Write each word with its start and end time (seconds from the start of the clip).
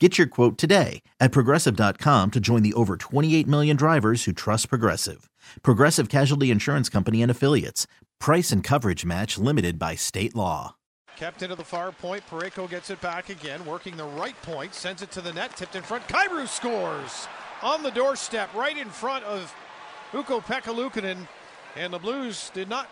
Get 0.00 0.18
your 0.18 0.26
quote 0.26 0.58
today 0.58 1.02
at 1.20 1.30
progressive.com 1.30 2.32
to 2.32 2.40
join 2.40 2.64
the 2.64 2.74
over 2.74 2.96
28 2.96 3.46
million 3.46 3.76
drivers 3.76 4.24
who 4.24 4.32
trust 4.32 4.68
Progressive. 4.68 5.30
Progressive 5.62 6.08
Casualty 6.08 6.50
Insurance 6.50 6.88
Company 6.88 7.22
and 7.22 7.30
Affiliates. 7.30 7.86
Price 8.18 8.50
and 8.50 8.64
coverage 8.64 9.04
match 9.04 9.38
limited 9.38 9.78
by 9.78 9.94
state 9.94 10.34
law. 10.34 10.74
Kept 11.16 11.42
into 11.42 11.54
the 11.54 11.62
far 11.62 11.92
point. 11.92 12.26
Parayko 12.28 12.68
gets 12.68 12.90
it 12.90 13.00
back 13.00 13.28
again, 13.28 13.64
working 13.64 13.96
the 13.96 14.04
right 14.04 14.40
point, 14.42 14.74
sends 14.74 15.00
it 15.00 15.12
to 15.12 15.20
the 15.20 15.32
net, 15.32 15.56
tipped 15.56 15.76
in 15.76 15.82
front. 15.82 16.08
Kyrou 16.08 16.48
scores 16.48 17.28
on 17.62 17.84
the 17.84 17.92
doorstep, 17.92 18.52
right 18.52 18.76
in 18.76 18.90
front 18.90 19.24
of 19.24 19.54
Ukko-Pekka 20.12 20.74
Luukkonen. 20.74 21.28
And 21.76 21.92
the 21.92 22.00
Blues 22.00 22.50
did 22.52 22.68
not 22.68 22.90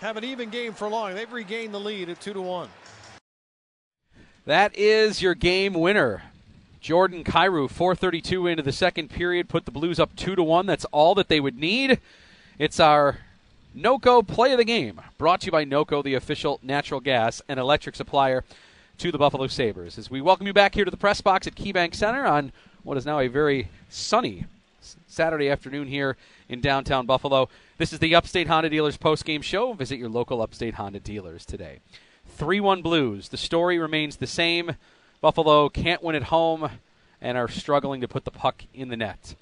have 0.00 0.16
an 0.16 0.24
even 0.24 0.48
game 0.48 0.72
for 0.72 0.88
long. 0.88 1.14
They've 1.14 1.30
regained 1.30 1.74
the 1.74 1.80
lead 1.80 2.08
at 2.08 2.22
2 2.22 2.32
to 2.32 2.40
1. 2.40 2.70
That 4.44 4.76
is 4.76 5.22
your 5.22 5.36
game 5.36 5.72
winner. 5.72 6.24
Jordan 6.80 7.22
Kyrou, 7.22 7.70
432 7.70 8.48
into 8.48 8.62
the 8.64 8.72
second 8.72 9.08
period, 9.08 9.48
put 9.48 9.66
the 9.66 9.70
Blues 9.70 10.00
up 10.00 10.16
2 10.16 10.34
to 10.34 10.42
1. 10.42 10.66
That's 10.66 10.84
all 10.86 11.14
that 11.14 11.28
they 11.28 11.38
would 11.38 11.56
need. 11.56 12.00
It's 12.58 12.80
our 12.80 13.18
NOCO 13.76 14.26
play 14.26 14.50
of 14.50 14.58
the 14.58 14.64
game, 14.64 15.00
brought 15.16 15.42
to 15.42 15.46
you 15.46 15.52
by 15.52 15.64
NOCO, 15.64 16.02
the 16.02 16.14
official 16.14 16.58
natural 16.60 16.98
gas 16.98 17.40
and 17.48 17.60
electric 17.60 17.94
supplier 17.94 18.42
to 18.98 19.12
the 19.12 19.18
Buffalo 19.18 19.46
Sabres. 19.46 19.96
As 19.96 20.10
we 20.10 20.20
welcome 20.20 20.48
you 20.48 20.52
back 20.52 20.74
here 20.74 20.84
to 20.84 20.90
the 20.90 20.96
press 20.96 21.20
box 21.20 21.46
at 21.46 21.54
KeyBank 21.54 21.94
Center 21.94 22.26
on 22.26 22.50
what 22.82 22.96
is 22.96 23.06
now 23.06 23.20
a 23.20 23.28
very 23.28 23.68
sunny 23.90 24.46
Saturday 25.06 25.50
afternoon 25.50 25.86
here 25.86 26.16
in 26.48 26.60
downtown 26.60 27.06
Buffalo. 27.06 27.48
This 27.78 27.92
is 27.92 28.00
the 28.00 28.16
Upstate 28.16 28.48
Honda 28.48 28.70
Dealers 28.70 28.96
post-game 28.96 29.42
show. 29.42 29.72
Visit 29.72 30.00
your 30.00 30.08
local 30.08 30.42
Upstate 30.42 30.74
Honda 30.74 30.98
dealers 30.98 31.46
today. 31.46 31.78
3 32.32 32.60
1 32.60 32.82
Blues. 32.82 33.28
The 33.28 33.36
story 33.36 33.78
remains 33.78 34.16
the 34.16 34.26
same. 34.26 34.76
Buffalo 35.20 35.68
can't 35.68 36.02
win 36.02 36.16
at 36.16 36.24
home 36.24 36.68
and 37.20 37.38
are 37.38 37.48
struggling 37.48 38.00
to 38.00 38.08
put 38.08 38.24
the 38.24 38.30
puck 38.30 38.64
in 38.74 38.88
the 38.88 38.96
net. 38.96 39.34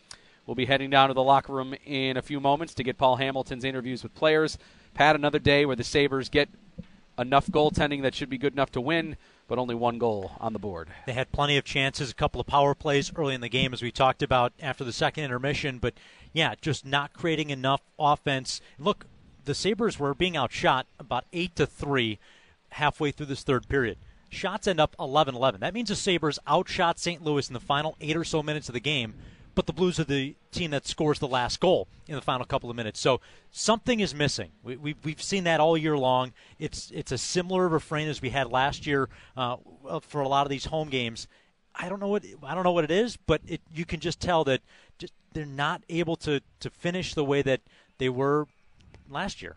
We'll 0.47 0.55
be 0.55 0.67
heading 0.67 0.91
down 0.91 1.09
to 1.09 1.15
the 1.15 1.23
locker 1.23 1.53
room 1.53 1.75
in 1.85 2.17
a 2.17 2.23
few 2.23 2.41
moments 2.41 2.75
to 2.75 2.83
get 2.83 2.99
Paul 2.99 3.17
Hamilton's 3.17 3.65
interviews 3.65 4.03
with 4.03 4.15
players. 4.15 4.59
Pat, 4.95 5.15
another 5.15 5.39
day 5.39 5.65
where 5.65 5.77
the 5.77 5.85
Sabres 5.85 6.29
get 6.29 6.49
enough 7.19 7.47
goaltending 7.47 8.03
that 8.03 8.15
should 8.15 8.31
be 8.31 8.39
good 8.39 8.53
enough 8.53 8.73
to 8.73 8.81
win, 8.81 9.17
but 9.47 9.59
only 9.59 9.75
one 9.75 9.99
goal 9.99 10.33
on 10.41 10.53
the 10.53 10.59
board. 10.59 10.89
They 11.07 11.13
had 11.13 11.33
plenty 11.33 11.57
of 11.57 11.65
chances, 11.65 12.11
a 12.11 12.15
couple 12.15 12.41
of 12.41 12.47
power 12.47 12.75
plays 12.75 13.13
early 13.15 13.35
in 13.35 13.41
the 13.41 13.49
game, 13.49 13.73
as 13.73 13.83
we 13.83 13.93
talked 13.93 14.23
about 14.23 14.53
after 14.61 14.85
the 14.85 14.93
second 14.93 15.25
intermission, 15.25 15.79
but 15.79 15.95
yeah, 16.33 16.55
just 16.61 16.85
not 16.85 17.13
creating 17.13 17.51
enough 17.51 17.83
offense. 17.99 18.61
Look, 18.79 19.07
the 19.45 19.55
Sabres 19.55 19.99
were 19.99 20.15
being 20.15 20.37
outshot 20.37 20.87
about 20.99 21.25
8 21.33 21.55
to 21.57 21.67
3 21.67 22.19
halfway 22.71 23.11
through 23.11 23.27
this 23.27 23.43
third 23.43 23.69
period. 23.69 23.99
Shots 24.31 24.67
end 24.69 24.81
up 24.81 24.95
11 24.99 25.35
11. 25.35 25.61
That 25.61 25.75
means 25.75 25.89
the 25.89 25.97
Sabres 25.97 26.39
outshot 26.49 26.99
St. 26.99 27.23
Louis 27.23 27.49
in 27.49 27.55
the 27.55 27.61
final 27.61 27.97
eight 28.01 28.17
or 28.17 28.25
so 28.25 28.43
minutes 28.43 28.69
of 28.69 28.75
the 28.75 28.81
game, 28.81 29.15
but 29.55 29.67
the 29.67 29.73
Blues 29.73 29.99
are 29.99 30.05
the 30.05 30.37
team 30.53 30.71
that 30.71 30.87
scores 30.87 31.19
the 31.19 31.27
last 31.27 31.59
goal 31.59 31.89
in 32.07 32.15
the 32.15 32.23
final 32.23 32.47
couple 32.47 32.71
of 32.71 32.77
minutes. 32.77 33.01
So 33.01 33.21
something 33.51 33.99
is 33.99 34.15
missing. 34.15 34.53
We, 34.63 34.77
we, 34.77 34.95
we've 35.03 35.23
seen 35.23 35.45
that 35.45 35.59
all 35.59 35.77
year 35.77 35.99
long. 35.99 36.33
It's, 36.59 36.93
it's 36.93 37.11
a 37.13 37.19
similar 37.19 37.69
refrain 37.69 38.09
as 38.09 38.23
we 38.23 38.31
had 38.31 38.51
last 38.51 38.87
year 38.87 39.09
uh, 39.37 39.57
for 40.01 40.21
a 40.21 40.29
lot 40.29 40.47
of 40.47 40.51
these 40.51 40.67
home 40.67 40.89
games. 40.89 41.27
I 41.75 41.89
don't 41.89 42.01
know 42.01 42.09
what 42.09 42.25
I 42.43 42.55
don't 42.55 42.65
know 42.65 42.73
what 42.73 42.85
it 42.85 42.91
is, 42.91 43.17
but 43.17 43.41
it, 43.47 43.61
you 43.73 43.85
can 43.85 44.01
just 44.01 44.21
tell 44.21 44.45
that 44.45 44.61
just, 44.99 45.13
they're 45.33 45.47
not 45.47 45.83
able 45.89 46.17
to, 46.17 46.41
to 46.61 46.71
finish 46.71 47.15
the 47.15 47.25
way 47.25 47.43
that 47.43 47.61
they 47.99 48.09
were 48.09 48.47
last 49.09 49.41
year. 49.43 49.57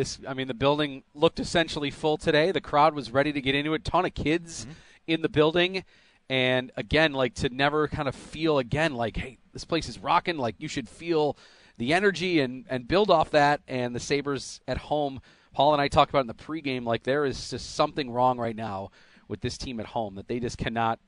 This, 0.00 0.18
I 0.26 0.32
mean, 0.32 0.48
the 0.48 0.54
building 0.54 1.02
looked 1.14 1.40
essentially 1.40 1.90
full 1.90 2.16
today. 2.16 2.52
The 2.52 2.60
crowd 2.62 2.94
was 2.94 3.10
ready 3.10 3.34
to 3.34 3.40
get 3.42 3.54
into 3.54 3.74
it. 3.74 3.84
Ton 3.84 4.06
of 4.06 4.14
kids 4.14 4.62
mm-hmm. 4.62 4.72
in 5.06 5.20
the 5.20 5.28
building, 5.28 5.84
and 6.30 6.72
again, 6.74 7.12
like 7.12 7.34
to 7.34 7.50
never 7.50 7.86
kind 7.86 8.08
of 8.08 8.14
feel 8.14 8.58
again 8.58 8.94
like, 8.94 9.18
hey, 9.18 9.36
this 9.52 9.66
place 9.66 9.90
is 9.90 9.98
rocking. 9.98 10.38
Like 10.38 10.54
you 10.56 10.68
should 10.68 10.88
feel 10.88 11.36
the 11.76 11.92
energy 11.92 12.40
and 12.40 12.64
and 12.70 12.88
build 12.88 13.10
off 13.10 13.30
that. 13.32 13.60
And 13.68 13.94
the 13.94 14.00
Sabres 14.00 14.62
at 14.66 14.78
home, 14.78 15.20
Paul 15.52 15.74
and 15.74 15.82
I 15.82 15.88
talked 15.88 16.08
about 16.08 16.22
in 16.22 16.28
the 16.28 16.32
pregame, 16.34 16.86
like 16.86 17.02
there 17.02 17.26
is 17.26 17.50
just 17.50 17.74
something 17.74 18.10
wrong 18.10 18.38
right 18.38 18.56
now 18.56 18.92
with 19.28 19.42
this 19.42 19.58
team 19.58 19.80
at 19.80 19.86
home 19.88 20.14
that 20.14 20.28
they 20.28 20.40
just 20.40 20.56
cannot 20.56 20.98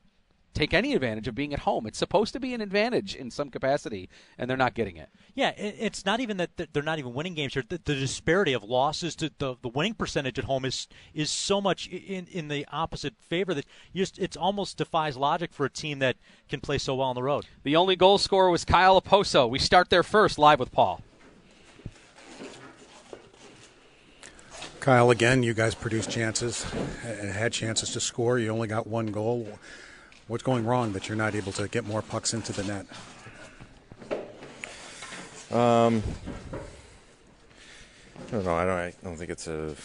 take 0.53 0.73
any 0.73 0.93
advantage 0.93 1.27
of 1.27 1.35
being 1.35 1.53
at 1.53 1.59
home. 1.59 1.87
It's 1.87 1.97
supposed 1.97 2.33
to 2.33 2.39
be 2.39 2.53
an 2.53 2.61
advantage 2.61 3.15
in 3.15 3.31
some 3.31 3.49
capacity, 3.49 4.09
and 4.37 4.49
they're 4.49 4.57
not 4.57 4.73
getting 4.73 4.97
it. 4.97 5.09
Yeah, 5.33 5.49
it's 5.57 6.05
not 6.05 6.19
even 6.19 6.37
that 6.37 6.51
they're 6.73 6.83
not 6.83 6.99
even 6.99 7.13
winning 7.13 7.33
games 7.33 7.53
here. 7.53 7.63
The, 7.67 7.79
the 7.83 7.95
disparity 7.95 8.53
of 8.53 8.63
losses 8.63 9.15
to 9.17 9.31
the, 9.37 9.55
the 9.61 9.69
winning 9.69 9.95
percentage 9.95 10.37
at 10.37 10.45
home 10.45 10.65
is 10.65 10.87
is 11.13 11.29
so 11.29 11.59
much 11.59 11.87
in, 11.87 12.27
in 12.27 12.47
the 12.47 12.65
opposite 12.71 13.15
favor 13.19 13.53
that 13.53 13.65
just 13.95 14.19
it's 14.19 14.37
almost 14.37 14.77
defies 14.77 15.17
logic 15.17 15.53
for 15.53 15.65
a 15.65 15.69
team 15.69 15.99
that 15.99 16.17
can 16.49 16.59
play 16.59 16.77
so 16.77 16.95
well 16.95 17.09
on 17.09 17.15
the 17.15 17.23
road. 17.23 17.45
The 17.63 17.75
only 17.75 17.95
goal 17.95 18.17
scorer 18.17 18.49
was 18.49 18.65
Kyle 18.65 19.01
Okposo. 19.01 19.49
We 19.49 19.59
start 19.59 19.89
there 19.89 20.03
first, 20.03 20.37
live 20.37 20.59
with 20.59 20.71
Paul. 20.71 21.01
Kyle, 24.79 25.11
again, 25.11 25.43
you 25.43 25.53
guys 25.53 25.75
produced 25.75 26.11
chances, 26.11 26.65
had 27.03 27.53
chances 27.53 27.91
to 27.91 28.01
score. 28.01 28.37
You 28.37 28.49
only 28.49 28.67
got 28.67 28.85
one 28.85 29.07
goal. 29.07 29.47
What's 30.27 30.43
going 30.43 30.65
wrong 30.65 30.93
that 30.93 31.09
you're 31.09 31.17
not 31.17 31.35
able 31.35 31.51
to 31.53 31.67
get 31.67 31.85
more 31.85 32.01
pucks 32.01 32.33
into 32.33 32.53
the 32.53 32.63
net? 32.63 32.85
Um, 35.51 36.01
I 38.27 38.31
don't 38.31 38.45
know. 38.45 38.55
I 38.55 38.65
don't. 38.65 38.77
I 38.77 38.93
don't 39.03 39.17
think 39.17 39.29
it's 39.29 39.47
a 39.47 39.75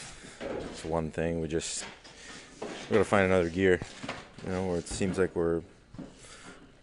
it's 0.70 0.84
one 0.84 1.10
thing. 1.10 1.40
We 1.40 1.48
just 1.48 1.84
we 2.60 2.94
got 2.94 2.98
to 2.98 3.04
find 3.04 3.26
another 3.26 3.50
gear. 3.50 3.80
You 4.46 4.52
know, 4.52 4.66
where 4.68 4.78
it 4.78 4.86
seems 4.86 5.18
like 5.18 5.34
we're 5.34 5.60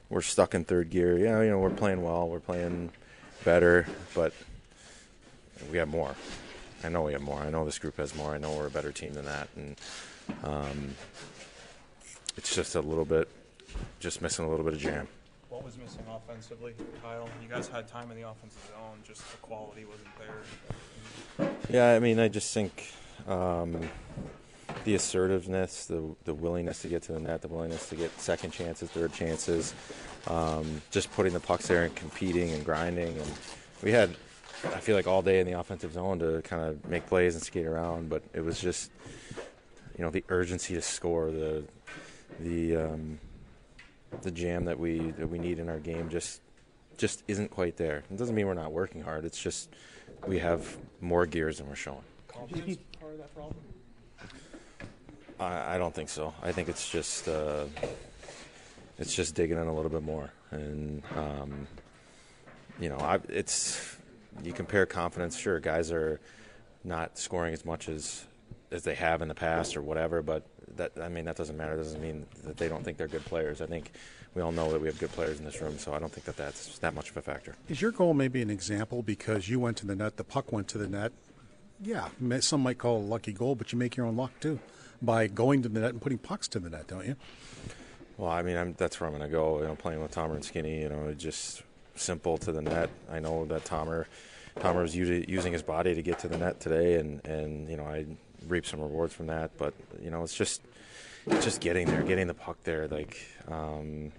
we're 0.10 0.22
stuck 0.22 0.54
in 0.54 0.66
third 0.66 0.90
gear. 0.90 1.18
Yeah, 1.18 1.42
you 1.42 1.50
know, 1.50 1.60
we're 1.60 1.70
playing 1.70 2.04
well. 2.04 2.28
We're 2.28 2.42
playing 2.42 2.92
better, 3.46 3.88
but 4.14 4.34
we 5.72 5.78
have 5.78 5.88
more. 5.88 6.14
I 6.84 6.90
know 6.90 7.04
we 7.04 7.14
have 7.14 7.22
more. 7.22 7.40
I 7.40 7.50
know 7.50 7.64
this 7.64 7.80
group 7.80 7.96
has 7.98 8.14
more. 8.16 8.36
I 8.36 8.38
know 8.38 8.52
we're 8.52 8.68
a 8.68 8.72
better 8.72 8.92
team 8.92 9.14
than 9.14 9.26
that, 9.26 9.48
and 9.56 9.78
um, 10.44 10.96
it's 12.36 12.54
just 12.54 12.76
a 12.76 12.82
little 12.82 13.06
bit 13.06 13.30
just 14.00 14.22
missing 14.22 14.46
a 14.46 14.50
little 14.50 14.66
bit 14.66 14.74
of 14.74 14.80
jam. 14.80 15.08
What 15.50 15.64
was 15.64 15.78
missing 15.78 16.04
offensively, 16.10 16.74
Kyle? 17.02 17.30
You 17.42 17.48
guys 17.48 17.68
had 17.68 17.88
time 17.88 18.12
in 18.12 18.18
the 18.18 18.28
offensive 18.28 18.62
zone, 18.70 19.00
just 19.08 19.22
the 19.32 19.38
quality 19.38 19.86
wasn't 19.86 20.10
there. 21.38 21.50
Yeah, 21.70 21.96
I 21.96 22.00
mean, 22.00 22.20
I 22.20 22.28
just 22.28 22.54
think 22.54 22.92
um, 23.28 23.90
the 24.84 24.96
assertiveness, 24.96 25.86
the 25.86 26.16
the 26.26 26.34
willingness 26.34 26.82
to 26.82 26.88
get 26.90 27.04
to 27.04 27.14
the 27.14 27.20
net, 27.20 27.42
the 27.42 27.48
willingness 27.48 27.88
to 27.90 27.96
get 27.96 28.20
second 28.20 28.52
chances, 28.52 28.90
third 28.90 29.14
chances, 29.14 29.74
um, 30.28 30.82
just 30.92 31.12
putting 31.14 31.32
the 31.34 31.40
pucks 31.40 31.68
there 31.68 31.84
and 31.84 31.96
competing 31.96 32.52
and 32.52 32.66
grinding. 32.66 33.18
And 33.18 33.32
we 33.82 33.92
had, 33.92 34.10
I 34.66 34.80
feel 34.80 34.96
like, 34.96 35.08
all 35.08 35.22
day 35.22 35.40
in 35.40 35.48
the 35.48 35.58
offensive 35.58 35.94
zone 35.94 36.20
to 36.20 36.42
kind 36.42 36.64
of 36.64 36.86
make 36.90 37.08
plays 37.08 37.36
and 37.36 37.44
skate 37.44 37.66
around, 37.66 38.10
but 38.10 38.24
it 38.34 38.44
was 38.44 38.60
just, 38.60 38.92
you 39.98 40.04
know, 40.04 40.10
the 40.10 40.24
urgency 40.30 40.74
to 40.74 40.82
score, 40.82 41.32
the 41.32 41.64
the 42.42 42.76
um, 42.76 43.20
the 44.22 44.32
jam 44.32 44.66
that 44.66 44.80
we 44.80 45.12
that 45.12 45.28
we 45.28 45.40
need 45.40 45.60
in 45.60 45.70
our 45.70 45.80
game 45.80 46.10
just 46.10 46.42
just 46.98 47.24
isn't 47.28 47.52
quite 47.52 47.78
there. 47.78 48.04
It 48.10 48.18
doesn't 48.18 48.36
mean 48.36 48.48
we're 48.48 48.54
not 48.54 48.72
working 48.72 49.02
hard. 49.02 49.26
It's 49.26 49.42
just 49.42 49.70
we 50.28 50.40
have 50.40 50.78
more 51.02 51.26
gears 51.26 51.58
than 51.58 51.68
we're 51.68 51.76
showing. 51.76 52.02
Confidence 52.28 52.78
part 53.00 53.14
of 53.14 53.18
that 53.20 53.36
problem. 53.36 53.56
I, 55.40 55.76
I 55.76 55.78
don't 55.78 55.94
think 55.94 56.10
so. 56.10 56.34
I 56.42 56.52
think 56.52 56.70
it's 56.70 56.90
just 56.90 57.28
uh, 57.28 57.66
it's 58.98 59.14
just 59.14 59.36
digging 59.36 59.58
in 59.58 59.68
a 59.68 59.74
little 59.74 59.92
bit 59.92 60.04
more. 60.04 60.32
And 60.52 61.04
um, 61.16 61.68
you 62.80 62.90
know, 62.90 62.98
I, 62.98 63.20
it's 63.30 63.98
you 64.44 64.54
compare 64.54 64.86
confidence. 64.86 65.38
Sure, 65.38 65.60
guys 65.60 65.92
are 65.92 66.20
not 66.84 67.18
scoring 67.18 67.54
as 67.54 67.66
much 67.66 67.90
as 67.90 68.26
as 68.72 68.84
they 68.84 68.96
have 68.96 69.22
in 69.22 69.28
the 69.28 69.36
past 69.36 69.78
or 69.78 69.82
whatever, 69.82 70.22
but 70.22 70.44
that 70.78 70.92
I 71.02 71.10
mean 71.10 71.26
that 71.26 71.36
doesn't 71.36 71.58
matter. 71.58 71.74
It 71.74 71.78
doesn't 71.78 72.02
mean 72.02 72.26
that 72.44 72.58
they 72.58 72.68
don't 72.68 72.84
think 72.84 72.98
they're 72.98 73.08
good 73.08 73.26
players. 73.26 73.62
I 73.62 73.66
think 73.66 73.92
we 74.34 74.42
all 74.42 74.52
know 74.52 74.72
that 74.72 74.82
we 74.82 74.88
have 74.88 75.00
good 75.00 75.12
players 75.12 75.40
in 75.40 75.46
this 75.46 75.62
room, 75.62 75.78
so 75.78 75.94
I 75.94 76.00
don't 76.00 76.12
think 76.12 76.26
that 76.26 76.38
that's 76.38 76.78
that 76.80 76.94
much 76.94 77.10
of 77.10 77.18
a 77.18 77.22
factor. 77.22 77.56
Is 77.70 77.82
your 77.82 77.92
goal 77.92 78.14
maybe 78.14 78.42
an 78.42 78.50
example 78.50 79.02
because 79.02 79.50
you 79.50 79.60
went 79.60 79.78
to 79.78 79.86
the 79.86 79.96
net, 79.96 80.18
the 80.18 80.24
puck 80.24 80.52
went 80.52 80.68
to 80.70 80.78
the 80.78 80.88
net? 80.88 81.12
Yeah, 81.82 82.08
some 82.40 82.62
might 82.62 82.78
call 82.78 82.98
it 82.98 83.04
a 83.04 83.06
lucky 83.06 83.34
goal, 83.34 83.56
but 83.56 83.72
you 83.72 83.78
make 83.78 83.96
your 83.98 84.06
own 84.06 84.16
luck 84.16 84.32
too 84.40 84.60
by 85.02 85.28
going 85.28 85.62
to 85.64 85.70
the 85.70 85.80
net 85.80 85.92
and 85.92 86.02
putting 86.02 86.18
pucks 86.18 86.48
to 86.50 86.60
the 86.60 86.70
net, 86.70 86.88
don't 86.88 87.06
you? 87.06 87.16
Well, 88.18 88.32
I 88.32 88.42
mean, 88.42 88.56
I'm, 88.56 88.74
that's 88.74 89.00
where 89.00 89.10
I'm 89.10 89.16
going 89.16 89.30
to 89.30 89.32
go. 89.32 89.60
You 89.60 89.68
know, 89.68 89.76
playing 89.76 90.02
with 90.02 90.14
Tomer 90.14 90.36
and 90.36 90.46
Skinny, 90.46 90.82
you 90.82 90.90
know, 90.90 91.14
just 91.14 91.64
simple 91.96 92.38
to 92.40 92.52
the 92.52 92.62
net. 92.62 92.90
I 93.12 93.20
know 93.20 93.46
that 93.46 93.66
Tomer, 93.66 94.06
Tomer 94.58 94.82
was 94.82 94.96
using 94.96 95.54
his 95.54 95.64
body 95.64 95.96
to 95.96 96.02
get 96.02 96.20
to 96.20 96.28
the 96.28 96.38
net 96.38 96.60
today, 96.60 96.96
and 96.96 97.26
and 97.26 97.70
you 97.70 97.78
know, 97.78 97.86
I 97.86 98.06
reap 98.48 98.66
some 98.66 98.80
rewards 98.80 99.14
from 99.14 99.28
that. 99.28 99.58
But 99.58 99.74
you 100.02 100.10
know, 100.10 100.24
it's 100.24 100.36
just 100.36 100.62
it's 101.28 101.44
just 101.44 101.62
getting 101.62 101.88
there, 101.88 102.04
getting 102.04 102.28
the 102.28 102.34
puck 102.34 102.58
there. 102.64 102.88
Like, 102.88 103.18
um, 103.48 104.12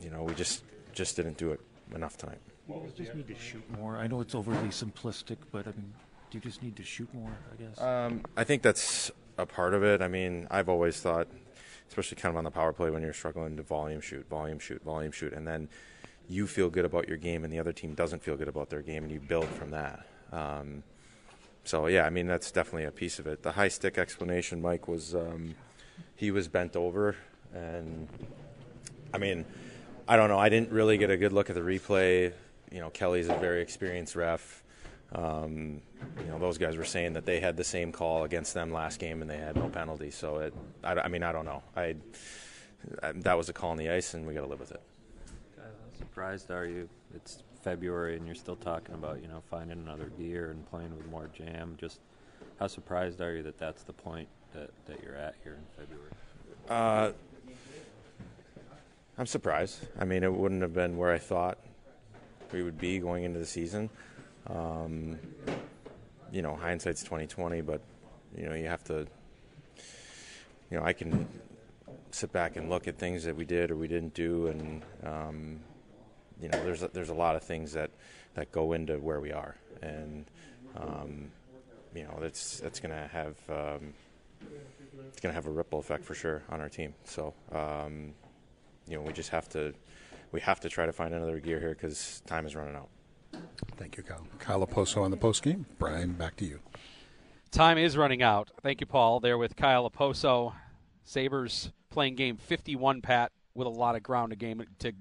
you 0.00 0.10
know, 0.10 0.22
we 0.22 0.34
just 0.34 0.62
just 0.92 1.16
didn't 1.16 1.36
do 1.36 1.52
it 1.52 1.60
enough 1.94 2.16
time. 2.16 2.38
Well, 2.66 2.80
we 2.80 2.90
just 3.04 3.14
need 3.14 3.28
to 3.28 3.34
shoot 3.34 3.64
more. 3.78 3.96
I 3.96 4.06
know 4.06 4.20
it's 4.20 4.34
overly 4.34 4.68
simplistic, 4.68 5.38
but 5.50 5.66
I 5.66 5.70
mean, 5.70 5.92
do 6.30 6.38
you 6.38 6.40
just 6.42 6.62
need 6.62 6.76
to 6.76 6.82
shoot 6.82 7.12
more? 7.14 7.30
I 7.52 7.62
guess. 7.62 7.80
Um, 7.80 8.22
I 8.36 8.44
think 8.44 8.62
that's 8.62 9.10
a 9.38 9.46
part 9.46 9.74
of 9.74 9.82
it. 9.82 10.02
I 10.02 10.08
mean, 10.08 10.46
I've 10.50 10.68
always 10.68 11.00
thought, 11.00 11.28
especially 11.88 12.16
kind 12.16 12.32
of 12.32 12.36
on 12.36 12.44
the 12.44 12.50
power 12.50 12.72
play 12.72 12.90
when 12.90 13.02
you're 13.02 13.14
struggling 13.14 13.56
to 13.56 13.62
volume 13.62 14.00
shoot, 14.00 14.28
volume 14.28 14.58
shoot, 14.58 14.82
volume 14.82 15.12
shoot, 15.12 15.32
and 15.32 15.46
then 15.46 15.68
you 16.28 16.46
feel 16.46 16.68
good 16.68 16.84
about 16.84 17.08
your 17.08 17.16
game 17.16 17.42
and 17.42 17.52
the 17.52 17.58
other 17.58 17.72
team 17.72 17.94
doesn't 17.94 18.22
feel 18.22 18.36
good 18.36 18.48
about 18.48 18.68
their 18.68 18.82
game, 18.82 19.02
and 19.02 19.12
you 19.12 19.20
build 19.20 19.46
from 19.46 19.70
that. 19.70 20.06
Um, 20.30 20.82
so 21.68 21.86
yeah, 21.86 22.04
I 22.06 22.10
mean 22.10 22.26
that's 22.26 22.50
definitely 22.50 22.84
a 22.84 22.90
piece 22.90 23.18
of 23.18 23.26
it. 23.26 23.42
The 23.42 23.52
high 23.52 23.68
stick 23.68 23.98
explanation, 23.98 24.62
Mike 24.62 24.88
was 24.88 25.14
um, 25.14 25.54
he 26.16 26.30
was 26.30 26.48
bent 26.48 26.76
over, 26.76 27.14
and 27.52 28.08
I 29.12 29.18
mean, 29.18 29.44
I 30.08 30.16
don't 30.16 30.30
know. 30.30 30.38
I 30.38 30.48
didn't 30.48 30.72
really 30.72 30.96
get 30.96 31.10
a 31.10 31.18
good 31.18 31.34
look 31.34 31.50
at 31.50 31.54
the 31.54 31.60
replay. 31.60 32.32
You 32.72 32.80
know, 32.80 32.88
Kelly's 32.88 33.28
a 33.28 33.34
very 33.34 33.60
experienced 33.60 34.16
ref. 34.16 34.62
Um, 35.12 35.82
you 36.18 36.30
know, 36.30 36.38
those 36.38 36.56
guys 36.56 36.76
were 36.76 36.84
saying 36.84 37.12
that 37.14 37.26
they 37.26 37.38
had 37.38 37.58
the 37.58 37.64
same 37.64 37.92
call 37.92 38.24
against 38.24 38.54
them 38.54 38.72
last 38.72 38.98
game 38.98 39.20
and 39.20 39.30
they 39.30 39.38
had 39.38 39.56
no 39.56 39.68
penalty. 39.68 40.10
So 40.10 40.38
it, 40.38 40.54
I, 40.84 40.94
I 40.94 41.08
mean, 41.08 41.22
I 41.22 41.32
don't 41.32 41.46
know. 41.46 41.62
I, 41.76 41.96
I, 43.02 43.12
that 43.12 43.36
was 43.36 43.48
a 43.48 43.52
call 43.52 43.70
on 43.70 43.76
the 43.76 43.90
ice, 43.90 44.14
and 44.14 44.26
we 44.26 44.34
got 44.34 44.42
to 44.42 44.46
live 44.46 44.60
with 44.60 44.72
it. 44.72 44.82
Surprised 46.18 46.50
are 46.50 46.66
you? 46.66 46.88
It's 47.14 47.44
February, 47.62 48.16
and 48.16 48.26
you're 48.26 48.34
still 48.34 48.56
talking 48.56 48.96
about 48.96 49.22
you 49.22 49.28
know 49.28 49.40
finding 49.48 49.78
another 49.78 50.10
gear 50.18 50.50
and 50.50 50.68
playing 50.68 50.96
with 50.96 51.08
more 51.08 51.30
jam. 51.32 51.76
Just 51.80 52.00
how 52.58 52.66
surprised 52.66 53.20
are 53.20 53.36
you 53.36 53.44
that 53.44 53.56
that's 53.56 53.84
the 53.84 53.92
point 53.92 54.26
that, 54.52 54.70
that 54.86 55.00
you're 55.00 55.14
at 55.14 55.36
here 55.44 55.54
in 55.54 55.86
February? 55.86 56.10
Uh, 56.68 57.12
I'm 59.16 59.26
surprised. 59.26 59.78
I 59.96 60.04
mean, 60.04 60.24
it 60.24 60.32
wouldn't 60.34 60.62
have 60.62 60.74
been 60.74 60.96
where 60.96 61.12
I 61.12 61.18
thought 61.18 61.56
we 62.50 62.64
would 62.64 62.78
be 62.78 62.98
going 62.98 63.22
into 63.22 63.38
the 63.38 63.46
season. 63.46 63.88
Um, 64.48 65.20
you 66.32 66.42
know, 66.42 66.56
hindsight's 66.56 67.04
2020, 67.04 67.60
but 67.60 67.80
you 68.36 68.48
know, 68.48 68.56
you 68.56 68.66
have 68.66 68.82
to. 68.84 69.06
You 70.68 70.78
know, 70.78 70.82
I 70.82 70.94
can 70.94 71.28
sit 72.10 72.32
back 72.32 72.56
and 72.56 72.68
look 72.68 72.88
at 72.88 72.98
things 72.98 73.22
that 73.22 73.36
we 73.36 73.44
did 73.44 73.70
or 73.70 73.76
we 73.76 73.86
didn't 73.86 74.14
do, 74.14 74.48
and 74.48 74.82
um, 75.04 75.60
you 76.40 76.48
know, 76.48 76.62
there's 76.64 76.82
a, 76.82 76.88
there's 76.88 77.08
a 77.08 77.14
lot 77.14 77.36
of 77.36 77.42
things 77.42 77.72
that 77.72 77.90
that 78.34 78.52
go 78.52 78.72
into 78.72 78.98
where 78.98 79.20
we 79.20 79.32
are, 79.32 79.56
and 79.82 80.24
um, 80.76 81.30
you 81.94 82.04
know, 82.04 82.18
that's 82.20 82.60
that's 82.60 82.80
going 82.80 82.94
to 82.94 83.08
have 83.08 83.36
um, 83.48 83.94
it's 85.08 85.20
going 85.20 85.30
to 85.30 85.34
have 85.34 85.46
a 85.46 85.50
ripple 85.50 85.78
effect 85.78 86.04
for 86.04 86.14
sure 86.14 86.42
on 86.48 86.60
our 86.60 86.68
team. 86.68 86.94
So, 87.04 87.34
um, 87.52 88.12
you 88.86 88.96
know, 88.96 89.02
we 89.02 89.12
just 89.12 89.30
have 89.30 89.48
to 89.50 89.74
we 90.32 90.40
have 90.40 90.60
to 90.60 90.68
try 90.68 90.86
to 90.86 90.92
find 90.92 91.14
another 91.14 91.40
gear 91.40 91.58
here 91.58 91.70
because 91.74 92.22
time 92.26 92.46
is 92.46 92.54
running 92.54 92.76
out. 92.76 92.88
Thank 93.76 93.96
you, 93.96 94.02
Kyle. 94.02 94.26
Kyle 94.38 94.66
Okposo 94.66 95.02
on 95.02 95.10
the 95.10 95.16
post 95.16 95.42
game. 95.42 95.66
Brian, 95.78 96.12
back 96.12 96.36
to 96.36 96.44
you. 96.44 96.60
Time 97.50 97.78
is 97.78 97.96
running 97.96 98.22
out. 98.22 98.50
Thank 98.62 98.80
you, 98.80 98.86
Paul. 98.86 99.20
There 99.20 99.38
with 99.38 99.56
Kyle 99.56 99.88
Okposo. 99.88 100.52
Sabres 101.04 101.70
playing 101.90 102.16
game 102.16 102.36
51, 102.36 103.00
Pat, 103.00 103.32
with 103.54 103.66
a 103.66 103.70
lot 103.70 103.96
of 103.96 104.02
ground 104.02 104.30
to 104.30 104.36
game 104.36 104.62
to 104.80 104.92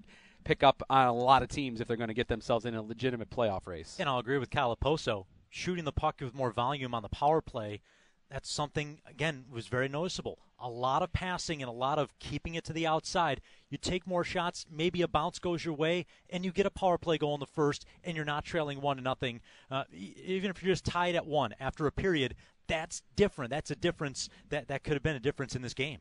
pick 0.47 0.63
up 0.63 0.81
on 0.89 1.07
a 1.07 1.13
lot 1.13 1.43
of 1.43 1.49
teams 1.49 1.81
if 1.81 1.87
they're 1.87 1.97
going 1.97 2.07
to 2.07 2.13
get 2.13 2.27
themselves 2.27 2.65
in 2.65 2.73
a 2.75 2.81
legitimate 2.81 3.29
playoff 3.29 3.67
race. 3.67 3.97
And 3.99 4.07
I'll 4.07 4.19
agree 4.19 4.37
with 4.37 4.49
Kyle 4.49 4.75
Okposo. 4.75 5.25
Shooting 5.49 5.85
the 5.85 5.91
puck 5.91 6.21
with 6.21 6.35
more 6.35 6.51
volume 6.51 6.93
on 6.93 7.03
the 7.03 7.09
power 7.09 7.41
play 7.41 7.81
that's 8.29 8.51
something 8.51 8.99
again 9.09 9.45
was 9.49 9.67
very 9.67 9.87
noticeable. 9.87 10.39
A 10.59 10.69
lot 10.69 11.01
of 11.03 11.13
passing 11.13 11.61
and 11.61 11.69
a 11.69 11.73
lot 11.73 11.99
of 11.99 12.17
keeping 12.19 12.55
it 12.55 12.63
to 12.65 12.73
the 12.73 12.87
outside. 12.87 13.41
You 13.69 13.77
take 13.77 14.07
more 14.07 14.23
shots, 14.23 14.65
maybe 14.69 15.01
a 15.01 15.07
bounce 15.07 15.39
goes 15.39 15.63
your 15.63 15.73
way, 15.73 16.05
and 16.29 16.43
you 16.43 16.51
get 16.51 16.65
a 16.65 16.71
power 16.71 16.97
play 16.97 17.17
goal 17.17 17.35
in 17.35 17.39
the 17.39 17.45
first, 17.45 17.85
and 18.03 18.15
you're 18.15 18.25
not 18.25 18.43
trailing 18.43 18.81
one 18.81 18.97
to 18.97 19.03
nothing. 19.03 19.41
Uh, 19.69 19.83
even 19.93 20.49
if 20.49 20.61
you're 20.61 20.73
just 20.73 20.85
tied 20.85 21.15
at 21.15 21.27
one 21.27 21.53
after 21.59 21.85
a 21.85 21.91
period, 21.91 22.35
that's 22.67 23.01
different. 23.15 23.51
That's 23.51 23.71
a 23.71 23.75
difference 23.75 24.29
that 24.49 24.67
that 24.67 24.83
could 24.83 24.93
have 24.93 25.03
been 25.03 25.15
a 25.15 25.21
difference 25.21 25.55
in 25.55 25.61
this 25.61 25.73
game. 25.73 25.99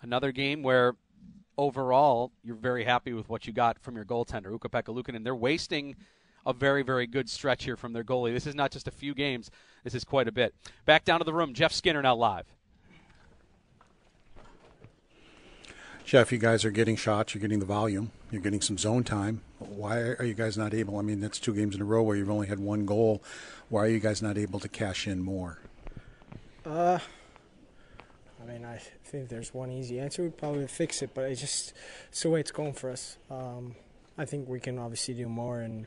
Another 0.00 0.32
game 0.32 0.62
where 0.62 0.94
overall 1.58 2.32
you're 2.42 2.56
very 2.56 2.84
happy 2.84 3.12
with 3.12 3.28
what 3.28 3.46
you 3.46 3.52
got 3.52 3.78
from 3.78 3.96
your 3.96 4.04
goaltender 4.04 4.54
Ukko-Pekka 4.54 4.94
Luukkonen. 4.94 5.24
They're 5.24 5.34
wasting 5.34 5.96
a 6.46 6.52
very, 6.54 6.82
very 6.82 7.06
good 7.06 7.28
stretch 7.28 7.64
here 7.64 7.76
from 7.76 7.92
their 7.92 8.04
goalie. 8.04 8.32
This 8.32 8.46
is 8.46 8.54
not 8.54 8.70
just 8.70 8.88
a 8.88 8.92
few 8.92 9.12
games, 9.12 9.50
this 9.84 9.94
is 9.94 10.04
quite 10.04 10.28
a 10.28 10.32
bit. 10.32 10.54
Back 10.86 11.04
down 11.04 11.18
to 11.18 11.24
the 11.24 11.34
room, 11.34 11.52
Jeff 11.52 11.72
Skinner 11.72 12.00
now 12.00 12.14
live. 12.14 12.46
Jeff, 16.04 16.32
you 16.32 16.38
guys 16.38 16.64
are 16.64 16.70
getting 16.70 16.96
shots, 16.96 17.34
you're 17.34 17.40
getting 17.42 17.58
the 17.58 17.66
volume, 17.66 18.12
you're 18.30 18.40
getting 18.40 18.62
some 18.62 18.78
zone 18.78 19.04
time. 19.04 19.42
Why 19.58 19.98
are 19.98 20.24
you 20.24 20.32
guys 20.32 20.56
not 20.56 20.72
able? 20.72 20.96
I 20.96 21.02
mean, 21.02 21.20
that's 21.20 21.38
two 21.38 21.52
games 21.52 21.74
in 21.74 21.82
a 21.82 21.84
row 21.84 22.02
where 22.02 22.16
you've 22.16 22.30
only 22.30 22.46
had 22.46 22.60
one 22.60 22.86
goal. 22.86 23.22
Why 23.68 23.82
are 23.82 23.88
you 23.88 24.00
guys 24.00 24.22
not 24.22 24.38
able 24.38 24.58
to 24.60 24.70
cash 24.70 25.06
in 25.06 25.20
more? 25.20 25.58
Uh, 26.64 26.98
I 26.98 26.98
mean, 26.98 26.98
I 26.98 27.27
think 29.08 29.28
there's 29.28 29.54
one 29.54 29.70
easy 29.70 29.98
answer. 29.98 30.22
We'd 30.22 30.36
probably 30.36 30.66
fix 30.66 31.02
it, 31.02 31.10
but 31.14 31.24
it's 31.24 31.40
just 31.40 31.72
it's 32.08 32.22
the 32.22 32.30
way 32.30 32.40
it's 32.40 32.50
going 32.50 32.74
for 32.74 32.90
us. 32.90 33.16
Um, 33.30 33.74
I 34.16 34.24
think 34.24 34.48
we 34.48 34.60
can 34.60 34.78
obviously 34.78 35.14
do 35.14 35.28
more, 35.28 35.60
and 35.60 35.86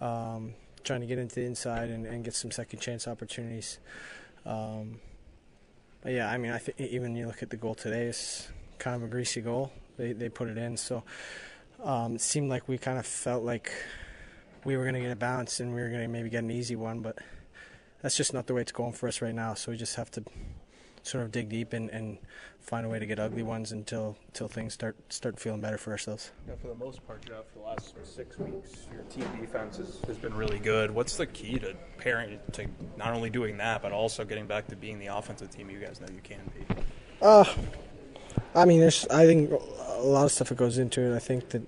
um, 0.00 0.54
trying 0.84 1.00
to 1.00 1.06
get 1.06 1.18
into 1.18 1.36
the 1.36 1.44
inside 1.44 1.90
and, 1.90 2.06
and, 2.06 2.24
get 2.24 2.34
some 2.34 2.50
second 2.50 2.80
chance 2.80 3.08
opportunities. 3.08 3.78
Um, 4.46 5.00
but 6.02 6.12
yeah, 6.12 6.30
I 6.30 6.38
mean, 6.38 6.52
I 6.52 6.58
think 6.58 6.80
even 6.80 7.16
you 7.16 7.26
look 7.26 7.42
at 7.42 7.50
the 7.50 7.56
goal 7.56 7.74
today, 7.74 8.06
it's 8.06 8.48
kind 8.78 8.96
of 8.96 9.02
a 9.02 9.08
greasy 9.08 9.40
goal. 9.40 9.72
They 9.96 10.12
they 10.12 10.28
put 10.28 10.48
it 10.48 10.58
in, 10.58 10.76
so 10.76 11.02
um, 11.82 12.16
it 12.16 12.20
seemed 12.20 12.50
like 12.50 12.68
we 12.68 12.78
kind 12.78 12.98
of 12.98 13.06
felt 13.06 13.44
like 13.44 13.72
we 14.64 14.76
were 14.76 14.84
going 14.84 14.94
to 14.94 15.00
get 15.00 15.10
a 15.10 15.16
bounce 15.16 15.60
and 15.60 15.74
we 15.74 15.80
were 15.80 15.88
going 15.88 16.02
to 16.02 16.08
maybe 16.08 16.28
get 16.28 16.44
an 16.44 16.50
easy 16.50 16.76
one, 16.76 17.00
but 17.00 17.18
that's 18.02 18.16
just 18.16 18.34
not 18.34 18.46
the 18.46 18.54
way 18.54 18.62
it's 18.62 18.72
going 18.72 18.92
for 18.92 19.08
us 19.08 19.22
right 19.22 19.34
now. 19.34 19.54
So 19.54 19.70
we 19.72 19.78
just 19.78 19.96
have 19.96 20.10
to 20.12 20.24
sort 21.08 21.24
of 21.24 21.32
dig 21.32 21.48
deep 21.48 21.72
and, 21.72 21.90
and 21.90 22.18
find 22.60 22.84
a 22.84 22.88
way 22.88 22.98
to 22.98 23.06
get 23.06 23.18
ugly 23.18 23.42
ones 23.42 23.72
until 23.72 24.16
until 24.28 24.46
things 24.46 24.74
start 24.74 24.96
start 25.08 25.40
feeling 25.40 25.60
better 25.60 25.78
for 25.78 25.90
ourselves. 25.90 26.30
For 26.60 26.68
the 26.68 26.74
most 26.74 27.06
part, 27.06 27.24
Jeff, 27.24 27.46
for 27.52 27.60
the 27.60 27.64
last 27.64 27.94
six 28.04 28.38
weeks, 28.38 28.86
your 28.92 29.02
team 29.04 29.26
defense 29.40 29.78
has, 29.78 30.00
has 30.06 30.18
been 30.18 30.34
really 30.34 30.58
good. 30.58 30.90
What's 30.90 31.16
the 31.16 31.26
key 31.26 31.58
to 31.60 31.74
pairing 31.96 32.38
to 32.52 32.66
not 32.96 33.14
only 33.14 33.30
doing 33.30 33.56
that, 33.58 33.82
but 33.82 33.92
also 33.92 34.24
getting 34.24 34.46
back 34.46 34.66
to 34.68 34.76
being 34.76 34.98
the 34.98 35.06
offensive 35.06 35.50
team 35.50 35.70
you 35.70 35.78
guys 35.78 36.00
know 36.00 36.08
you 36.14 36.20
can 36.22 36.40
be? 36.54 36.74
Uh, 37.22 37.44
I 38.54 38.64
mean, 38.64 38.80
there's 38.80 39.06
I 39.08 39.26
think 39.26 39.50
a 39.50 40.02
lot 40.02 40.24
of 40.24 40.32
stuff 40.32 40.50
that 40.50 40.58
goes 40.58 40.78
into 40.78 41.00
it. 41.00 41.16
I 41.16 41.18
think 41.18 41.48
that 41.50 41.62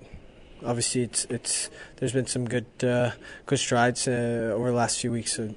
obviously 0.64 1.02
it's 1.02 1.24
it's 1.30 1.70
there's 1.96 2.12
been 2.12 2.26
some 2.26 2.44
good 2.44 2.66
uh, 2.82 3.12
good 3.46 3.58
strides 3.58 4.06
uh, 4.06 4.52
over 4.54 4.70
the 4.70 4.76
last 4.76 5.00
few 5.00 5.12
weeks. 5.12 5.38
Uh, 5.38 5.52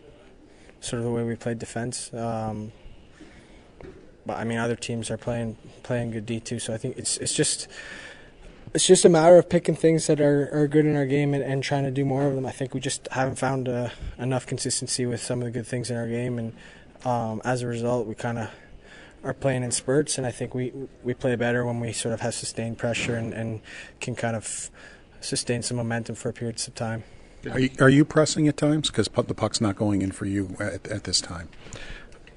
sort 0.79 0.99
of 0.99 1.05
the 1.05 1.11
way 1.11 1.23
we 1.23 1.35
played 1.35 1.59
defense. 1.59 2.13
Um, 2.13 2.73
but 4.25 4.37
I 4.37 4.43
mean, 4.43 4.57
other 4.57 4.75
teams 4.75 5.11
are 5.11 5.17
playing 5.17 5.57
playing 5.83 6.11
good 6.11 6.25
D 6.25 6.39
too. 6.39 6.59
So 6.59 6.73
I 6.73 6.77
think 6.77 6.97
it's 6.97 7.17
it's 7.17 7.33
just 7.33 7.67
it's 8.73 8.87
just 8.87 9.05
a 9.05 9.09
matter 9.09 9.37
of 9.37 9.49
picking 9.49 9.75
things 9.75 10.07
that 10.07 10.19
are, 10.19 10.49
are 10.51 10.67
good 10.67 10.85
in 10.85 10.95
our 10.95 11.05
game 11.05 11.33
and, 11.33 11.43
and 11.43 11.63
trying 11.63 11.83
to 11.83 11.91
do 11.91 12.03
more 12.03 12.25
of 12.25 12.35
them. 12.35 12.45
I 12.45 12.51
think 12.51 12.73
we 12.73 12.79
just 12.79 13.07
haven't 13.11 13.35
found 13.35 13.69
uh, 13.69 13.89
enough 14.17 14.47
consistency 14.47 15.05
with 15.05 15.21
some 15.21 15.39
of 15.39 15.45
the 15.45 15.51
good 15.51 15.67
things 15.67 15.91
in 15.91 15.97
our 15.97 16.07
game, 16.07 16.39
and 16.39 16.53
um, 17.05 17.41
as 17.45 17.61
a 17.61 17.67
result, 17.67 18.07
we 18.07 18.15
kind 18.15 18.39
of 18.39 18.49
are 19.23 19.33
playing 19.33 19.63
in 19.63 19.71
spurts. 19.71 20.17
And 20.17 20.25
I 20.25 20.31
think 20.31 20.53
we 20.53 20.73
we 21.03 21.13
play 21.13 21.35
better 21.35 21.65
when 21.65 21.79
we 21.79 21.93
sort 21.93 22.13
of 22.13 22.21
have 22.21 22.33
sustained 22.33 22.77
pressure 22.77 23.15
and, 23.15 23.33
and 23.33 23.61
can 23.99 24.15
kind 24.15 24.35
of 24.35 24.69
sustain 25.21 25.61
some 25.61 25.77
momentum 25.77 26.15
for 26.15 26.31
periods 26.31 26.67
of 26.67 26.75
time. 26.75 27.03
Are 27.51 27.59
you, 27.59 27.69
are 27.79 27.89
you 27.89 28.05
pressing 28.05 28.47
at 28.47 28.55
times 28.55 28.89
because 28.89 29.09
the 29.09 29.33
puck's 29.33 29.59
not 29.59 29.75
going 29.75 30.01
in 30.01 30.11
for 30.11 30.25
you 30.25 30.55
at, 30.59 30.87
at 30.87 31.03
this 31.03 31.19
time? 31.19 31.49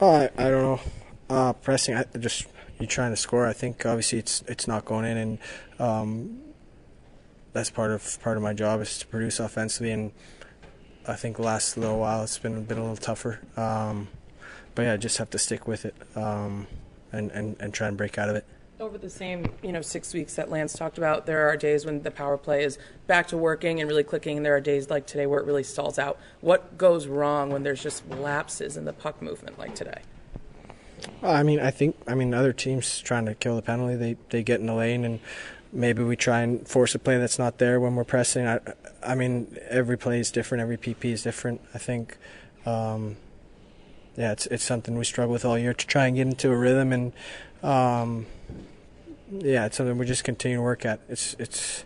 Oh, 0.00 0.10
I, 0.10 0.30
I 0.36 0.50
don't 0.50 0.62
know. 0.62 0.80
Uh, 1.28 1.52
pressing, 1.52 1.96
I 1.96 2.04
just 2.18 2.46
you're 2.78 2.86
trying 2.86 3.12
to 3.12 3.16
score. 3.16 3.46
I 3.46 3.52
think 3.52 3.84
obviously 3.84 4.18
it's 4.18 4.42
it's 4.46 4.68
not 4.68 4.84
going 4.84 5.04
in, 5.06 5.16
and 5.16 5.38
um, 5.78 6.38
that's 7.52 7.70
part 7.70 7.90
of 7.90 8.20
part 8.22 8.36
of 8.36 8.42
my 8.42 8.52
job 8.52 8.80
is 8.80 8.98
to 9.00 9.06
produce 9.06 9.40
offensively. 9.40 9.90
And 9.90 10.12
I 11.06 11.14
think 11.14 11.36
the 11.36 11.42
last 11.42 11.76
little 11.76 11.98
while 11.98 12.22
it's 12.22 12.38
been 12.38 12.64
been 12.64 12.78
a 12.78 12.82
little 12.82 12.96
tougher. 12.96 13.40
Um, 13.56 14.08
but 14.74 14.82
yeah, 14.82 14.92
I 14.92 14.96
just 14.98 15.18
have 15.18 15.30
to 15.30 15.38
stick 15.38 15.66
with 15.66 15.84
it 15.84 15.94
um, 16.14 16.66
and, 17.12 17.30
and 17.32 17.56
and 17.58 17.74
try 17.74 17.88
and 17.88 17.96
break 17.96 18.18
out 18.18 18.28
of 18.28 18.36
it. 18.36 18.44
Over 18.78 18.98
the 18.98 19.08
same, 19.08 19.50
you 19.62 19.72
know, 19.72 19.80
six 19.80 20.12
weeks 20.12 20.34
that 20.34 20.50
Lance 20.50 20.74
talked 20.74 20.98
about, 20.98 21.24
there 21.24 21.48
are 21.48 21.56
days 21.56 21.86
when 21.86 22.02
the 22.02 22.10
power 22.10 22.36
play 22.36 22.62
is 22.62 22.78
back 23.06 23.26
to 23.28 23.36
working 23.38 23.80
and 23.80 23.88
really 23.88 24.04
clicking, 24.04 24.36
and 24.36 24.44
there 24.44 24.54
are 24.54 24.60
days 24.60 24.90
like 24.90 25.06
today 25.06 25.26
where 25.26 25.40
it 25.40 25.46
really 25.46 25.62
stalls 25.62 25.98
out. 25.98 26.18
What 26.42 26.76
goes 26.76 27.06
wrong 27.06 27.48
when 27.48 27.62
there's 27.62 27.82
just 27.82 28.06
lapses 28.10 28.76
in 28.76 28.84
the 28.84 28.92
puck 28.92 29.22
movement 29.22 29.58
like 29.58 29.74
today? 29.74 30.02
Well, 31.20 31.32
I 31.32 31.42
mean, 31.42 31.60
I 31.60 31.70
think 31.70 31.96
I 32.06 32.14
mean 32.14 32.34
other 32.34 32.52
teams 32.52 33.00
trying 33.00 33.26
to 33.26 33.34
kill 33.34 33.56
the 33.56 33.62
penalty, 33.62 33.96
they 33.96 34.16
they 34.30 34.42
get 34.42 34.60
in 34.60 34.66
the 34.66 34.74
lane 34.74 35.04
and 35.04 35.20
maybe 35.72 36.02
we 36.02 36.16
try 36.16 36.40
and 36.40 36.66
force 36.66 36.94
a 36.94 36.98
play 36.98 37.18
that's 37.18 37.38
not 37.38 37.58
there 37.58 37.80
when 37.80 37.94
we're 37.96 38.04
pressing. 38.04 38.46
I, 38.46 38.60
I 39.02 39.14
mean, 39.14 39.56
every 39.68 39.98
play 39.98 40.20
is 40.20 40.30
different, 40.30 40.62
every 40.62 40.78
PP 40.78 41.06
is 41.06 41.22
different. 41.22 41.60
I 41.74 41.78
think, 41.78 42.16
um, 42.64 43.16
yeah, 44.16 44.32
it's 44.32 44.46
it's 44.46 44.64
something 44.64 44.96
we 44.96 45.04
struggle 45.04 45.32
with 45.32 45.44
all 45.44 45.58
year 45.58 45.74
to 45.74 45.86
try 45.86 46.06
and 46.06 46.16
get 46.16 46.26
into 46.26 46.50
a 46.50 46.56
rhythm 46.56 46.92
and. 46.92 47.12
Um, 47.62 48.26
yeah, 49.30 49.66
it's 49.66 49.76
something 49.76 49.98
we 49.98 50.06
just 50.06 50.24
continue 50.24 50.58
to 50.58 50.62
work 50.62 50.84
at. 50.84 51.00
It's 51.08 51.34
it's 51.38 51.84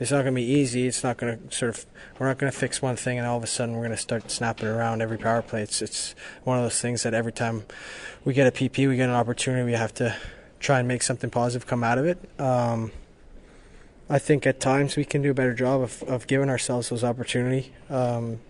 it's 0.00 0.10
not 0.10 0.22
going 0.22 0.34
to 0.34 0.40
be 0.40 0.46
easy. 0.46 0.86
It's 0.86 1.04
not 1.04 1.18
going 1.18 1.38
to 1.38 1.54
sort 1.54 1.76
of 1.76 1.86
we're 2.18 2.26
not 2.26 2.38
going 2.38 2.50
to 2.50 2.58
fix 2.58 2.82
one 2.82 2.96
thing 2.96 3.18
and 3.18 3.26
all 3.26 3.36
of 3.36 3.44
a 3.44 3.46
sudden 3.46 3.74
we're 3.74 3.82
going 3.82 3.96
to 3.96 3.96
start 3.96 4.30
snapping 4.30 4.66
around 4.66 5.02
every 5.02 5.18
power 5.18 5.42
play. 5.42 5.62
It's 5.62 5.82
it's 5.82 6.14
one 6.44 6.58
of 6.58 6.64
those 6.64 6.80
things 6.80 7.02
that 7.04 7.14
every 7.14 7.32
time 7.32 7.64
we 8.24 8.34
get 8.34 8.46
a 8.46 8.50
PP, 8.50 8.88
we 8.88 8.96
get 8.96 9.08
an 9.08 9.14
opportunity, 9.14 9.64
we 9.64 9.72
have 9.72 9.94
to 9.94 10.16
try 10.58 10.78
and 10.78 10.88
make 10.88 11.02
something 11.02 11.30
positive 11.30 11.66
come 11.68 11.84
out 11.84 11.98
of 11.98 12.06
it. 12.06 12.18
Um, 12.40 12.92
I 14.08 14.18
think 14.18 14.46
at 14.46 14.58
times 14.58 14.96
we 14.96 15.04
can 15.04 15.22
do 15.22 15.30
a 15.30 15.34
better 15.34 15.54
job 15.54 15.82
of, 15.82 16.02
of 16.02 16.26
giving 16.26 16.48
ourselves 16.48 16.88
those 16.88 17.04
opportunity. 17.04 17.72
Um, 17.88 18.40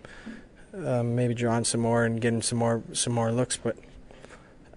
um, 0.73 1.17
maybe 1.17 1.35
drawing 1.35 1.65
some 1.65 1.81
more 1.81 2.05
and 2.05 2.21
getting 2.21 2.43
some 2.43 2.59
more 2.59 2.83
some 2.93 3.13
more 3.13 3.33
looks, 3.33 3.57
but 3.57 3.77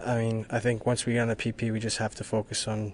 I 0.05 0.17
mean, 0.17 0.45
I 0.49 0.59
think 0.59 0.85
once 0.85 1.05
we 1.05 1.13
get 1.13 1.19
on 1.19 1.27
the 1.29 1.35
PP, 1.35 1.71
we 1.71 1.79
just 1.79 1.97
have 1.97 2.15
to 2.15 2.23
focus 2.23 2.67
on 2.67 2.93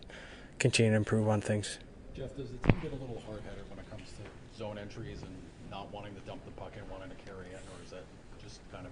continuing 0.59 0.93
to 0.93 0.97
improve 0.97 1.27
on 1.27 1.41
things. 1.41 1.79
Jeff, 2.15 2.35
does 2.35 2.49
the 2.49 2.57
team 2.69 2.79
get 2.81 2.91
a 2.91 2.95
little 2.95 3.21
hard-headed 3.25 3.69
when 3.69 3.79
it 3.79 3.89
comes 3.89 4.09
to 4.09 4.48
zone 4.59 4.77
entries 4.77 5.21
and 5.21 5.31
not 5.71 5.91
wanting 5.93 6.13
to 6.13 6.21
dump 6.21 6.43
the 6.43 6.51
puck 6.51 6.73
and 6.77 6.87
wanting 6.91 7.09
to 7.09 7.15
carry 7.23 7.47
in, 7.47 7.55
or 7.55 7.79
is 7.85 7.91
that 7.91 8.03
just 8.43 8.59
kind 8.73 8.85
of 8.85 8.91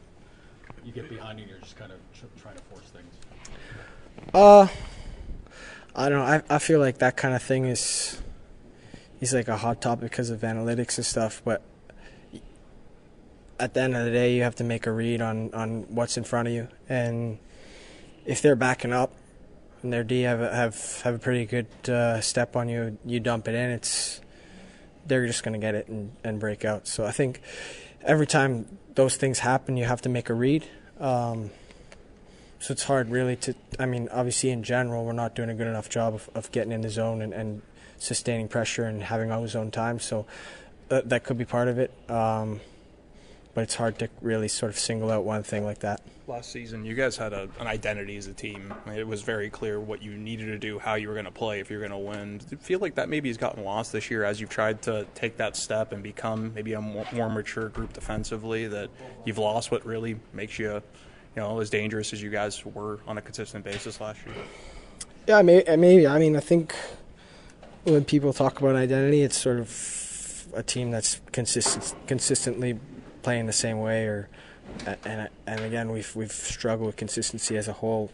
you 0.86 0.93
get 0.93 1.09
behind 1.09 1.39
and 1.39 1.50
you're 1.50 1.59
just 1.59 1.75
kind 1.75 1.91
of 1.91 2.00
tr- 2.17 2.41
trying 2.41 2.55
to 2.55 2.62
force 2.63 2.86
things? 2.86 3.13
Uh, 4.33 4.67
I 5.93 6.07
don't 6.07 6.19
know. 6.19 6.24
I 6.24 6.55
I 6.55 6.59
feel 6.59 6.79
like 6.79 7.00
that 7.00 7.17
kind 7.17 7.36
of 7.36 7.43
thing 7.43 7.65
is 7.65 8.21
is 9.19 9.33
like 9.33 9.50
a 9.50 9.57
hot 9.57 9.81
topic 9.81 10.12
because 10.12 10.29
of 10.29 10.39
analytics 10.41 10.97
and 10.97 11.05
stuff, 11.05 11.41
but 11.43 11.62
at 13.59 13.74
the 13.74 13.81
end 13.81 13.95
of 13.95 14.05
the 14.05 14.12
day, 14.12 14.36
you 14.36 14.43
have 14.43 14.55
to 14.55 14.63
make 14.63 14.88
a 14.88 14.91
read 14.91 15.21
on 15.21 15.53
on 15.53 15.83
what's 15.89 16.15
in 16.15 16.24
front 16.24 16.47
of 16.47 16.53
you, 16.53 16.69
and 16.88 17.39
if 18.25 18.41
they're 18.41 18.55
backing 18.55 18.93
up 18.93 19.12
and 19.83 19.91
their 19.91 20.05
D 20.05 20.21
have 20.21 20.39
have 20.39 21.01
have 21.01 21.15
a 21.15 21.19
pretty 21.19 21.45
good 21.45 21.67
uh, 21.89 22.21
step 22.21 22.55
on 22.55 22.69
you, 22.69 22.97
you 23.05 23.19
dump 23.19 23.50
it 23.50 23.55
in. 23.55 23.69
It's 23.71 24.21
they're 25.07 25.27
just 25.27 25.43
going 25.43 25.53
to 25.53 25.65
get 25.65 25.75
it 25.75 25.87
and, 25.87 26.11
and 26.23 26.39
break 26.39 26.65
out. 26.65 26.87
So 26.87 27.05
I 27.05 27.11
think 27.11 27.41
every 28.03 28.27
time 28.27 28.77
those 28.95 29.15
things 29.17 29.39
happen, 29.39 29.77
you 29.77 29.85
have 29.85 30.01
to 30.01 30.09
make 30.09 30.29
a 30.29 30.33
read. 30.33 30.67
Um, 30.99 31.51
so 32.59 32.71
it's 32.71 32.83
hard 32.83 33.09
really 33.09 33.35
to. 33.37 33.55
I 33.79 33.85
mean, 33.85 34.09
obviously 34.11 34.49
in 34.49 34.63
general, 34.63 35.05
we're 35.05 35.13
not 35.13 35.35
doing 35.35 35.49
a 35.49 35.55
good 35.55 35.67
enough 35.67 35.89
job 35.89 36.15
of, 36.15 36.29
of 36.33 36.51
getting 36.51 36.71
in 36.71 36.81
the 36.81 36.89
zone 36.89 37.21
and, 37.21 37.33
and 37.33 37.61
sustaining 37.97 38.47
pressure 38.47 38.85
and 38.85 39.03
having 39.03 39.31
our 39.31 39.47
zone 39.47 39.71
time. 39.71 39.99
So 39.99 40.25
uh, 40.89 41.01
that 41.05 41.23
could 41.23 41.37
be 41.37 41.45
part 41.45 41.67
of 41.67 41.77
it. 41.77 41.91
Um, 42.09 42.61
but 43.57 43.63
it's 43.63 43.73
hard 43.73 43.97
to 43.97 44.07
really 44.21 44.47
sort 44.47 44.69
of 44.69 44.77
single 44.77 45.09
out 45.09 45.23
one 45.23 45.41
thing 45.41 45.65
like 45.65 45.79
that. 45.79 45.99
Last 46.27 46.51
season, 46.51 46.85
you 46.85 46.93
guys 46.93 47.17
had 47.17 47.33
a, 47.33 47.49
an 47.59 47.65
identity 47.65 48.15
as 48.15 48.27
a 48.27 48.33
team. 48.33 48.71
It 48.95 49.07
was 49.07 49.23
very 49.23 49.49
clear 49.49 49.79
what 49.79 50.03
you 50.03 50.13
needed 50.13 50.45
to 50.45 50.59
do, 50.59 50.77
how 50.77 50.93
you 50.93 51.07
were 51.07 51.15
going 51.15 51.25
to 51.25 51.31
play 51.31 51.59
if 51.59 51.71
you're 51.71 51.79
going 51.79 51.89
to 51.89 51.97
win. 51.97 52.37
Do 52.37 52.45
you 52.51 52.57
feel 52.57 52.77
like 52.77 52.93
that 52.93 53.09
maybe 53.09 53.29
has 53.29 53.37
gotten 53.37 53.63
lost 53.63 53.91
this 53.91 54.11
year 54.11 54.23
as 54.23 54.39
you've 54.39 54.51
tried 54.51 54.83
to 54.83 55.07
take 55.15 55.37
that 55.37 55.57
step 55.57 55.91
and 55.91 56.03
become 56.03 56.53
maybe 56.53 56.73
a 56.73 56.81
more, 56.81 57.07
more 57.11 57.31
mature 57.31 57.69
group 57.69 57.93
defensively? 57.93 58.67
That 58.67 58.91
you've 59.25 59.39
lost 59.39 59.71
what 59.71 59.83
really 59.87 60.19
makes 60.33 60.59
you, 60.59 60.73
you 60.73 60.81
know, 61.37 61.59
as 61.59 61.71
dangerous 61.71 62.13
as 62.13 62.21
you 62.21 62.29
guys 62.29 62.63
were 62.63 62.99
on 63.07 63.17
a 63.17 63.23
consistent 63.23 63.65
basis 63.65 63.99
last 63.99 64.23
year. 64.23 64.35
Yeah, 65.25 65.37
uh, 65.39 65.77
maybe. 65.77 66.05
I 66.05 66.19
mean, 66.19 66.35
I 66.35 66.41
think 66.41 66.75
when 67.85 68.05
people 68.05 68.33
talk 68.33 68.59
about 68.59 68.75
identity, 68.75 69.23
it's 69.23 69.35
sort 69.35 69.57
of 69.57 70.47
a 70.53 70.61
team 70.61 70.91
that's 70.91 71.21
consistent, 71.31 71.95
consistently 72.05 72.77
playing 73.27 73.46
the 73.46 73.51
same 73.51 73.81
way, 73.81 74.05
or 74.05 74.29
and 75.03 75.27
and 75.46 75.60
again 75.60 75.91
we've 75.91 76.15
we've 76.15 76.31
struggled 76.31 76.88
with 76.88 76.96
consistency 76.96 77.57
as 77.57 77.67
a 77.67 77.74
whole. 77.74 78.10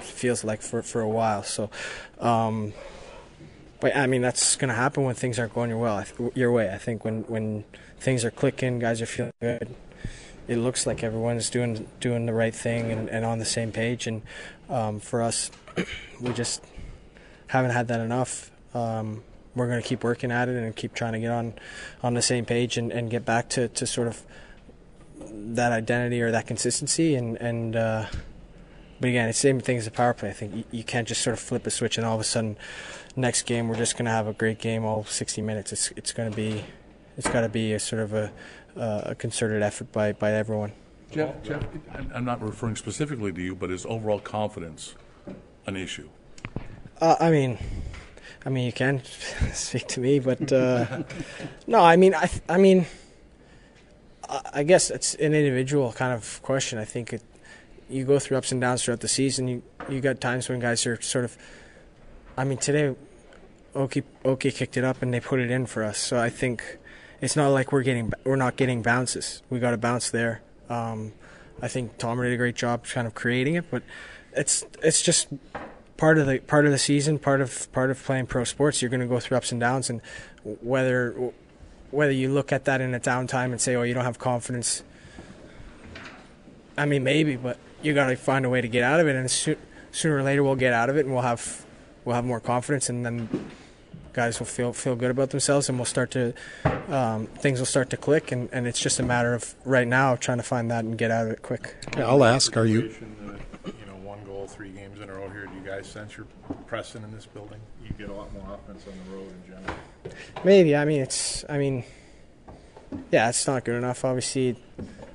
Feels 0.00 0.44
like 0.44 0.62
for 0.62 0.80
for 0.80 1.02
a 1.02 1.08
while. 1.08 1.42
So, 1.42 1.68
um, 2.18 2.72
but 3.78 3.94
I 3.94 4.06
mean 4.06 4.22
that's 4.22 4.56
going 4.56 4.70
to 4.70 4.74
happen 4.74 5.04
when 5.04 5.14
things 5.14 5.38
aren't 5.38 5.52
going 5.52 5.68
your 5.68 5.78
well 5.78 6.02
your 6.34 6.50
way. 6.52 6.72
I 6.72 6.78
think 6.78 7.04
when 7.04 7.24
when 7.24 7.64
things 8.00 8.24
are 8.24 8.30
clicking, 8.30 8.78
guys 8.78 9.02
are 9.02 9.06
feeling 9.06 9.34
good. 9.42 9.74
It 10.48 10.56
looks 10.56 10.86
like 10.86 11.04
everyone's 11.04 11.50
doing 11.50 11.86
doing 12.00 12.24
the 12.24 12.32
right 12.32 12.54
thing 12.54 12.90
and, 12.90 13.10
and 13.10 13.26
on 13.26 13.40
the 13.40 13.44
same 13.44 13.72
page. 13.72 14.06
And 14.06 14.22
um, 14.70 15.00
for 15.00 15.20
us, 15.20 15.50
we 16.22 16.32
just 16.32 16.64
haven't 17.48 17.72
had 17.72 17.88
that 17.88 18.00
enough. 18.00 18.50
Um, 18.72 19.22
we're 19.56 19.66
going 19.66 19.82
to 19.82 19.88
keep 19.88 20.04
working 20.04 20.30
at 20.30 20.48
it 20.48 20.56
and 20.56 20.76
keep 20.76 20.94
trying 20.94 21.14
to 21.14 21.18
get 21.18 21.30
on 21.30 21.54
on 22.02 22.14
the 22.14 22.22
same 22.22 22.44
page 22.44 22.76
and, 22.76 22.92
and 22.92 23.10
get 23.10 23.24
back 23.24 23.48
to, 23.48 23.68
to 23.68 23.86
sort 23.86 24.06
of 24.06 24.22
that 25.18 25.72
identity 25.72 26.20
or 26.20 26.30
that 26.30 26.46
consistency. 26.46 27.14
And 27.16 27.36
and 27.38 27.74
uh, 27.74 28.06
but 29.00 29.08
again 29.08 29.28
it's 29.28 29.38
the 29.38 29.48
same 29.48 29.60
thing 29.60 29.78
as 29.78 29.86
a 29.86 29.90
power 29.90 30.14
play. 30.14 30.28
I 30.28 30.32
think 30.34 30.54
you, 30.54 30.64
you, 30.70 30.84
can't 30.84 31.08
just 31.08 31.22
sort 31.22 31.34
of 31.34 31.40
flip 31.40 31.66
a 31.66 31.70
switch 31.70 31.96
and 31.96 32.06
all 32.06 32.14
of 32.14 32.20
a 32.20 32.24
sudden 32.24 32.56
next 33.16 33.42
game 33.42 33.68
we're 33.68 33.76
just 33.76 33.94
going 33.94 34.04
to 34.04 34.10
have 34.10 34.26
a 34.26 34.34
great 34.34 34.58
game 34.58 34.84
all 34.84 35.04
60 35.04 35.42
minutes. 35.42 35.72
It's 35.72 35.90
it's 35.96 36.12
going 36.12 36.30
to 36.30 36.36
be 36.36 36.64
it's 37.16 37.28
got 37.28 37.40
to 37.40 37.48
be 37.48 37.72
a 37.72 37.80
sort 37.80 38.02
of 38.02 38.12
a, 38.12 38.32
a 38.76 39.14
concerted 39.14 39.62
effort 39.62 39.90
by 39.90 40.12
by 40.12 40.32
everyone. 40.32 40.72
Jeff, 41.10 41.40
Jeff? 41.42 41.64
I'm 42.12 42.24
not 42.24 42.42
referring 42.42 42.76
specifically 42.76 43.32
to 43.32 43.40
you 43.40 43.54
but 43.54 43.70
is 43.70 43.86
overall 43.86 44.20
confidence 44.20 44.94
an 45.66 45.76
issue? 45.76 46.10
Uh, 47.00 47.16
I 47.18 47.30
mean 47.30 47.58
I 48.44 48.48
mean, 48.48 48.66
you 48.66 48.72
can 48.72 49.02
speak 49.52 49.88
to 49.88 50.00
me, 50.00 50.18
but 50.18 50.52
uh, 50.52 51.02
no, 51.66 51.80
I 51.80 51.96
mean, 51.96 52.14
I, 52.14 52.30
I 52.48 52.58
mean, 52.58 52.86
I 54.52 54.62
guess 54.62 54.90
it's 54.90 55.14
an 55.14 55.34
individual 55.34 55.92
kind 55.92 56.12
of 56.12 56.40
question. 56.42 56.78
I 56.78 56.84
think 56.84 57.12
it, 57.12 57.22
you 57.88 58.04
go 58.04 58.18
through 58.18 58.36
ups 58.36 58.52
and 58.52 58.60
downs 58.60 58.84
throughout 58.84 59.00
the 59.00 59.08
season. 59.08 59.48
You 59.48 59.62
you 59.88 60.00
got 60.00 60.20
times 60.20 60.48
when 60.48 60.58
guys 60.60 60.86
are 60.86 61.00
sort 61.00 61.24
of. 61.24 61.36
I 62.36 62.44
mean, 62.44 62.58
today, 62.58 62.94
Oki 63.74 64.02
Oki 64.24 64.50
kicked 64.50 64.76
it 64.76 64.84
up 64.84 65.02
and 65.02 65.12
they 65.14 65.20
put 65.20 65.38
it 65.38 65.50
in 65.50 65.66
for 65.66 65.84
us. 65.84 65.98
So 65.98 66.18
I 66.18 66.28
think 66.28 66.78
it's 67.20 67.36
not 67.36 67.48
like 67.48 67.72
we're 67.72 67.82
getting 67.82 68.12
we're 68.24 68.36
not 68.36 68.56
getting 68.56 68.82
bounces. 68.82 69.42
We 69.50 69.58
got 69.60 69.74
a 69.74 69.78
bounce 69.78 70.10
there. 70.10 70.42
Um, 70.68 71.12
I 71.62 71.68
think 71.68 71.96
Tom 71.98 72.20
did 72.20 72.32
a 72.32 72.36
great 72.36 72.56
job 72.56 72.84
kind 72.84 73.06
of 73.06 73.14
creating 73.14 73.54
it, 73.54 73.70
but 73.70 73.82
it's 74.32 74.64
it's 74.82 75.00
just 75.00 75.28
part 75.96 76.18
of 76.18 76.26
the 76.26 76.38
part 76.38 76.66
of 76.66 76.72
the 76.72 76.78
season, 76.78 77.18
part 77.18 77.40
of 77.40 77.70
part 77.72 77.90
of 77.90 78.02
playing 78.02 78.26
pro 78.26 78.44
sports. 78.44 78.82
You're 78.82 78.90
going 78.90 79.00
to 79.00 79.06
go 79.06 79.20
through 79.20 79.36
ups 79.36 79.52
and 79.52 79.60
downs, 79.60 79.90
and 79.90 80.00
whether 80.44 81.32
whether 81.90 82.12
you 82.12 82.30
look 82.30 82.52
at 82.52 82.64
that 82.64 82.80
in 82.80 82.94
a 82.94 83.00
downtime 83.00 83.52
and 83.52 83.60
say, 83.60 83.74
"Oh, 83.74 83.82
you 83.82 83.94
don't 83.94 84.04
have 84.04 84.18
confidence," 84.18 84.82
I 86.76 86.86
mean, 86.86 87.04
maybe, 87.04 87.36
but 87.36 87.58
you 87.82 87.94
got 87.94 88.08
to 88.08 88.16
find 88.16 88.44
a 88.44 88.50
way 88.50 88.60
to 88.60 88.68
get 88.68 88.82
out 88.82 89.00
of 89.00 89.08
it, 89.08 89.16
and 89.16 89.30
so, 89.30 89.56
sooner 89.92 90.16
or 90.16 90.22
later 90.22 90.42
we'll 90.42 90.56
get 90.56 90.72
out 90.72 90.90
of 90.90 90.96
it, 90.96 91.06
and 91.06 91.14
we'll 91.14 91.22
have 91.22 91.64
we'll 92.04 92.14
have 92.14 92.24
more 92.24 92.40
confidence, 92.40 92.88
and 92.88 93.04
then 93.04 93.28
guys 94.12 94.38
will 94.38 94.46
feel 94.46 94.72
feel 94.72 94.96
good 94.96 95.10
about 95.10 95.30
themselves, 95.30 95.68
and 95.68 95.78
we'll 95.78 95.84
start 95.84 96.10
to 96.10 96.32
um, 96.88 97.26
things 97.26 97.58
will 97.58 97.66
start 97.66 97.90
to 97.90 97.96
click, 97.96 98.32
and, 98.32 98.48
and 98.52 98.66
it's 98.66 98.80
just 98.80 98.98
a 98.98 99.02
matter 99.02 99.34
of 99.34 99.54
right 99.64 99.86
now 99.86 100.16
trying 100.16 100.38
to 100.38 100.44
find 100.44 100.70
that 100.70 100.84
and 100.84 100.96
get 100.98 101.10
out 101.10 101.26
of 101.26 101.32
it 101.32 101.42
quick. 101.42 101.74
Yeah, 101.96 102.06
I'll 102.06 102.24
ask: 102.24 102.56
Are 102.56 102.66
you? 102.66 102.94
Three 104.46 104.70
games 104.70 105.00
in 105.00 105.08
a 105.08 105.14
row 105.14 105.28
here, 105.28 105.46
do 105.46 105.54
you 105.54 105.60
guys 105.60 105.86
sense 105.86 106.16
you're 106.16 106.26
pressing 106.66 107.02
in 107.02 107.10
this 107.12 107.26
building? 107.26 107.60
You 107.84 107.92
get 107.98 108.08
a 108.08 108.14
lot 108.14 108.32
more 108.32 108.54
offense 108.54 108.84
on 108.86 108.94
the 109.04 109.16
road 109.16 109.28
in 109.28 109.52
general. 109.52 109.78
Maybe. 110.44 110.76
I 110.76 110.84
mean, 110.84 111.00
it's. 111.00 111.44
I 111.48 111.58
mean, 111.58 111.84
yeah, 113.10 113.28
it's 113.28 113.46
not 113.46 113.64
good 113.64 113.76
enough. 113.76 114.04
Obviously, 114.04 114.56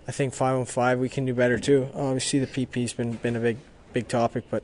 I 0.08 0.12
think 0.12 0.34
five 0.34 0.58
on 0.58 0.66
five 0.66 1.00
we 1.00 1.10
can 1.10 1.26
do 1.26 1.34
better 1.34 1.60
too. 1.60 1.90
Obviously, 1.96 2.40
the 2.40 2.48
PP's 2.48 2.94
been 2.94 3.14
been 3.14 3.36
a 3.36 3.40
big 3.40 3.58
big 3.94 4.08
topic, 4.08 4.46
but 4.50 4.64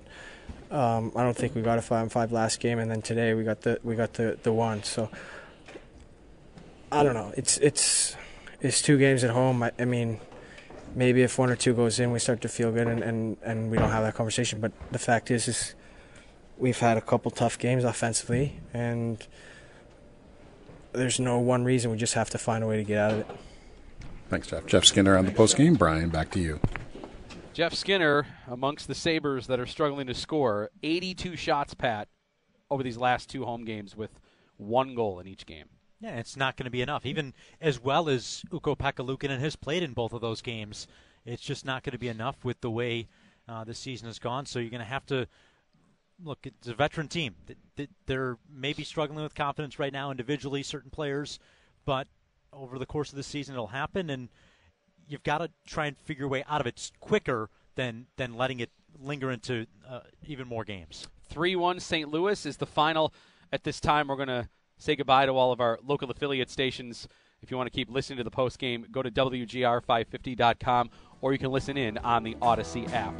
um, 0.72 1.12
I 1.16 1.24
don't 1.24 1.36
think 1.36 1.56
we 1.56 1.62
got 1.62 1.78
a 1.78 1.82
five 1.82 2.04
on 2.04 2.10
five 2.10 2.32
last 2.32 2.60
game, 2.60 2.80
and 2.80 2.90
then 2.92 3.02
today 3.02 3.34
we 3.34 3.44
got 3.44 3.62
the 3.62 3.80
we 3.84 3.96
got 3.96 4.14
the 4.14 4.38
the 4.44 4.52
one. 4.52 4.84
So 4.84 5.10
I 6.92 7.04
don't 7.04 7.14
know. 7.14 7.34
It's 7.38 7.58
it's 7.60 8.16
it's 8.62 8.82
two 8.82 8.98
games 8.98 9.24
at 9.24 9.30
home. 9.30 9.64
I, 9.64 9.72
I 9.80 9.86
mean, 9.86 10.20
maybe 10.96 11.24
if 11.24 11.38
one 11.38 11.50
or 11.50 11.56
two 11.56 11.74
goes 11.74 12.00
in, 12.00 12.12
we 12.12 12.20
start 12.20 12.42
to 12.42 12.50
feel 12.50 12.72
good, 12.72 12.88
and, 12.88 13.04
and, 13.04 13.38
and 13.44 13.72
we 13.72 13.78
don't 13.78 13.92
have 13.92 14.04
that 14.04 14.16
conversation. 14.16 14.60
But 14.60 14.72
the 14.92 15.00
fact 15.00 15.32
is, 15.32 15.48
is 15.48 15.76
we've 16.58 16.80
had 16.80 16.98
a 16.98 17.02
couple 17.02 17.32
tough 17.32 17.58
games 17.58 17.84
offensively, 17.84 18.60
and 18.74 19.26
there's 20.94 21.20
no 21.20 21.40
one 21.40 21.64
reason. 21.64 21.92
We 21.92 21.98
just 21.98 22.16
have 22.16 22.30
to 22.32 22.38
find 22.38 22.64
a 22.64 22.68
way 22.68 22.78
to 22.78 22.84
get 22.84 22.98
out 22.98 23.12
of 23.12 23.20
it. 23.20 23.28
Thanks, 24.30 24.48
Jeff. 24.48 24.66
Jeff 24.66 24.86
Skinner 24.86 25.18
on 25.18 25.26
the 25.26 25.32
post 25.32 25.56
game. 25.56 25.76
Brian, 25.76 26.10
back 26.10 26.32
to 26.32 26.40
you. 26.40 26.60
Jeff 27.54 27.74
Skinner 27.74 28.28
amongst 28.48 28.88
the 28.88 28.94
Sabres 28.94 29.48
that 29.48 29.60
are 29.60 29.66
struggling 29.66 30.08
to 30.08 30.14
score 30.14 30.70
82 30.84 31.36
shots, 31.36 31.74
Pat, 31.74 32.08
over 32.70 32.84
these 32.84 32.98
last 32.98 33.30
two 33.30 33.46
home 33.46 33.64
games 33.66 33.96
with 33.96 34.20
one 34.58 34.96
goal 34.96 35.20
in 35.20 35.28
each 35.28 35.46
game. 35.46 35.66
Yeah, 36.00 36.18
it's 36.18 36.38
not 36.38 36.58
going 36.58 36.66
to 36.66 36.72
be 36.72 36.82
enough. 36.82 37.06
Even 37.06 37.34
as 37.60 37.82
well 37.82 38.08
as 38.08 38.44
Ukko 38.54 38.76
Pekka 38.76 39.40
has 39.40 39.56
played 39.56 39.84
in 39.84 39.94
both 39.94 40.14
of 40.14 40.22
those 40.22 40.42
games, 40.42 40.88
it's 41.26 41.42
just 41.42 41.66
not 41.66 41.84
going 41.84 41.94
to 41.94 41.98
be 41.98 42.08
enough 42.08 42.46
with 42.46 42.62
the 42.62 42.70
way 42.70 43.08
uh, 43.48 43.64
the 43.64 43.74
season 43.74 44.08
has 44.08 44.20
gone. 44.20 44.46
So 44.46 44.60
you're 44.60 44.70
going 44.70 44.80
to 44.80 44.86
have 44.86 45.06
to 45.08 45.28
look. 46.24 46.40
It's 46.44 46.68
a 46.68 46.76
veteran 46.76 47.08
team. 47.08 47.36
They're 48.06 48.38
maybe 48.50 48.84
struggling 48.84 49.24
with 49.24 49.36
confidence 49.36 49.80
right 49.80 49.94
now 49.94 50.12
individually, 50.12 50.64
certain 50.64 50.92
players, 50.92 51.40
but 51.86 52.08
over 52.54 52.78
the 52.80 52.86
course 52.86 53.10
of 53.10 53.16
the 53.16 53.24
season, 53.24 53.56
it'll 53.56 53.68
happen, 53.68 54.10
and 54.10 54.30
you've 55.08 55.24
got 55.24 55.40
to 55.40 55.50
try 55.66 55.88
and 55.88 55.98
figure 55.98 56.26
a 56.26 56.30
way 56.30 56.44
out 56.48 56.62
of 56.62 56.68
it 56.68 56.92
quicker 57.00 57.50
than 57.76 58.08
than 58.18 58.36
letting 58.36 58.60
it 58.60 58.72
linger 59.00 59.32
into 59.32 59.66
uh, 59.88 60.02
even 60.26 60.48
more 60.48 60.64
games. 60.64 61.08
Three 61.30 61.56
one 61.56 61.80
St. 61.80 62.10
Louis 62.10 62.46
is 62.46 62.58
the 62.58 62.66
final. 62.66 63.14
At 63.52 63.64
this 63.64 63.80
time, 63.80 64.10
we're 64.10 64.18
going 64.18 64.28
to 64.28 64.50
say 64.78 64.96
goodbye 64.96 65.26
to 65.26 65.32
all 65.34 65.52
of 65.52 65.62
our 65.62 65.80
local 65.86 66.10
affiliate 66.10 66.50
stations. 66.50 67.08
If 67.42 67.52
you 67.52 67.58
want 67.58 67.68
to 67.68 67.76
keep 67.76 67.90
listening 67.90 68.18
to 68.18 68.24
the 68.24 68.32
post 68.32 68.60
game, 68.60 68.86
go 68.92 69.02
to 69.02 69.12
WGR550.com 69.12 70.90
or 71.22 71.34
you 71.34 71.40
can 71.40 71.52
listen 71.52 71.78
in 71.78 71.98
on 72.00 72.24
the 72.24 72.36
Audacy 72.36 72.92
app. 72.94 73.14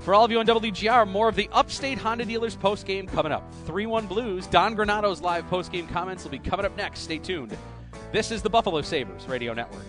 For 0.00 0.14
all 0.14 0.24
of 0.24 0.30
you 0.30 0.38
on 0.38 0.46
WGR, 0.46 1.06
more 1.06 1.28
of 1.28 1.36
the 1.36 1.48
Upstate 1.52 1.98
Honda 1.98 2.24
Dealers 2.24 2.56
post 2.56 2.86
game 2.86 3.06
coming 3.06 3.32
up. 3.32 3.44
3 3.66 3.86
1 3.86 4.06
Blues, 4.06 4.46
Don 4.46 4.74
Granato's 4.74 5.20
live 5.20 5.46
post 5.48 5.70
game 5.70 5.86
comments 5.86 6.24
will 6.24 6.30
be 6.30 6.38
coming 6.38 6.64
up 6.64 6.74
next. 6.76 7.00
Stay 7.00 7.18
tuned. 7.18 7.56
This 8.10 8.30
is 8.30 8.40
the 8.40 8.50
Buffalo 8.50 8.80
Sabres 8.80 9.26
Radio 9.28 9.52
Network. 9.52 9.84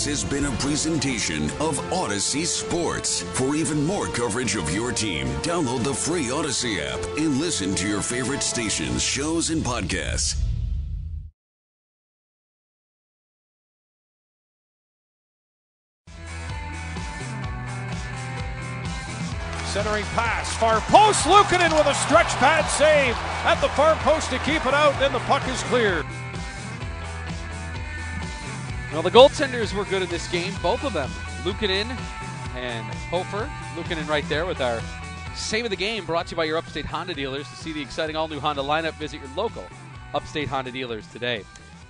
This 0.00 0.22
has 0.22 0.30
been 0.30 0.46
a 0.46 0.56
presentation 0.56 1.44
of 1.60 1.78
Audacy 1.90 2.46
Sports. 2.46 3.20
For 3.34 3.54
even 3.54 3.84
more 3.84 4.06
coverage 4.06 4.56
of 4.56 4.74
your 4.74 4.92
team, 4.92 5.26
download 5.42 5.84
the 5.84 5.92
free 5.92 6.28
Audacy 6.28 6.78
app 6.80 6.98
and 7.18 7.38
listen 7.38 7.74
to 7.74 7.86
your 7.86 8.00
favorite 8.00 8.42
stations, 8.42 9.02
shows, 9.02 9.50
and 9.50 9.62
podcasts. 9.62 10.42
Centering 19.66 20.04
pass, 20.16 20.56
far 20.56 20.80
post. 20.80 21.26
Luukkonen 21.26 21.76
with 21.76 21.86
a 21.86 21.94
stretch 22.06 22.28
pad 22.38 22.64
save 22.70 23.14
at 23.44 23.60
the 23.60 23.68
far 23.76 23.96
post 23.96 24.30
to 24.30 24.38
keep 24.38 24.64
it 24.64 24.72
out. 24.72 24.98
Then 24.98 25.12
the 25.12 25.18
puck 25.20 25.46
is 25.46 25.62
cleared. 25.64 26.06
Well, 28.92 29.02
the 29.02 29.10
goaltenders 29.10 29.72
were 29.72 29.84
good 29.84 30.02
in 30.02 30.08
this 30.08 30.26
game, 30.26 30.52
both 30.60 30.82
of 30.82 30.92
them. 30.92 31.08
Luukkonen 31.44 31.96
and 32.56 32.84
Hofer. 33.08 33.48
Luukkonen 33.76 34.08
right 34.08 34.28
there 34.28 34.46
with 34.46 34.60
our 34.60 34.80
save 35.36 35.64
of 35.64 35.70
the 35.70 35.76
game 35.76 36.04
brought 36.04 36.26
to 36.26 36.32
you 36.32 36.36
by 36.36 36.44
your 36.44 36.58
Upstate 36.58 36.86
Honda 36.86 37.14
dealers. 37.14 37.48
To 37.48 37.54
see 37.54 37.72
the 37.72 37.80
exciting 37.80 38.16
all 38.16 38.26
new 38.26 38.40
Honda 38.40 38.62
lineup, 38.62 38.94
visit 38.94 39.20
your 39.20 39.30
local 39.36 39.64
Upstate 40.12 40.48
Honda 40.48 40.72
dealers 40.72 41.06
today. 41.06 41.44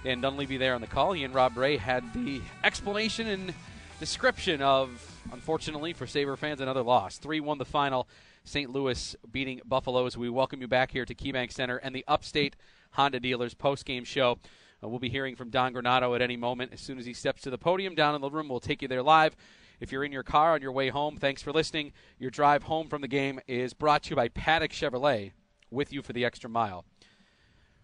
And 0.04 0.20
Dunleavy 0.20 0.58
there 0.58 0.74
on 0.74 0.82
the 0.82 0.86
call. 0.86 1.14
He 1.14 1.24
and 1.24 1.34
Rob 1.34 1.56
Ray 1.56 1.78
had 1.78 2.04
the 2.12 2.42
explanation 2.64 3.28
and 3.28 3.54
description 3.98 4.60
of, 4.60 4.90
unfortunately 5.32 5.94
for 5.94 6.06
Sabre 6.06 6.36
fans, 6.36 6.60
another 6.60 6.82
loss. 6.82 7.16
3 7.16 7.40
1 7.40 7.56
the 7.56 7.64
final. 7.64 8.08
St. 8.44 8.70
Louis 8.70 9.16
beating 9.32 9.62
Buffalo 9.64 10.04
as 10.04 10.18
we 10.18 10.28
welcome 10.28 10.60
you 10.60 10.68
back 10.68 10.90
here 10.90 11.06
to 11.06 11.14
KeyBank 11.14 11.50
Center 11.50 11.78
and 11.78 11.94
the 11.94 12.04
Upstate 12.06 12.56
Honda 12.92 13.20
Dealers 13.20 13.54
post 13.54 13.86
game 13.86 14.04
show. 14.04 14.38
Uh, 14.82 14.88
we'll 14.88 14.98
be 14.98 15.10
hearing 15.10 15.36
from 15.36 15.50
Don 15.50 15.74
Granato 15.74 16.14
at 16.14 16.22
any 16.22 16.36
moment. 16.36 16.72
As 16.72 16.80
soon 16.80 16.98
as 16.98 17.06
he 17.06 17.12
steps 17.12 17.42
to 17.42 17.50
the 17.50 17.58
podium 17.58 17.94
down 17.94 18.14
in 18.14 18.20
the 18.20 18.30
room, 18.30 18.48
we'll 18.48 18.60
take 18.60 18.82
you 18.82 18.88
there 18.88 19.02
live. 19.02 19.36
If 19.78 19.92
you're 19.92 20.04
in 20.04 20.12
your 20.12 20.22
car 20.22 20.54
on 20.54 20.62
your 20.62 20.72
way 20.72 20.88
home, 20.90 21.16
thanks 21.16 21.42
for 21.42 21.52
listening. 21.52 21.92
Your 22.18 22.30
drive 22.30 22.64
home 22.64 22.88
from 22.88 23.02
the 23.02 23.08
game 23.08 23.40
is 23.46 23.74
brought 23.74 24.04
to 24.04 24.10
you 24.10 24.16
by 24.16 24.28
Paddock 24.28 24.72
Chevrolet, 24.72 25.32
with 25.70 25.92
you 25.92 26.02
for 26.02 26.12
the 26.12 26.24
extra 26.24 26.50
mile. 26.50 26.84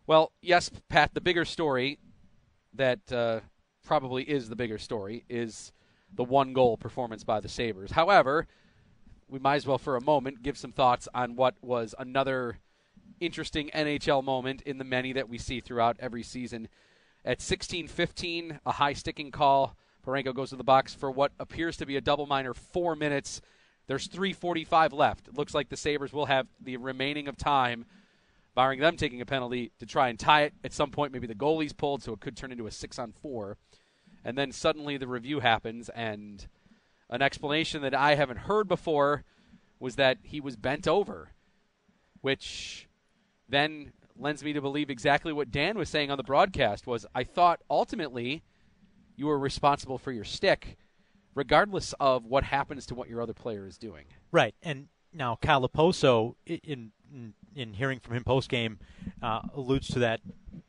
Well, 0.06 0.32
yes, 0.40 0.70
Pat, 0.88 1.14
the 1.14 1.20
bigger 1.20 1.44
story 1.44 1.98
that 2.74 3.12
uh, 3.12 3.40
probably 3.84 4.24
is 4.24 4.48
the 4.48 4.56
bigger 4.56 4.78
story 4.78 5.24
is 5.28 5.72
the 6.14 6.24
one 6.24 6.52
goal 6.52 6.76
performance 6.76 7.24
by 7.24 7.40
the 7.40 7.48
Sabres. 7.48 7.92
However, 7.92 8.46
we 9.28 9.38
might 9.38 9.56
as 9.56 9.66
well 9.66 9.78
for 9.78 9.96
a 9.96 10.00
moment 10.00 10.42
give 10.42 10.56
some 10.56 10.72
thoughts 10.72 11.08
on 11.14 11.34
what 11.34 11.54
was 11.60 11.94
another 11.98 12.58
interesting 13.20 13.70
NHL 13.74 14.22
moment 14.22 14.62
in 14.62 14.78
the 14.78 14.84
many 14.84 15.12
that 15.12 15.28
we 15.28 15.38
see 15.38 15.60
throughout 15.60 15.96
every 15.98 16.22
season 16.22 16.68
at 17.26 17.40
16:15, 17.40 18.60
a 18.64 18.72
high 18.72 18.92
sticking 18.92 19.30
call. 19.30 19.76
Parayko 20.06 20.32
goes 20.32 20.50
to 20.50 20.56
the 20.56 20.64
box 20.64 20.94
for 20.94 21.10
what 21.10 21.32
appears 21.40 21.76
to 21.78 21.86
be 21.86 21.96
a 21.96 22.00
double 22.00 22.26
minor. 22.26 22.54
Four 22.54 22.94
minutes. 22.94 23.42
There's 23.88 24.06
3:45 24.08 24.92
left. 24.92 25.28
It 25.28 25.34
looks 25.34 25.52
like 25.52 25.68
the 25.68 25.76
Sabres 25.76 26.12
will 26.12 26.26
have 26.26 26.46
the 26.60 26.76
remaining 26.76 27.26
of 27.26 27.36
time, 27.36 27.84
barring 28.54 28.80
them 28.80 28.96
taking 28.96 29.20
a 29.20 29.26
penalty 29.26 29.72
to 29.80 29.86
try 29.86 30.08
and 30.08 30.18
tie 30.18 30.42
it. 30.42 30.54
At 30.62 30.72
some 30.72 30.90
point, 30.90 31.12
maybe 31.12 31.26
the 31.26 31.34
goalie's 31.34 31.72
pulled, 31.72 32.02
so 32.02 32.12
it 32.12 32.20
could 32.20 32.36
turn 32.36 32.52
into 32.52 32.66
a 32.66 32.70
six 32.70 32.98
on 32.98 33.12
four. 33.12 33.58
And 34.24 34.38
then 34.38 34.52
suddenly 34.52 34.96
the 34.96 35.08
review 35.08 35.40
happens, 35.40 35.88
and 35.90 36.46
an 37.10 37.22
explanation 37.22 37.82
that 37.82 37.94
I 37.94 38.14
haven't 38.14 38.38
heard 38.38 38.66
before 38.66 39.24
was 39.78 39.96
that 39.96 40.18
he 40.22 40.40
was 40.40 40.56
bent 40.56 40.88
over, 40.88 41.30
which 42.22 42.88
then 43.48 43.92
lends 44.18 44.42
me 44.42 44.52
to 44.52 44.60
believe 44.60 44.90
exactly 44.90 45.32
what 45.32 45.50
Dan 45.50 45.76
was 45.78 45.88
saying 45.88 46.10
on 46.10 46.16
the 46.16 46.24
broadcast 46.24 46.86
was 46.86 47.06
I 47.14 47.24
thought 47.24 47.60
ultimately 47.70 48.42
you 49.16 49.26
were 49.26 49.38
responsible 49.38 49.98
for 49.98 50.12
your 50.12 50.24
stick 50.24 50.76
regardless 51.34 51.94
of 52.00 52.24
what 52.24 52.44
happens 52.44 52.86
to 52.86 52.94
what 52.94 53.08
your 53.08 53.20
other 53.20 53.34
player 53.34 53.66
is 53.66 53.76
doing. 53.78 54.06
Right. 54.32 54.54
And 54.62 54.88
now 55.12 55.38
Kyle 55.40 55.68
Okposo 55.68 56.34
in 56.46 56.92
in, 57.12 57.34
in 57.54 57.74
hearing 57.74 58.00
from 58.00 58.16
him 58.16 58.24
post 58.24 58.48
game 58.48 58.78
uh, 59.22 59.42
alludes 59.54 59.88
to 59.88 59.98
that 60.00 60.20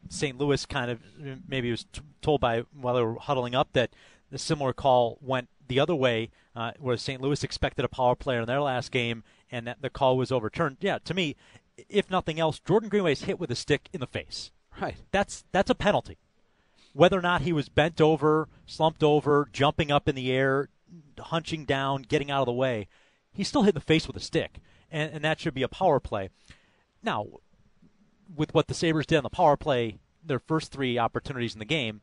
St. 0.10 0.38
Louis 0.38 0.66
kind 0.66 0.92
of 0.92 1.00
maybe 1.48 1.72
was 1.72 1.86
t- 1.92 2.02
told 2.22 2.42
by 2.42 2.64
while 2.74 2.96
they 2.96 3.02
were 3.02 3.18
huddling 3.20 3.56
up 3.56 3.70
that 3.74 3.92
the 4.30 4.38
similar 4.38 4.74
call 4.74 5.18
went 5.22 5.50
the 5.68 5.80
other 5.80 5.96
way, 5.96 6.30
uh, 6.56 6.72
where 6.80 6.98
St. 6.98 7.22
Louis 7.22 7.44
expected 7.44 7.84
a 7.84 7.90
power 7.90 8.16
play 8.16 8.38
in 8.38 8.46
their 8.46 8.62
last 8.62 8.92
game, 8.92 9.24
and 9.52 9.68
that 9.68 9.82
the 9.82 9.90
call 9.90 10.18
was 10.18 10.32
overturned. 10.32 10.78
Yeah, 10.80 10.98
to 11.00 11.14
me, 11.14 11.36
if 11.90 12.10
nothing 12.10 12.40
else, 12.40 12.60
Jordan 12.60 12.90
Greenway 12.90 13.14
is 13.14 13.24
hit 13.24 13.40
with 13.40 13.52
a 13.52 13.56
stick 13.56 13.90
in 13.94 14.00
the 14.00 14.08
face. 14.08 14.52
Right. 14.80 14.98
That's 15.12 15.46
that's 15.52 15.70
a 15.70 15.76
penalty. 15.76 16.18
Whether 16.94 17.18
or 17.18 17.22
not 17.22 17.42
he 17.42 17.54
was 17.54 17.70
bent 17.70 18.02
over, 18.02 18.48
slumped 18.66 19.04
over, 19.04 19.48
jumping 19.52 19.92
up 19.92 20.10
in 20.10 20.16
the 20.16 20.32
air, 20.32 20.70
hunching 21.20 21.66
down, 21.66 22.04
getting 22.04 22.32
out 22.32 22.42
of 22.42 22.46
the 22.48 22.54
way, 22.54 22.88
he's 23.32 23.48
still 23.48 23.64
hit 23.64 23.70
in 23.70 23.76
the 23.76 23.82
face 23.82 24.08
with 24.08 24.16
a 24.16 24.22
stick, 24.22 24.60
and, 24.92 25.14
and 25.14 25.24
that 25.24 25.40
should 25.40 25.54
be 25.54 25.64
a 25.64 25.68
power 25.68 26.00
play. 26.00 26.30
Now, 27.04 27.26
with 28.36 28.54
what 28.54 28.68
the 28.68 28.74
Sabres 28.74 29.06
did 29.06 29.18
on 29.18 29.24
the 29.24 29.30
power 29.30 29.58
play, 29.58 30.00
their 30.26 30.40
first 30.40 30.72
three 30.72 30.98
opportunities 30.98 31.54
in 31.54 31.60
the 31.60 31.66
game, 31.66 32.02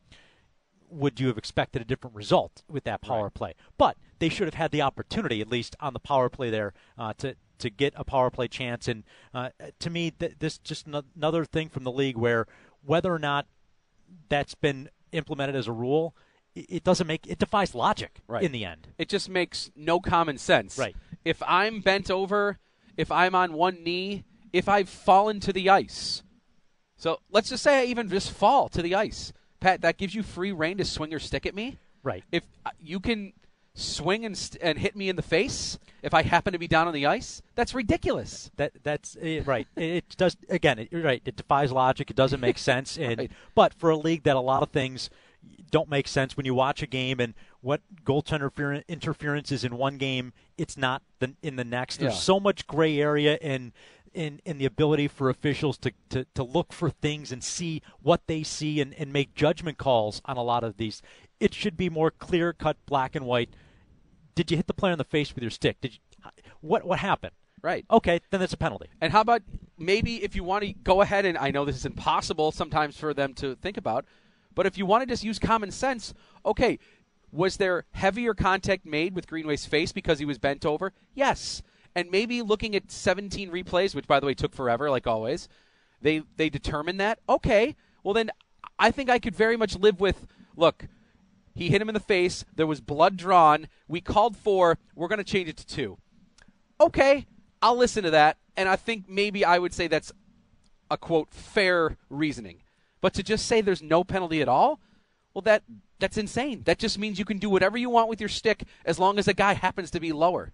would 0.95 1.19
you 1.19 1.27
have 1.27 1.37
expected 1.37 1.81
a 1.81 1.85
different 1.85 2.15
result 2.15 2.63
with 2.69 2.83
that 2.85 3.01
power 3.01 3.23
right. 3.23 3.33
play? 3.33 3.53
But 3.77 3.97
they 4.19 4.29
should 4.29 4.47
have 4.47 4.53
had 4.53 4.71
the 4.71 4.81
opportunity, 4.81 5.41
at 5.41 5.49
least 5.49 5.75
on 5.79 5.93
the 5.93 5.99
power 5.99 6.29
play 6.29 6.49
there, 6.49 6.73
uh, 6.97 7.13
to 7.17 7.35
to 7.57 7.69
get 7.69 7.93
a 7.95 8.03
power 8.03 8.29
play 8.29 8.47
chance. 8.47 8.87
And 8.87 9.03
uh, 9.33 9.49
to 9.79 9.89
me, 9.89 10.11
th- 10.11 10.35
this 10.39 10.57
just 10.57 10.87
another 11.15 11.45
thing 11.45 11.69
from 11.69 11.83
the 11.83 11.91
league 11.91 12.17
where 12.17 12.47
whether 12.83 13.13
or 13.13 13.19
not 13.19 13.47
that's 14.29 14.55
been 14.55 14.89
implemented 15.11 15.55
as 15.55 15.67
a 15.67 15.71
rule, 15.71 16.15
it 16.55 16.83
doesn't 16.83 17.07
make 17.07 17.27
it 17.27 17.39
defies 17.39 17.75
logic 17.75 18.19
right. 18.27 18.43
in 18.43 18.51
the 18.51 18.65
end. 18.65 18.89
It 18.97 19.09
just 19.09 19.29
makes 19.29 19.71
no 19.75 19.99
common 19.99 20.37
sense. 20.37 20.77
Right. 20.77 20.95
If 21.23 21.41
I'm 21.43 21.81
bent 21.81 22.09
over, 22.09 22.59
if 22.97 23.11
I'm 23.11 23.35
on 23.35 23.53
one 23.53 23.83
knee, 23.83 24.23
if 24.53 24.69
I've 24.69 24.89
fallen 24.89 25.39
to 25.41 25.53
the 25.53 25.69
ice. 25.69 26.23
So 26.97 27.19
let's 27.29 27.49
just 27.49 27.63
say 27.63 27.81
I 27.81 27.85
even 27.85 28.09
just 28.09 28.31
fall 28.31 28.69
to 28.69 28.81
the 28.81 28.95
ice. 28.95 29.33
Pat, 29.65 29.81
that 29.81 29.97
gives 29.97 30.13
you 30.13 30.21
free 30.21 30.51
reign 30.51 30.77
to 30.77 30.85
swing 30.85 31.09
your 31.09 31.19
stick 31.19 31.47
at 31.47 31.55
me. 31.55 31.79
Right. 32.03 32.23
If 32.31 32.43
uh, 32.67 32.69
you 32.79 32.99
can 32.99 33.33
swing 33.73 34.23
and, 34.23 34.37
st- 34.37 34.61
and 34.61 34.77
hit 34.77 34.95
me 34.95 35.09
in 35.09 35.15
the 35.15 35.23
face 35.23 35.79
if 36.03 36.13
I 36.13 36.21
happen 36.21 36.53
to 36.53 36.59
be 36.59 36.67
down 36.67 36.87
on 36.87 36.93
the 36.93 37.07
ice? 37.07 37.41
That's 37.55 37.73
ridiculous. 37.73 38.51
That 38.57 38.73
that's 38.83 39.17
uh, 39.17 39.41
right. 39.43 39.67
It 39.75 40.15
does 40.17 40.37
again. 40.49 40.77
It, 40.77 40.89
you're 40.91 41.01
right. 41.01 41.19
It 41.25 41.35
defies 41.35 41.71
logic. 41.71 42.11
It 42.11 42.15
doesn't 42.15 42.39
make 42.39 42.59
sense. 42.59 42.95
And 43.05 43.17
right. 43.17 43.31
but 43.55 43.73
for 43.73 43.89
a 43.89 43.97
league 43.97 44.21
that 44.23 44.35
a 44.35 44.39
lot 44.39 44.61
of 44.61 44.69
things 44.69 45.09
don't 45.71 45.89
make 45.89 46.07
sense 46.07 46.37
when 46.37 46.45
you 46.45 46.53
watch 46.53 46.83
a 46.83 46.87
game 46.87 47.19
and 47.19 47.33
what 47.61 47.81
goaltender 48.03 48.87
interference 48.87 49.51
is 49.51 49.63
in 49.63 49.77
one 49.77 49.97
game, 49.97 50.31
it's 50.59 50.77
not 50.77 51.01
the, 51.17 51.33
in 51.41 51.55
the 51.55 51.63
next. 51.63 51.97
There's 51.97 52.13
Yeah. 52.13 52.19
so 52.19 52.39
much 52.39 52.67
gray 52.67 52.99
area 52.99 53.37
in 53.41 53.73
in, 54.15 54.41
in 54.45 54.57
the 54.57 54.65
ability 54.65 55.07
for 55.07 55.29
officials 55.29 55.77
to, 55.79 55.91
to, 56.09 56.25
to 56.33 56.43
look 56.43 56.73
for 56.73 56.89
things 56.89 57.31
and 57.31 57.43
see 57.43 57.81
what 58.01 58.21
they 58.27 58.41
see 58.41 58.81
and, 58.81 58.93
and 58.95 59.11
make 59.11 59.35
judgment 59.35 59.77
calls 59.77 60.21
on 60.25 60.37
a 60.37 60.43
lot 60.43 60.63
of 60.63 60.77
these. 60.77 61.01
It 61.39 61.53
should 61.53 61.77
be 61.77 61.89
more 61.89 62.09
clear 62.11 62.53
cut, 62.53 62.77
black 62.85 63.15
and 63.15 63.25
white. 63.25 63.49
Did 64.33 64.49
you 64.49 64.57
hit 64.57 64.67
the 64.67 64.73
player 64.73 64.93
in 64.93 64.97
the 64.97 65.03
face 65.03 65.35
with 65.35 65.43
your 65.43 65.51
stick? 65.51 65.79
Did 65.81 65.93
you, 65.93 65.99
what 66.61 66.85
what 66.85 66.99
happened? 66.99 67.33
Right. 67.61 67.85
Okay, 67.89 68.19
then 68.31 68.41
it's 68.41 68.53
a 68.53 68.57
penalty. 68.57 68.87
And 69.01 69.11
how 69.11 69.21
about 69.21 69.41
maybe 69.77 70.23
if 70.23 70.35
you 70.35 70.43
want 70.43 70.63
to 70.63 70.73
go 70.73 71.01
ahead 71.01 71.25
and 71.25 71.37
I 71.37 71.51
know 71.51 71.65
this 71.65 71.75
is 71.75 71.85
impossible 71.85 72.51
sometimes 72.51 72.97
for 72.97 73.13
them 73.13 73.33
to 73.35 73.55
think 73.55 73.77
about, 73.77 74.05
but 74.53 74.65
if 74.65 74.77
you 74.77 74.85
want 74.85 75.01
to 75.01 75.07
just 75.07 75.23
use 75.23 75.39
common 75.39 75.71
sense, 75.71 76.13
okay, 76.45 76.79
was 77.31 77.57
there 77.57 77.85
heavier 77.91 78.33
contact 78.33 78.85
made 78.85 79.13
with 79.13 79.27
Greenway's 79.27 79.65
face 79.65 79.91
because 79.91 80.19
he 80.19 80.25
was 80.25 80.37
bent 80.37 80.65
over? 80.65 80.93
Yes. 81.13 81.61
And 81.95 82.11
maybe 82.11 82.41
looking 82.41 82.75
at 82.75 82.91
17 82.91 83.49
replays, 83.51 83.95
which 83.95 84.07
by 84.07 84.19
the 84.19 84.25
way 84.25 84.33
took 84.33 84.53
forever 84.53 84.89
like 84.89 85.07
always, 85.07 85.47
they 86.01 86.23
they 86.35 86.49
determined 86.49 86.99
that. 86.99 87.19
Okay. 87.29 87.75
Well 88.03 88.13
then 88.13 88.31
I 88.77 88.91
think 88.91 89.09
I 89.09 89.19
could 89.19 89.35
very 89.35 89.55
much 89.55 89.77
live 89.77 89.99
with 89.99 90.27
look, 90.57 90.87
he 91.53 91.69
hit 91.69 91.81
him 91.81 91.89
in 91.89 91.93
the 91.93 92.01
face, 92.01 92.43
there 92.53 92.67
was 92.67 92.81
blood 92.81 93.15
drawn, 93.15 93.67
we 93.87 94.01
called 94.01 94.35
4, 94.35 94.77
we're 94.93 95.07
going 95.07 95.19
to 95.19 95.23
change 95.23 95.47
it 95.47 95.57
to 95.57 95.65
2 95.65 95.97
okay, 96.79 97.25
I'll 97.61 97.77
listen 97.77 98.03
to 98.03 98.11
that. 98.11 98.37
And 98.57 98.69
I 98.69 98.75
think 98.75 99.05
maybe 99.09 99.43
I 99.43 99.59
would 99.59 99.73
say 99.73 99.87
that's 99.87 100.11
a 100.89 100.97
quote 100.97 101.33
fair 101.33 101.97
reasoning. 102.09 102.61
But 103.01 103.13
to 103.15 103.23
just 103.23 103.45
say 103.45 103.61
there's 103.61 103.81
no 103.81 104.03
penalty 104.03 104.41
at 104.41 104.47
all, 104.47 104.79
well, 105.33 105.41
that 105.43 105.63
that's 105.99 106.17
insane. 106.17 106.63
That 106.65 106.79
just 106.79 106.99
means 106.99 107.19
you 107.19 107.25
can 107.25 107.37
do 107.37 107.49
whatever 107.49 107.77
you 107.77 107.89
want 107.89 108.09
with 108.09 108.19
your 108.19 108.29
stick 108.29 108.63
as 108.85 108.99
long 108.99 109.17
as 109.17 109.27
a 109.27 109.33
guy 109.33 109.53
happens 109.53 109.91
to 109.91 109.99
be 109.99 110.11
lower. 110.11 110.51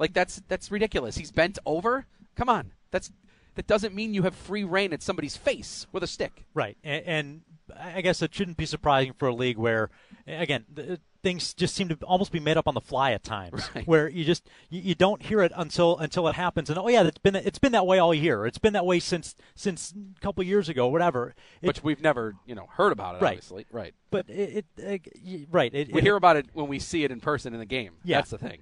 Like 0.00 0.14
that's 0.14 0.42
that's 0.48 0.70
ridiculous. 0.72 1.16
He's 1.16 1.30
bent 1.30 1.58
over. 1.66 2.06
Come 2.34 2.48
on, 2.48 2.72
that's 2.90 3.12
that 3.54 3.66
doesn't 3.66 3.94
mean 3.94 4.14
you 4.14 4.22
have 4.22 4.34
free 4.34 4.64
reign 4.64 4.92
at 4.94 5.02
somebody's 5.02 5.36
face 5.36 5.86
with 5.92 6.02
a 6.02 6.06
stick. 6.06 6.46
Right, 6.54 6.78
and, 6.82 7.04
and 7.04 7.40
I 7.78 8.00
guess 8.00 8.22
it 8.22 8.34
shouldn't 8.34 8.56
be 8.56 8.64
surprising 8.66 9.12
for 9.18 9.28
a 9.28 9.34
league 9.34 9.58
where, 9.58 9.90
again, 10.26 10.64
the, 10.72 11.00
things 11.22 11.52
just 11.52 11.74
seem 11.74 11.88
to 11.90 11.96
almost 12.06 12.32
be 12.32 12.40
made 12.40 12.56
up 12.56 12.66
on 12.66 12.72
the 12.72 12.80
fly 12.80 13.12
at 13.12 13.22
times, 13.22 13.68
Right. 13.74 13.86
where 13.86 14.08
you 14.08 14.24
just 14.24 14.48
you, 14.70 14.80
you 14.80 14.94
don't 14.94 15.20
hear 15.20 15.42
it 15.42 15.52
until 15.54 15.98
until 15.98 16.26
it 16.28 16.34
happens, 16.34 16.70
and 16.70 16.78
oh 16.78 16.88
yeah, 16.88 17.02
it's 17.02 17.18
been 17.18 17.36
it's 17.36 17.58
been 17.58 17.72
that 17.72 17.86
way 17.86 17.98
all 17.98 18.14
year. 18.14 18.46
It's 18.46 18.56
been 18.58 18.72
that 18.72 18.86
way 18.86 19.00
since 19.00 19.34
since 19.54 19.92
a 20.16 20.20
couple 20.20 20.42
years 20.44 20.70
ago, 20.70 20.88
whatever. 20.88 21.34
It- 21.60 21.66
Which 21.66 21.84
we've 21.84 22.00
never, 22.00 22.36
you 22.46 22.54
know, 22.54 22.68
heard 22.72 22.92
about 22.92 23.16
it. 23.16 23.22
Right. 23.22 23.32
Obviously, 23.32 23.66
right. 23.70 23.92
but 24.10 24.30
it, 24.30 24.64
it, 24.78 25.02
uh, 25.22 25.46
right. 25.50 25.74
It, 25.74 25.92
we 25.92 26.00
hear 26.00 26.16
about 26.16 26.36
it 26.38 26.46
when 26.54 26.68
we 26.68 26.78
see 26.78 27.04
it 27.04 27.10
in 27.10 27.20
person 27.20 27.52
in 27.52 27.58
the 27.60 27.66
game. 27.66 27.92
Yeah. 28.02 28.16
That's 28.16 28.30
the 28.30 28.38
thing. 28.38 28.60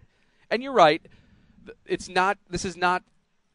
And 0.51 0.62
you're 0.62 0.72
right. 0.72 1.03
It's 1.87 2.09
not. 2.09 2.38
This 2.48 2.64
is 2.64 2.76
not 2.76 3.02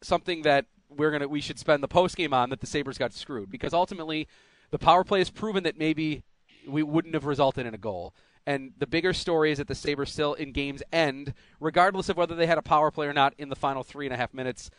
something 0.02 0.44
that 0.44 0.66
we're 0.90 1.12
gonna. 1.12 1.28
We 1.28 1.42
should 1.42 1.60
spend 1.60 1.84
the 1.84 1.88
post 1.88 2.16
game 2.16 2.34
on 2.34 2.50
that 2.50 2.62
the 2.62 2.68
Sabres 2.68 2.98
got 2.98 3.14
screwed 3.14 3.50
because 3.50 3.74
ultimately, 3.74 4.28
the 4.72 4.80
power 4.80 5.04
play 5.04 5.20
has 5.20 5.30
proven 5.30 5.64
that 5.64 5.78
maybe 5.78 6.24
we 6.68 6.84
wouldn't 6.84 7.14
have 7.14 7.26
resulted 7.26 7.66
in 7.66 7.74
a 7.74 7.78
goal. 7.78 8.14
And 8.46 8.74
the 8.78 8.88
bigger 8.88 9.14
story 9.14 9.52
is 9.52 9.58
that 9.58 9.68
the 9.68 9.76
Sabres 9.76 10.12
still 10.12 10.34
in 10.34 10.52
games 10.52 10.84
end, 10.92 11.34
regardless 11.60 12.10
of 12.10 12.18
whether 12.18 12.36
they 12.36 12.48
had 12.48 12.58
a 12.58 12.64
power 12.64 12.92
play 12.92 13.08
or 13.08 13.14
not 13.14 13.34
in 13.38 13.50
the 13.50 13.56
final 13.56 13.84
three 13.84 14.06
and 14.06 14.14
a 14.14 14.18
half 14.18 14.34
minutes, 14.34 14.70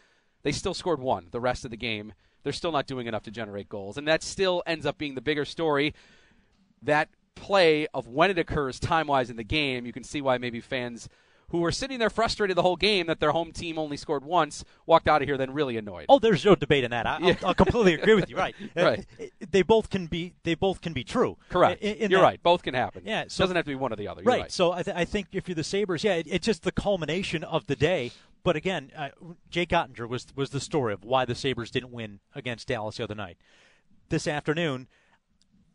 they 0.43 0.53
still 0.53 0.75
scored 0.75 1.01
one 1.01 1.29
the 1.31 1.41
rest 1.41 1.65
of 1.65 1.71
the 1.71 1.77
game. 1.77 2.13
They're 2.43 2.53
still 2.53 2.73
not 2.73 2.87
doing 2.87 3.07
enough 3.07 3.23
to 3.23 3.31
generate 3.31 3.71
goals. 3.71 3.97
And 3.97 4.07
that 4.07 4.23
still 4.23 4.63
ends 4.67 4.85
up 4.85 4.99
being 4.99 5.15
the 5.15 5.23
bigger 5.23 5.47
story 5.47 5.95
that 6.83 7.09
play 7.35 7.87
of 7.95 8.07
when 8.07 8.31
it 8.31 8.39
occurs 8.39 8.79
time 8.79 9.07
wise 9.07 9.31
in 9.31 9.37
the 9.37 9.45
game, 9.45 9.87
you 9.87 9.93
can 9.93 10.05
see 10.05 10.21
why 10.21 10.39
maybe 10.39 10.61
fans 10.61 11.09
who 11.51 11.59
were 11.61 11.71
sitting 11.73 11.99
there 11.99 12.11
frustrated 12.11 12.57
the 12.57 12.63
whole 12.63 12.77
game 12.77 13.07
that 13.07 13.21
their 13.21 13.31
home 13.33 13.53
team 13.53 13.79
only 13.79 13.97
scored 13.97 14.25
once 14.25 14.65
walked 14.87 15.07
out 15.09 15.23
of 15.23 15.29
here 15.29 15.37
then 15.37 15.53
really 15.53 15.77
annoyed. 15.77 16.07
Oh, 16.09 16.19
there's 16.19 16.45
no 16.45 16.55
debate 16.55 16.85
in 16.85 16.91
that. 16.91 17.07
I, 17.07 17.19
Yeah. 17.21 17.35
I'll, 17.43 17.49
I'll 17.49 17.55
completely 17.55 17.95
agree 17.95 18.15
with 18.15 18.29
you. 18.31 18.37
Right. 18.37 18.55
Uh, 18.77 18.83
Right. 18.85 19.07
They 19.51 19.63
both 19.63 19.89
can 19.91 20.07
be. 20.07 20.35
They 20.43 20.55
both 20.55 20.81
can 20.81 20.93
be 20.93 21.05
true. 21.05 21.37
Correct. 21.49 21.81
In- 21.83 21.97
in 21.97 22.11
you're 22.11 22.21
that- 22.21 22.27
right. 22.27 22.43
Both 22.43 22.63
can 22.63 22.75
happen. 22.75 23.03
Yeah. 23.05 23.23
It 23.23 23.33
So 23.33 23.45
doesn't 23.45 23.57
have 23.57 23.65
to 23.67 23.71
be 23.71 23.75
one 23.77 23.93
or 23.93 23.97
the 23.97 24.09
other. 24.09 24.23
You're 24.23 24.33
right. 24.33 24.41
right. 24.43 24.53
So 24.53 24.73
I, 24.73 24.83
th- 24.83 24.97
I 24.97 25.05
think 25.05 25.29
if 25.33 25.49
you're 25.49 25.55
the 25.55 25.65
Sabres, 25.65 26.03
yeah, 26.05 26.15
it, 26.15 26.27
it's 26.29 26.47
just 26.47 26.63
the 26.65 26.73
culmination 26.73 27.45
of 27.45 27.67
the 27.67 27.77
day. 27.77 28.11
But 28.43 28.57
again, 28.57 28.91
uh, 28.97 29.09
Jake 29.49 29.71
Oettinger 29.71 30.09
was 30.09 30.27
was 30.37 30.51
the 30.51 30.61
story 30.61 30.93
of 30.93 31.05
why 31.05 31.25
the 31.25 31.35
Sabres 31.35 31.71
didn't 31.71 31.93
win 31.93 32.21
against 32.35 32.69
Dallas 32.69 32.97
the 32.99 33.05
other 33.05 33.15
night. 33.15 33.39
This 34.11 34.27
afternoon, 34.29 34.87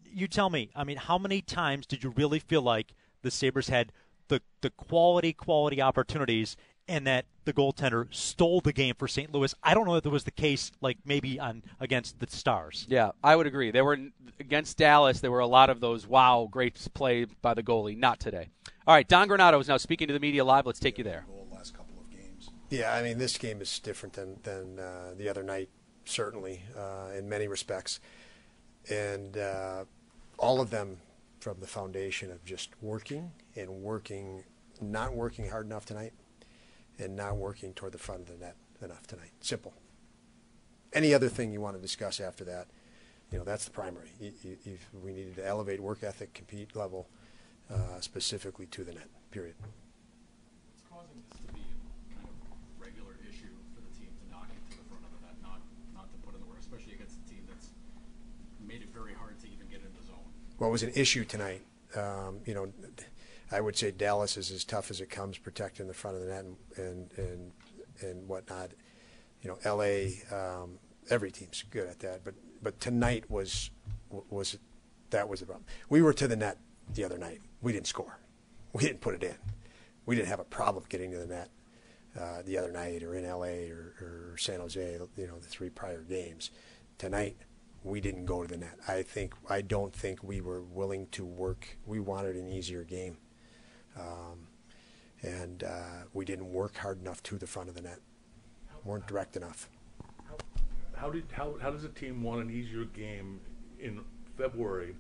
you 0.04 0.28
tell 0.28 0.50
me. 0.50 0.70
I 0.76 0.84
mean, 0.84 0.98
how 0.98 1.18
many 1.18 1.42
times 1.42 1.86
did 1.88 2.04
you 2.04 2.12
really 2.16 2.40
feel 2.40 2.62
like 2.62 2.94
the 3.22 3.32
Sabres 3.32 3.70
had 3.70 3.92
the 4.30 4.42
the 4.62 4.70
quality 4.72 5.34
quality 5.34 5.82
opportunities 5.82 6.56
and 6.88 7.06
that 7.06 7.26
the 7.46 7.54
goaltender 7.54 8.08
stole 8.14 8.62
the 8.62 8.74
game 8.74 8.96
for 8.98 9.08
St. 9.08 9.32
Louis? 9.32 9.54
I 9.62 9.74
don't 9.74 9.86
know 9.86 9.96
if 9.96 10.04
that 10.04 10.10
was 10.10 10.24
the 10.24 10.32
case. 10.32 10.72
Like 10.82 10.98
maybe 11.06 11.40
on 11.40 11.64
against 11.80 12.20
the 12.20 12.28
Stars. 12.30 12.86
Yeah, 12.90 13.12
I 13.24 13.36
would 13.36 13.46
agree. 13.46 13.72
There 13.72 13.86
were 13.86 13.98
against 14.40 14.78
Dallas. 14.78 15.20
There 15.20 15.32
were 15.32 15.40
a 15.40 15.48
lot 15.48 15.70
of 15.70 15.82
those. 15.82 16.08
Wow, 16.08 16.48
great 16.50 16.80
play 16.94 17.26
by 17.26 17.54
the 17.54 17.64
goalie. 17.64 17.98
Not 17.98 18.20
today. 18.20 18.50
All 18.88 18.96
right, 18.96 19.08
Don 19.08 19.28
Granato 19.28 19.60
is 19.62 19.68
now 19.68 19.78
speaking 19.78 20.08
to 20.08 20.14
the 20.14 20.20
media 20.20 20.44
live. 20.44 20.66
Let's 20.66 20.80
take 20.80 20.98
you 20.98 21.04
there. 21.04 21.26
Yeah, 22.70 22.94
I 22.94 23.02
mean, 23.02 23.18
this 23.18 23.38
game 23.38 23.62
is 23.62 23.80
different 23.80 24.14
than 24.14 24.38
than 24.44 24.80
uh, 24.80 25.14
the 25.18 25.28
other 25.28 25.44
night, 25.44 25.70
certainly 26.06 26.62
uh, 26.78 27.18
in 27.18 27.28
many 27.28 27.48
respects, 27.48 28.00
and 28.90 29.38
uh, 29.38 29.86
all 30.38 30.62
of 30.62 30.70
them 30.70 30.98
from 31.40 31.60
the 31.62 31.68
foundation 31.68 32.32
of 32.32 32.44
just 32.46 32.70
working 32.82 33.32
and 33.60 33.70
working, 33.82 34.44
not 34.82 35.14
working 35.14 35.50
hard 35.50 35.66
enough 35.66 35.86
tonight, 35.86 36.14
and 36.98 37.16
not 37.16 37.36
working 37.38 37.74
toward 37.74 37.92
the 37.92 37.98
front 37.98 38.22
of 38.22 38.28
the 38.40 38.46
net 38.46 38.56
enough 38.82 39.06
tonight. 39.08 39.32
Simple. 39.42 39.74
Any 40.94 41.14
other 41.14 41.30
thing 41.30 41.52
you 41.52 41.62
want 41.62 41.76
to 41.76 41.82
discuss 41.82 42.20
after 42.20 42.44
that, 42.46 42.68
you 43.32 43.38
know, 43.38 43.44
that's 43.44 43.66
the 43.66 43.72
primary. 43.72 44.10
You, 44.20 44.32
you, 44.42 44.58
you've- 44.64 44.86
we 45.04 45.14
needed 45.14 45.36
to 45.36 45.46
elevate 45.46 45.80
work 45.80 46.04
ethic, 46.04 46.34
compete 46.34 46.76
level, 46.76 47.08
uh, 47.70 48.00
specifically 48.00 48.66
to 48.68 48.84
the 48.84 48.94
net. 48.94 49.08
Period. 49.30 49.54
It's 50.74 50.82
causing 50.90 51.22
this 51.30 51.38
to 51.38 51.54
be 51.54 51.62
a 51.62 52.16
kind 52.16 52.26
of 52.26 52.82
regular 52.82 53.14
issue 53.30 53.54
for 53.76 53.82
the 53.86 53.94
team 53.94 54.10
to 54.10 54.32
knock 54.34 54.48
it 54.50 54.72
to 54.72 54.78
the 54.82 54.86
front 54.90 55.04
of 55.06 55.12
the 55.14 55.28
net, 55.28 55.36
not 55.44 55.62
not 55.94 56.10
to 56.10 56.18
put 56.26 56.34
in 56.34 56.42
the 56.42 56.48
work, 56.48 56.58
especially 56.60 56.94
against 56.94 57.20
a 57.22 57.30
team 57.30 57.46
that's 57.46 57.70
made 58.66 58.82
it 58.82 58.90
very 58.92 59.14
hard 59.14 59.38
to 59.42 59.48
even 59.48 59.68
get 59.70 59.82
in 59.86 59.92
the 59.94 60.04
zone. 60.08 60.26
what 60.58 60.72
was 60.72 60.82
an 60.82 60.92
issue 60.96 61.24
tonight. 61.24 61.62
Um, 61.96 62.40
you 62.46 62.56
know, 62.56 62.74
I 63.52 63.62
would 63.62 63.76
say 63.76 63.92
Dallas 63.92 64.38
is 64.38 64.52
as 64.52 64.64
tough 64.64 64.92
as 64.92 65.02
it 65.02 65.10
comes 65.10 65.38
protecting 65.38 65.88
the 65.88 65.94
front 65.94 66.18
of 66.18 66.24
the 66.24 66.30
net 66.30 66.46
and 66.78 67.12
and 67.18 67.52
and, 68.02 68.28
whatnot. 68.28 68.72
You 69.42 69.50
know, 69.50 69.58
L.A. 69.64 70.22
Um, 70.32 70.80
every 71.10 71.32
team's 71.32 71.64
good 71.70 71.88
at 71.88 72.00
that, 72.00 72.24
but 72.24 72.36
but 72.62 72.80
tonight 72.80 73.30
was 73.30 73.72
was 74.30 74.58
that 75.10 75.28
was 75.28 75.40
the 75.40 75.46
problem. 75.48 75.66
We 75.90 76.02
were 76.02 76.14
to 76.14 76.28
the 76.28 76.36
net 76.36 76.58
the 76.94 77.04
other 77.04 77.18
night. 77.18 77.42
We 77.62 77.74
didn't 77.74 77.88
score. 77.88 78.20
We 78.72 78.84
didn't 78.84 79.02
put 79.02 79.16
it 79.16 79.24
in. 79.24 79.36
We 80.06 80.16
didn't 80.16 80.28
have 80.28 80.40
a 80.40 80.46
problem 80.46 80.86
getting 80.90 81.10
to 81.12 81.18
the 81.18 81.26
net 81.26 81.50
uh, 82.20 82.42
the 82.46 82.58
other 82.58 82.72
night 82.72 83.04
or 83.04 83.16
in 83.16 83.26
L.A. 83.26 83.72
or, 83.72 83.96
or 84.00 84.38
San 84.38 84.60
Jose. 84.60 85.00
You 85.18 85.28
know, 85.28 85.40
the 85.40 85.48
three 85.48 85.70
prior 85.70 86.02
games. 86.02 86.52
Tonight, 86.98 87.38
we 87.84 88.02
didn't 88.02 88.26
go 88.26 88.42
to 88.42 88.48
the 88.48 88.58
net. 88.58 88.78
I 88.88 89.04
think 89.04 89.34
I 89.50 89.62
don't 89.62 89.94
think 89.94 90.24
we 90.24 90.42
were 90.42 90.62
willing 90.62 91.08
to 91.12 91.26
work. 91.26 91.78
We 91.86 92.00
wanted 92.00 92.36
an 92.36 92.48
easier 92.48 92.84
game, 92.84 93.18
um, 93.98 94.48
and 95.22 95.64
uh, 95.64 96.04
we 96.14 96.26
didn't 96.26 96.52
work 96.52 96.78
hard 96.78 97.02
enough 97.02 97.22
to 97.24 97.38
the 97.38 97.48
front 97.48 97.70
of 97.70 97.76
the 97.76 97.82
net. 97.82 98.00
weren't 98.84 99.08
direct 99.08 99.36
enough. 99.36 99.70
How 100.96 101.10
did 101.10 101.26
how 101.32 101.56
how 101.62 101.72
does 101.72 101.84
a 101.84 101.90
team 101.90 102.24
want 102.24 102.42
an 102.42 102.50
easier 102.50 102.86
game 102.86 103.40
in 103.80 104.02
February, 104.38 104.96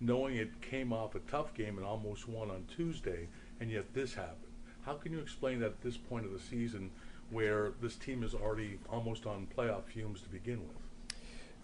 knowing 0.00 0.36
it 0.36 0.60
came 0.60 0.92
off 0.92 1.14
a 1.14 1.20
tough 1.20 1.54
game 1.54 1.78
and 1.78 1.86
almost 1.86 2.28
won 2.28 2.50
on 2.50 2.64
Tuesday, 2.74 3.28
and 3.60 3.70
yet 3.70 3.94
this 3.94 4.14
happened? 4.14 4.52
How 4.84 4.94
can 4.94 5.12
you 5.12 5.18
explain 5.20 5.60
that 5.60 5.66
at 5.66 5.82
this 5.82 5.96
point 5.96 6.26
of 6.26 6.32
the 6.32 6.38
season, 6.38 6.90
where 7.30 7.72
this 7.80 7.96
team 7.96 8.22
is 8.22 8.34
already 8.34 8.78
almost 8.90 9.26
on 9.26 9.46
playoff 9.56 9.84
fumes 9.84 10.20
to 10.22 10.28
begin 10.28 10.60
with? 10.60 10.76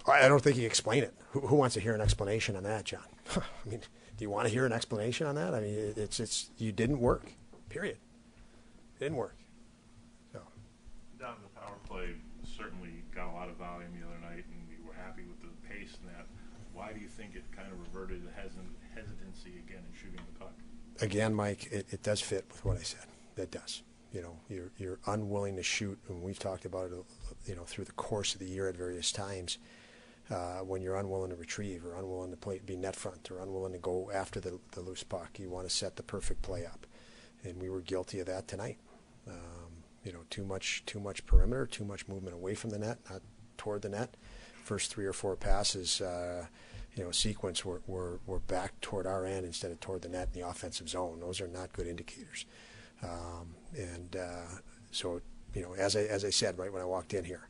I 0.06 0.28
don't 0.28 0.42
think 0.42 0.56
you 0.56 0.66
explain 0.66 1.02
it. 1.02 1.14
Who, 1.30 1.40
who 1.40 1.56
wants 1.56 1.74
to 1.74 1.80
hear 1.80 1.94
an 1.94 2.00
explanation 2.00 2.56
on 2.56 2.62
that, 2.64 2.84
John? 2.84 3.04
I 3.37 3.68
mean, 3.68 3.80
do 4.16 4.24
you 4.24 4.31
want 4.31 4.46
to 4.46 4.53
hear 4.53 4.64
an 4.66 4.72
explanation 4.72 5.27
on 5.27 5.35
that? 5.35 5.55
I 5.55 5.61
mean, 5.61 5.74
it- 5.74 5.98
it's 5.98 6.20
it's 6.20 6.50
you 6.59 6.72
didn't 6.72 7.00
work. 7.00 7.33
Period. 7.68 7.96
It 8.96 9.00
didn't 9.00 9.16
work. 9.16 9.37
So. 10.33 10.40
Down 11.18 11.37
the 11.42 11.61
power 11.61 11.77
play 11.88 12.14
certainly 12.44 13.03
got 13.14 13.29
a 13.31 13.33
lot 13.33 13.48
of 13.48 13.57
volume 13.57 13.90
the 13.98 14.07
other 14.07 14.18
night, 14.20 14.44
and 14.46 14.68
we 14.68 14.77
were 14.87 14.94
happy 14.94 15.22
with 15.24 15.40
the 15.40 15.48
pace 15.68 15.96
in 16.00 16.07
that. 16.14 16.27
Why 16.72 16.92
do 16.92 17.00
you 17.00 17.09
think 17.09 17.35
it 17.35 17.42
kind 17.57 17.70
of 17.72 17.79
reverted 17.81 18.22
to 18.22 18.29
hesit- 18.40 18.94
hesitancy 18.94 19.59
again 19.66 19.83
in 19.88 19.94
shooting 19.98 20.20
the 20.33 20.38
puck? 20.38 20.53
again, 21.00 21.35
Mike, 21.35 21.66
it, 21.72 21.87
it 21.90 22.03
does 22.05 22.20
fit 22.20 22.44
with 22.48 22.64
what 22.64 22.77
I 22.77 22.83
said. 22.83 23.07
It 23.37 23.50
does. 23.50 23.83
You 24.12 24.22
know, 24.22 24.37
you're 24.48 24.70
you're 24.79 25.00
unwilling 25.07 25.57
to 25.57 25.62
shoot, 25.64 25.98
and 26.09 26.22
we've 26.22 26.38
talked 26.38 26.64
about 26.64 26.92
it, 26.92 27.05
you 27.46 27.57
know, 27.57 27.64
through 27.64 27.87
the 27.87 27.92
course 27.92 28.33
of 28.35 28.38
the 28.40 28.46
year 28.46 28.68
at 28.68 28.77
various 28.77 29.11
times. 29.11 29.59
Uh, 30.30 30.60
when 30.60 30.82
you're 30.82 30.96
unwilling 30.96 31.30
to 31.30 31.37
retrieve 31.37 31.84
or 31.84 31.94
unwilling 31.96 32.30
to 32.30 32.37
play, 32.37 32.60
be 32.64 32.76
net 32.76 32.96
front 32.96 33.30
or 33.30 33.40
unwilling 33.40 33.72
to 33.72 33.78
go 33.78 34.10
after 34.12 34.40
the, 34.40 34.58
the 34.72 34.80
loose 34.80 35.02
puck. 35.02 35.38
You 35.38 35.50
want 35.50 35.68
to 35.68 35.74
set 35.74 35.96
the 35.96 36.02
perfect 36.02 36.42
play 36.42 36.64
up, 36.64 36.87
and 37.42 37.60
we 37.60 37.68
were 37.68 37.80
guilty 37.80 38.20
of 38.20 38.26
that 38.26 38.48
tonight. 38.48 38.78
Um, 39.28 39.84
you 40.04 40.12
know, 40.12 40.20
too 40.30 40.44
much 40.44 40.82
too 40.87 41.00
much 41.00 41.26
perimeter, 41.26 41.66
too 41.66 41.84
much 41.84 42.08
movement 42.08 42.34
away 42.34 42.54
from 42.54 42.70
the 42.70 42.78
net, 42.78 42.98
not 43.10 43.22
toward 43.56 43.82
the 43.82 43.88
net. 43.88 44.16
First 44.62 44.90
three 44.90 45.04
or 45.04 45.12
four 45.12 45.37
passes, 45.37 46.00
uh, 46.00 46.46
you 46.94 47.04
know, 47.04 47.10
sequence 47.10 47.64
were, 47.64 47.82
were, 47.87 48.20
were 48.26 48.38
back 48.38 48.80
toward 48.80 49.06
our 49.06 49.26
end 49.26 49.44
instead 49.44 49.70
of 49.70 49.80
toward 49.80 50.02
the 50.02 50.08
net 50.08 50.28
in 50.32 50.40
the 50.40 50.48
offensive 50.48 50.88
zone. 50.88 51.20
Those 51.20 51.40
are 51.40 51.48
not 51.48 51.72
good 51.72 51.87
indicators. 51.87 52.46
Um, 53.02 53.54
and 53.76 54.16
uh, 54.16 54.60
so, 54.90 55.20
you 55.54 55.62
know, 55.62 55.74
as 55.74 55.96
I, 55.96 56.00
as 56.02 56.24
I 56.24 56.30
said 56.30 56.58
right 56.58 56.72
when 56.72 56.80
I 56.80 56.87
walked 56.87 57.12
in 57.12 57.24
here, 57.24 57.48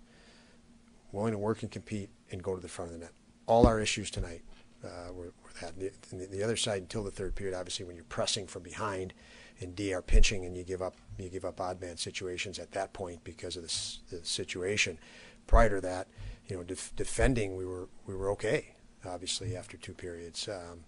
willing 1.13 1.33
to 1.33 1.39
work 1.39 1.63
and 1.63 1.71
compete 1.71 2.11
and 2.31 2.43
go 2.43 2.55
to 2.55 2.61
the 2.61 2.69
front 2.69 2.93
of 2.93 2.99
the 2.99 3.05
net. 3.05 3.13
All 3.47 3.67
our 3.67 3.81
issues 3.81 4.11
tonight 4.11 4.43
uh, 4.85 5.13
were, 5.13 5.33
were 5.43 5.53
that. 5.61 5.79
The, 5.79 5.91
the, 6.11 6.27
the, 6.27 6.43
other 6.43 6.57
side 6.57 6.83
until 6.83 7.05
the 7.05 7.11
third 7.11 7.35
period, 7.35 7.55
obviously, 7.55 7.85
when 7.85 7.97
you're 7.97 8.05
pressing 8.05 8.47
from 8.47 8.63
behind 8.63 9.15
and 9.61 9.77
D 9.77 9.95
are 9.95 10.03
pinching 10.03 10.45
and 10.45 10.57
you 10.57 10.65
give 10.65 10.83
up 10.83 10.97
you 11.19 11.29
give 11.29 11.45
up 11.45 11.61
odd 11.61 11.81
man 11.81 11.97
situations 11.97 12.59
at 12.59 12.73
that 12.73 12.93
point 12.93 13.23
because 13.25 13.57
of 13.57 13.63
this, 13.63 14.01
the 14.11 14.25
situation. 14.25 14.99
Prior 15.47 15.69
to 15.69 15.81
that, 15.83 16.09
you 16.49 16.57
know, 16.57 16.63
def- 16.63 16.95
defending 16.97 17.57
we 17.57 17.65
were 17.65 17.89
we 18.07 18.15
were 18.15 18.31
okay, 18.31 18.75
obviously 19.07 19.57
after 19.57 19.77
two 19.77 19.95
periods, 19.95 20.49
um, 20.49 20.85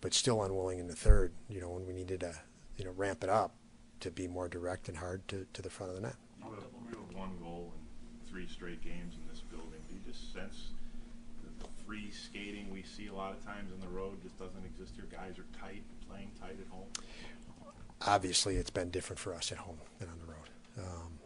but 0.00 0.14
still 0.14 0.42
unwilling 0.42 0.78
in 0.78 0.86
the 0.86 0.96
third. 0.96 1.32
You 1.48 1.60
know, 1.60 1.70
when 1.70 1.86
we 1.86 1.92
needed 1.92 2.20
to 2.20 2.34
you 2.76 2.84
know 2.84 2.92
ramp 2.92 3.22
it 3.22 3.30
up 3.30 3.54
to 4.00 4.10
be 4.10 4.28
more 4.28 4.48
direct 4.48 4.88
and 4.88 4.98
hard 4.98 5.26
to, 5.28 5.46
to 5.52 5.62
the 5.62 5.70
front 5.70 5.90
of 5.90 5.96
the 5.96 6.02
net. 6.02 6.16
You 6.38 6.50
have, 6.50 6.64
you 6.90 6.98
have 6.98 7.16
one 7.16 7.36
goal 7.40 7.72
in 7.74 8.30
three 8.30 8.46
straight 8.46 8.82
games 8.82 9.14
in 9.14 9.26
this 9.28 9.40
building. 9.40 9.80
Do 9.88 9.94
you 9.94 10.00
just 10.06 10.32
sense 10.32 10.68
the 10.70 10.75
free 11.86 12.10
skating 12.10 12.70
we 12.70 12.82
see 12.82 13.06
a 13.06 13.14
lot 13.14 13.32
of 13.32 13.44
times 13.44 13.70
on 13.72 13.80
the 13.80 13.88
road 13.88 14.22
just 14.22 14.38
doesn't 14.38 14.64
exist 14.64 14.94
here? 14.96 15.06
Guys 15.10 15.38
are 15.38 15.46
tight, 15.58 15.82
playing 16.08 16.30
tight 16.40 16.56
at 16.60 16.68
home 16.68 16.88
obviously 18.04 18.56
it's 18.56 18.70
been 18.70 18.90
different 18.90 19.18
for 19.18 19.34
us 19.34 19.52
at 19.52 19.58
home 19.58 19.78
than 19.98 20.08
on 20.08 20.18
the 20.18 20.26
road. 20.26 20.48
Um, 20.78 21.18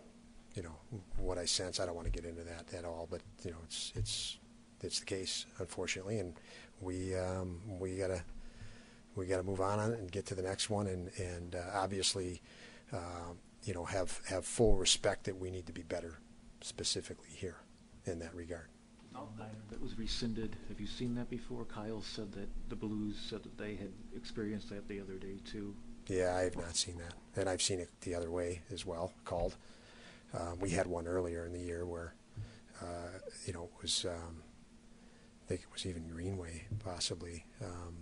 you 0.55 0.63
know 0.63 0.77
what 1.17 1.39
I 1.39 1.45
sense. 1.45 1.81
I 1.81 1.87
don't 1.87 1.95
want 1.95 2.07
to 2.07 2.13
get 2.13 2.29
into 2.29 2.43
that 2.43 2.73
at 2.77 2.85
all, 2.85 3.07
but 3.11 3.21
you 3.45 3.51
know 3.51 3.59
it's 3.65 3.93
it's 3.95 4.39
it's 4.83 5.01
the 5.01 5.07
case, 5.07 5.47
unfortunately, 5.59 6.19
and 6.19 6.35
we 6.81 7.15
um, 7.15 7.61
we 7.79 7.97
gotta 7.97 8.23
we 9.15 9.27
gotta 9.27 9.43
move 9.43 9.61
on 9.61 9.79
and 9.79 10.11
get 10.11 10.27
to 10.27 10.35
the 10.35 10.43
next 10.43 10.71
one, 10.71 10.87
and 10.87 11.11
and 11.19 11.55
uh, 11.55 11.63
obviously, 11.75 12.43
uh, 12.93 13.33
you 13.65 13.75
know, 13.75 13.85
have 13.85 14.21
have 14.29 14.45
full 14.45 14.77
respect 14.77 15.25
that 15.25 15.39
we 15.39 15.51
need 15.51 15.67
to 15.67 15.73
be 15.73 15.83
better, 15.83 16.19
specifically 16.61 17.31
here, 17.31 17.57
in 18.05 18.19
that 18.19 18.35
regard. 18.35 18.67
That 19.71 19.81
was 19.81 19.97
rescinded. 19.99 20.57
Have 20.69 20.81
you 20.81 20.87
seen 20.87 21.15
that 21.15 21.31
before? 21.31 21.65
Kyle 21.65 22.03
said 22.03 22.33
that 22.33 22.49
the 22.69 22.77
Blues 22.77 23.17
said 23.19 23.43
that 23.43 23.57
they 23.57 23.77
had 23.77 23.93
experienced 24.17 24.69
that 24.71 24.89
the 24.89 25.01
other 25.01 25.15
day 25.15 25.39
too. 25.45 25.75
Yeah, 26.09 26.35
I 26.37 26.43
have 26.43 26.57
not 26.57 26.77
seen 26.77 26.99
that, 26.99 27.15
and 27.41 27.49
I've 27.49 27.63
seen 27.63 27.79
it 27.79 27.89
the 28.01 28.15
other 28.15 28.31
way 28.31 28.63
as 28.73 28.85
well. 28.85 29.13
Called. 29.25 29.57
Um, 30.35 30.59
we 30.61 30.71
had 30.71 30.87
one 30.87 31.07
earlier 31.07 31.47
in 31.47 31.53
the 31.53 31.61
year 31.61 31.87
where, 31.87 32.15
uh, 32.83 33.19
you 33.47 33.53
know, 33.53 33.65
it 33.65 33.83
was. 33.83 34.05
Um, 34.05 34.43
I 35.45 35.49
think 35.49 35.63
it 35.63 35.73
was 35.73 35.87
even 35.87 36.09
Greenway, 36.09 36.65
possibly. 36.85 37.45
Um, 37.65 37.97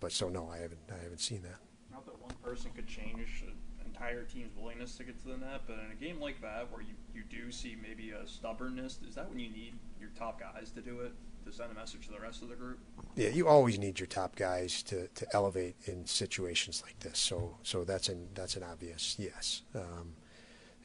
but 0.00 0.12
so 0.12 0.28
no, 0.28 0.48
I 0.50 0.58
haven't. 0.58 0.80
I 0.90 1.02
haven't 1.02 1.20
seen 1.20 1.42
that. 1.42 1.58
Not 1.90 2.06
that 2.06 2.20
one 2.20 2.34
person 2.42 2.70
could 2.74 2.86
change 2.86 3.44
an 3.46 3.86
entire 3.86 4.24
team's 4.24 4.56
willingness 4.56 4.96
to 4.96 5.04
get 5.04 5.20
to 5.22 5.28
the 5.28 5.36
net, 5.38 5.62
but 5.66 5.78
in 5.84 5.92
a 5.92 5.94
game 5.94 6.20
like 6.20 6.40
that, 6.42 6.70
where 6.70 6.82
you, 6.82 6.94
you 7.14 7.22
do 7.28 7.50
see 7.50 7.76
maybe 7.80 8.10
a 8.10 8.26
stubbornness, 8.26 8.98
is 9.06 9.14
that 9.14 9.28
when 9.28 9.38
you 9.38 9.50
need 9.50 9.74
your 10.00 10.10
top 10.10 10.40
guys 10.40 10.70
to 10.72 10.80
do 10.80 11.00
it? 11.00 11.12
to 11.44 11.52
send 11.52 11.70
a 11.70 11.74
message 11.74 12.06
to 12.06 12.12
the 12.12 12.20
rest 12.20 12.42
of 12.42 12.48
the 12.48 12.54
group? 12.54 12.78
Yeah, 13.16 13.28
you 13.28 13.48
always 13.48 13.78
need 13.78 13.98
your 13.98 14.06
top 14.06 14.36
guys 14.36 14.82
to, 14.84 15.08
to 15.08 15.26
elevate 15.32 15.76
in 15.84 16.06
situations 16.06 16.82
like 16.84 16.98
this. 17.00 17.18
So 17.18 17.56
so 17.62 17.84
that's 17.84 18.08
an 18.08 18.28
that's 18.34 18.56
an 18.56 18.62
obvious 18.62 19.16
yes, 19.18 19.62
um, 19.74 20.14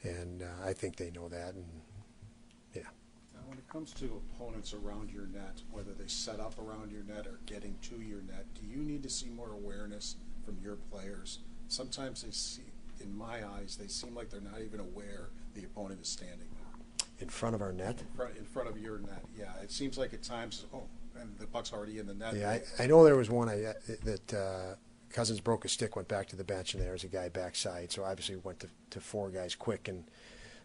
and 0.02 0.42
uh, 0.42 0.66
I 0.66 0.72
think 0.72 0.96
they 0.96 1.10
know 1.10 1.28
that. 1.28 1.54
And 1.54 1.66
yeah. 2.74 2.82
Now, 3.34 3.40
when 3.46 3.58
it 3.58 3.68
comes 3.68 3.92
to 3.94 4.22
opponents 4.34 4.74
around 4.74 5.10
your 5.10 5.26
net, 5.26 5.62
whether 5.70 5.92
they 5.92 6.08
set 6.08 6.40
up 6.40 6.54
around 6.58 6.90
your 6.90 7.04
net 7.04 7.26
or 7.26 7.40
getting 7.46 7.76
to 7.82 8.00
your 8.00 8.22
net, 8.22 8.46
do 8.54 8.66
you 8.66 8.82
need 8.82 9.02
to 9.02 9.10
see 9.10 9.28
more 9.28 9.52
awareness 9.52 10.16
from 10.44 10.58
your 10.62 10.76
players? 10.90 11.40
Sometimes 11.68 12.22
they 12.22 12.30
see, 12.30 12.62
in 13.00 13.16
my 13.16 13.46
eyes, 13.58 13.76
they 13.76 13.88
seem 13.88 14.14
like 14.14 14.30
they're 14.30 14.40
not 14.40 14.60
even 14.64 14.80
aware 14.80 15.30
the 15.54 15.64
opponent 15.64 16.00
is 16.00 16.08
standing 16.08 16.48
in 17.20 17.28
front 17.28 17.54
of 17.54 17.62
our 17.62 17.72
net. 17.72 18.00
In 18.00 18.16
front, 18.16 18.36
in 18.36 18.44
front 18.44 18.68
of 18.68 18.78
your 18.78 18.98
net, 18.98 19.24
yeah. 19.38 19.52
It 19.62 19.70
seems 19.70 19.98
like 19.98 20.12
at 20.12 20.22
times, 20.22 20.66
oh, 20.74 20.84
and 21.18 21.36
the 21.38 21.46
puck's 21.46 21.72
already 21.72 21.98
in 21.98 22.06
the 22.06 22.14
net. 22.14 22.34
Yeah, 22.34 22.50
I, 22.50 22.84
I 22.84 22.86
know 22.86 23.04
there 23.04 23.16
was 23.16 23.30
one 23.30 23.48
I, 23.48 23.74
that 24.04 24.34
uh, 24.34 24.76
Cozens 25.12 25.40
broke 25.40 25.64
a 25.64 25.68
stick, 25.68 25.96
went 25.96 26.08
back 26.08 26.28
to 26.28 26.36
the 26.36 26.44
bench, 26.44 26.74
and 26.74 26.82
there 26.82 26.92
was 26.92 27.04
a 27.04 27.08
guy 27.08 27.28
backside. 27.28 27.90
So 27.90 28.04
obviously 28.04 28.36
we 28.36 28.42
went 28.42 28.60
to, 28.60 28.68
to 28.90 29.00
four 29.00 29.30
guys 29.30 29.54
quick, 29.54 29.88
and 29.88 30.04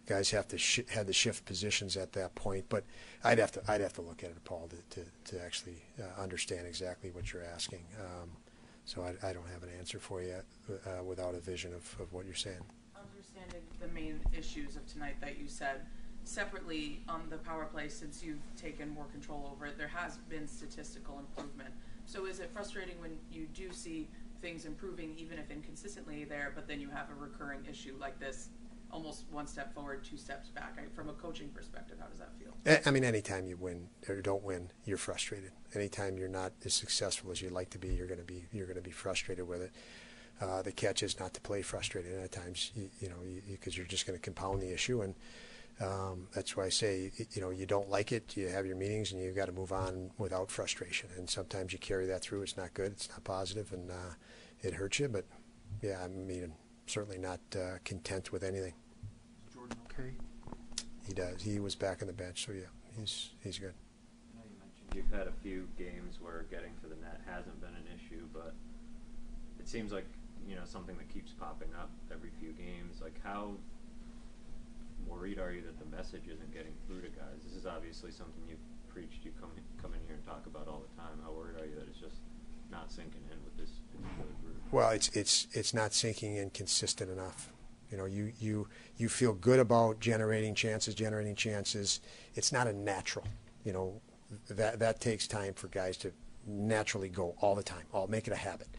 guys 0.07 0.31
have 0.31 0.47
to 0.49 0.57
sh- 0.57 0.81
had 0.89 1.07
to 1.07 1.13
shift 1.13 1.45
positions 1.45 1.95
at 1.95 2.13
that 2.13 2.35
point. 2.35 2.65
But 2.69 2.83
I'd 3.23 3.39
have 3.39 3.51
to 3.53 3.61
I'd 3.67 3.81
have 3.81 3.93
to 3.93 4.01
look 4.01 4.23
at 4.23 4.31
it, 4.31 4.43
Paul, 4.43 4.69
to 4.69 4.99
to, 5.01 5.07
to 5.31 5.43
actually 5.43 5.83
uh, 5.99 6.21
understand 6.21 6.67
exactly 6.67 7.11
what 7.11 7.31
you're 7.31 7.45
asking. 7.45 7.85
Um, 7.99 8.31
so 8.83 9.03
I, 9.03 9.29
I, 9.29 9.31
don't 9.31 9.47
have 9.53 9.61
an 9.61 9.69
answer 9.77 9.99
for 9.99 10.23
you 10.23 10.35
uh, 10.69 11.03
without 11.03 11.35
a 11.35 11.39
vision 11.39 11.71
of, 11.71 11.95
of 11.99 12.11
what 12.11 12.25
you're 12.25 12.33
saying. 12.33 12.63
Understanding 12.99 13.61
the 13.79 13.87
main 13.87 14.19
issues 14.37 14.75
of 14.75 14.85
tonight 14.91 15.15
that 15.21 15.37
you 15.37 15.47
said 15.47 15.85
separately 16.23 17.01
on 17.07 17.23
the 17.29 17.37
power 17.37 17.65
play 17.65 17.87
since 17.87 18.23
you've 18.23 18.41
taken 18.55 18.89
more 18.89 19.05
control 19.05 19.49
over 19.51 19.65
it 19.65 19.77
there 19.77 19.87
has 19.87 20.17
been 20.29 20.47
statistical 20.47 21.19
improvement. 21.19 21.73
So 22.05 22.25
is 22.25 22.39
it 22.39 22.49
frustrating 22.53 22.99
when 22.99 23.17
you 23.31 23.47
do 23.53 23.71
see 23.71 24.07
things 24.41 24.65
improving 24.65 25.13
even 25.17 25.37
if 25.37 25.51
inconsistently 25.51 26.23
there 26.23 26.51
but 26.55 26.67
then 26.67 26.79
you 26.79 26.89
have 26.89 27.07
a 27.09 27.19
recurring 27.19 27.59
issue 27.69 27.95
like 27.99 28.19
this 28.19 28.49
almost 28.91 29.23
one 29.31 29.47
step 29.47 29.73
forward 29.73 30.03
two 30.03 30.17
steps 30.17 30.49
back? 30.49 30.77
I, 30.77 30.93
from 30.95 31.09
a 31.09 31.13
coaching 31.13 31.49
perspective 31.49 31.97
how 31.99 32.07
does 32.07 32.19
that 32.19 32.31
feel? 32.37 32.81
I 32.85 32.91
mean 32.91 33.03
anytime 33.03 33.45
you 33.47 33.57
win 33.57 33.87
or 34.07 34.21
don't 34.21 34.43
win 34.43 34.71
you're 34.85 34.97
frustrated. 34.97 35.51
Anytime 35.73 36.17
you're 36.17 36.29
not 36.29 36.53
as 36.65 36.73
successful 36.73 37.31
as 37.31 37.41
you'd 37.41 37.51
like 37.51 37.71
to 37.71 37.79
be 37.79 37.89
you're 37.89 38.07
going 38.07 38.19
to 38.19 38.25
be 38.25 38.45
you're 38.51 38.67
going 38.67 38.77
to 38.77 38.81
be 38.81 38.91
frustrated 38.91 39.47
with 39.47 39.61
it. 39.61 39.71
Uh, 40.39 40.61
the 40.63 40.71
catch 40.71 41.03
is 41.03 41.19
not 41.19 41.35
to 41.35 41.41
play 41.41 41.61
frustrated. 41.61 42.19
At 42.19 42.31
times 42.31 42.71
you, 42.75 42.89
you 42.99 43.09
know 43.09 43.15
because 43.49 43.77
you, 43.77 43.83
are 43.83 43.87
just 43.87 44.07
going 44.07 44.17
to 44.17 44.21
compound 44.21 44.61
the 44.61 44.71
issue 44.73 45.01
and 45.01 45.15
um, 45.81 46.27
that's 46.33 46.55
why 46.55 46.65
I 46.65 46.69
say, 46.69 47.11
you 47.31 47.41
know, 47.41 47.49
you 47.49 47.65
don't 47.65 47.89
like 47.89 48.11
it, 48.11 48.37
you 48.37 48.47
have 48.47 48.65
your 48.65 48.75
meetings, 48.75 49.11
and 49.11 49.21
you've 49.21 49.35
got 49.35 49.47
to 49.47 49.51
move 49.51 49.71
on 49.71 50.11
without 50.17 50.51
frustration. 50.51 51.09
And 51.17 51.29
sometimes 51.29 51.73
you 51.73 51.79
carry 51.79 52.05
that 52.07 52.21
through. 52.21 52.43
It's 52.43 52.57
not 52.57 52.73
good. 52.73 52.91
It's 52.91 53.09
not 53.09 53.23
positive, 53.23 53.73
and 53.73 53.89
uh, 53.89 54.13
it 54.61 54.75
hurts 54.75 54.99
you. 54.99 55.09
But 55.09 55.25
yeah, 55.81 56.01
I 56.03 56.07
mean, 56.07 56.43
I'm 56.43 56.53
certainly 56.85 57.17
not 57.17 57.39
uh, 57.55 57.77
content 57.83 58.31
with 58.31 58.43
anything. 58.43 58.73
Jordan, 59.53 59.77
okay. 59.91 60.11
He 61.07 61.13
does. 61.13 61.41
He 61.41 61.59
was 61.59 61.75
back 61.75 62.01
on 62.01 62.07
the 62.07 62.13
bench, 62.13 62.45
so 62.45 62.51
yeah, 62.51 62.65
he's 62.97 63.31
he's 63.43 63.57
good. 63.57 63.73
you 64.35 64.51
mentioned 64.59 64.93
you've 64.95 65.19
had 65.19 65.27
a 65.27 65.33
few 65.41 65.67
games 65.77 66.19
where 66.21 66.45
getting 66.51 66.73
to 66.83 66.87
the 66.87 66.95
net 66.95 67.21
hasn't 67.25 67.59
been 67.59 67.73
an 67.73 67.85
issue, 67.95 68.25
but 68.31 68.53
it 69.59 69.67
seems 69.67 69.91
like 69.91 70.05
you 70.47 70.55
know 70.55 70.65
something 70.65 70.95
that 70.97 71.09
keeps 71.09 71.31
popping 71.31 71.69
up 71.79 71.89
every 72.13 72.29
few 72.39 72.51
games. 72.51 73.01
Like 73.01 73.19
how 73.23 73.53
worried 75.11 75.39
are 75.39 75.51
you 75.51 75.61
that 75.61 75.77
the 75.77 75.95
message 75.95 76.23
isn't 76.31 76.53
getting 76.53 76.73
through 76.87 77.01
to 77.01 77.09
guys? 77.09 77.43
This 77.43 77.55
is 77.55 77.65
obviously 77.65 78.11
something 78.11 78.41
you've 78.47 78.63
preached. 78.89 79.23
You 79.23 79.31
come 79.39 79.51
come 79.81 79.93
in 79.93 79.99
here 80.07 80.15
and 80.15 80.25
talk 80.25 80.45
about 80.47 80.67
all 80.67 80.81
the 80.81 81.01
time. 81.01 81.19
How 81.23 81.31
worried 81.31 81.59
are 81.59 81.65
you 81.65 81.75
that 81.75 81.87
it's 81.87 81.99
just 81.99 82.21
not 82.71 82.91
sinking 82.91 83.21
in 83.31 83.37
with 83.43 83.57
this 83.57 83.77
particular 83.91 84.31
group? 84.41 84.55
Well, 84.71 84.89
it's 84.91 85.09
it's 85.09 85.47
it's 85.51 85.73
not 85.73 85.93
sinking 85.93 86.37
in 86.37 86.49
consistent 86.51 87.11
enough. 87.11 87.51
You 87.91 87.97
know, 87.97 88.05
you 88.05 88.31
you 88.39 88.67
you 88.97 89.09
feel 89.09 89.33
good 89.33 89.59
about 89.59 89.99
generating 89.99 90.55
chances, 90.55 90.95
generating 90.95 91.35
chances. 91.35 91.99
It's 92.35 92.51
not 92.51 92.67
a 92.67 92.73
natural. 92.73 93.27
You 93.65 93.73
know, 93.73 94.01
that 94.49 94.79
that 94.79 95.01
takes 95.01 95.27
time 95.27 95.53
for 95.53 95.67
guys 95.67 95.97
to 95.97 96.11
naturally 96.47 97.09
go 97.09 97.35
all 97.41 97.55
the 97.55 97.63
time. 97.63 97.83
All 97.93 98.07
make 98.07 98.27
it 98.27 98.33
a 98.33 98.37
habit. 98.37 98.69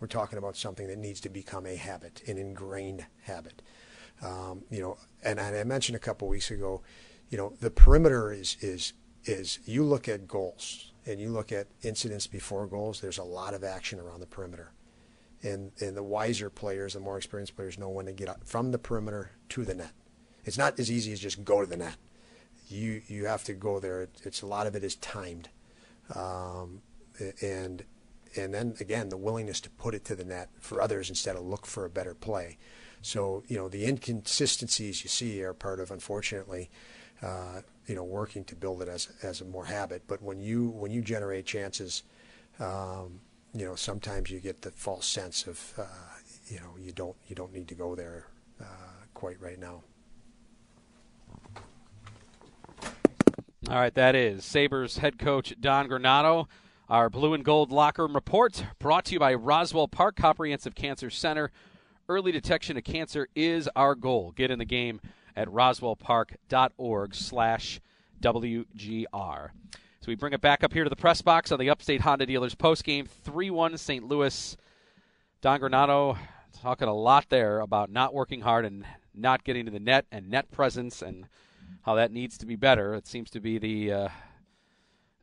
We're 0.00 0.08
talking 0.08 0.38
about 0.38 0.56
something 0.56 0.86
that 0.86 0.98
needs 0.98 1.20
to 1.22 1.28
become 1.28 1.66
a 1.66 1.74
habit, 1.74 2.22
an 2.28 2.38
ingrained 2.38 3.06
habit. 3.22 3.62
Um, 4.22 4.64
you 4.70 4.80
know, 4.80 4.98
and, 5.22 5.38
and 5.38 5.56
I 5.56 5.64
mentioned 5.64 5.96
a 5.96 6.00
couple 6.00 6.28
weeks 6.28 6.50
ago, 6.50 6.82
you 7.30 7.38
know, 7.38 7.52
the 7.60 7.70
perimeter 7.70 8.32
is 8.32 8.56
is 8.60 8.92
is 9.24 9.58
you 9.64 9.84
look 9.84 10.08
at 10.08 10.26
goals 10.26 10.92
and 11.06 11.20
you 11.20 11.30
look 11.30 11.52
at 11.52 11.66
incidents 11.82 12.26
before 12.26 12.66
goals. 12.66 13.00
There's 13.00 13.18
a 13.18 13.24
lot 13.24 13.54
of 13.54 13.64
action 13.64 13.98
around 13.98 14.20
the 14.20 14.26
perimeter, 14.26 14.72
and 15.42 15.72
and 15.80 15.96
the 15.96 16.02
wiser 16.02 16.50
players, 16.50 16.94
the 16.94 17.00
more 17.00 17.16
experienced 17.16 17.56
players, 17.56 17.78
know 17.78 17.88
when 17.88 18.06
to 18.06 18.12
get 18.12 18.46
from 18.46 18.72
the 18.72 18.78
perimeter 18.78 19.32
to 19.50 19.64
the 19.64 19.74
net. 19.74 19.92
It's 20.44 20.58
not 20.58 20.78
as 20.78 20.90
easy 20.90 21.12
as 21.12 21.20
just 21.20 21.44
go 21.44 21.60
to 21.60 21.66
the 21.66 21.76
net. 21.76 21.96
You 22.68 23.02
you 23.06 23.26
have 23.26 23.44
to 23.44 23.54
go 23.54 23.80
there. 23.80 24.08
It's 24.22 24.42
a 24.42 24.46
lot 24.46 24.66
of 24.66 24.74
it 24.74 24.82
is 24.82 24.96
timed, 24.96 25.48
um, 26.14 26.82
and 27.42 27.84
and 28.36 28.54
then 28.54 28.74
again 28.80 29.08
the 29.08 29.16
willingness 29.16 29.60
to 29.62 29.70
put 29.70 29.94
it 29.94 30.04
to 30.06 30.14
the 30.14 30.24
net 30.24 30.48
for 30.60 30.80
others 30.80 31.08
instead 31.08 31.36
of 31.36 31.42
look 31.42 31.66
for 31.66 31.84
a 31.84 31.90
better 31.90 32.14
play. 32.14 32.58
So, 33.02 33.42
you 33.48 33.56
know, 33.56 33.68
the 33.68 33.86
inconsistencies 33.86 35.02
you 35.02 35.08
see 35.08 35.42
are 35.42 35.54
part 35.54 35.80
of, 35.80 35.90
unfortunately, 35.90 36.70
uh, 37.22 37.62
you 37.86 37.94
know, 37.94 38.04
working 38.04 38.44
to 38.44 38.54
build 38.54 38.82
it 38.82 38.88
as 38.88 39.08
as 39.22 39.40
a 39.40 39.44
more 39.44 39.64
habit. 39.64 40.02
But 40.06 40.22
when 40.22 40.40
you 40.40 40.68
when 40.68 40.90
you 40.90 41.00
generate 41.00 41.46
chances, 41.46 42.02
um, 42.60 43.20
you 43.54 43.64
know, 43.64 43.74
sometimes 43.74 44.30
you 44.30 44.40
get 44.40 44.62
the 44.62 44.70
false 44.70 45.06
sense 45.06 45.46
of, 45.46 45.74
uh, 45.78 45.84
you 46.48 46.58
know, 46.60 46.76
you 46.78 46.92
don't 46.92 47.16
you 47.28 47.34
don't 47.34 47.52
need 47.52 47.68
to 47.68 47.74
go 47.74 47.94
there 47.94 48.26
uh, 48.60 48.64
quite 49.14 49.40
right 49.40 49.58
now. 49.58 49.82
All 53.70 53.76
right, 53.76 53.94
that 53.94 54.14
is 54.14 54.44
Sabres 54.44 54.98
head 54.98 55.18
coach 55.18 55.54
Don 55.60 55.88
Granato. 55.88 56.46
Our 56.88 57.10
blue 57.10 57.34
and 57.34 57.44
gold 57.44 57.70
locker 57.70 58.04
room 58.04 58.14
report 58.14 58.64
brought 58.78 59.04
to 59.06 59.12
you 59.12 59.18
by 59.18 59.34
Roswell 59.34 59.88
Park 59.88 60.16
Comprehensive 60.16 60.74
Cancer 60.74 61.10
Center. 61.10 61.50
Early 62.10 62.32
detection 62.32 62.78
of 62.78 62.84
cancer 62.84 63.28
is 63.34 63.68
our 63.76 63.94
goal. 63.94 64.32
Get 64.34 64.50
in 64.50 64.58
the 64.58 64.64
game 64.64 64.98
at 65.36 65.46
roswellpark.org 65.48 67.14
slash 67.14 67.80
WGR. 68.22 69.50
So 69.72 70.06
we 70.06 70.14
bring 70.14 70.32
it 70.32 70.40
back 70.40 70.64
up 70.64 70.72
here 70.72 70.84
to 70.84 70.90
the 70.90 70.96
press 70.96 71.20
box 71.20 71.52
on 71.52 71.58
the 71.58 71.68
Upstate 71.68 72.00
Honda 72.00 72.24
Dealers 72.24 72.54
postgame 72.54 73.06
3 73.06 73.50
1 73.50 73.76
St. 73.76 74.08
Louis. 74.08 74.56
Don 75.42 75.60
Granato 75.60 76.16
talking 76.62 76.88
a 76.88 76.94
lot 76.94 77.26
there 77.28 77.60
about 77.60 77.90
not 77.90 78.14
working 78.14 78.40
hard 78.40 78.64
and 78.64 78.86
not 79.14 79.44
getting 79.44 79.66
to 79.66 79.70
the 79.70 79.78
net 79.78 80.06
and 80.10 80.30
net 80.30 80.50
presence 80.50 81.02
and 81.02 81.26
how 81.82 81.94
that 81.96 82.10
needs 82.10 82.38
to 82.38 82.46
be 82.46 82.56
better. 82.56 82.94
It 82.94 83.06
seems 83.06 83.28
to 83.32 83.40
be 83.40 83.58
the 83.58 83.92
uh, 83.92 84.08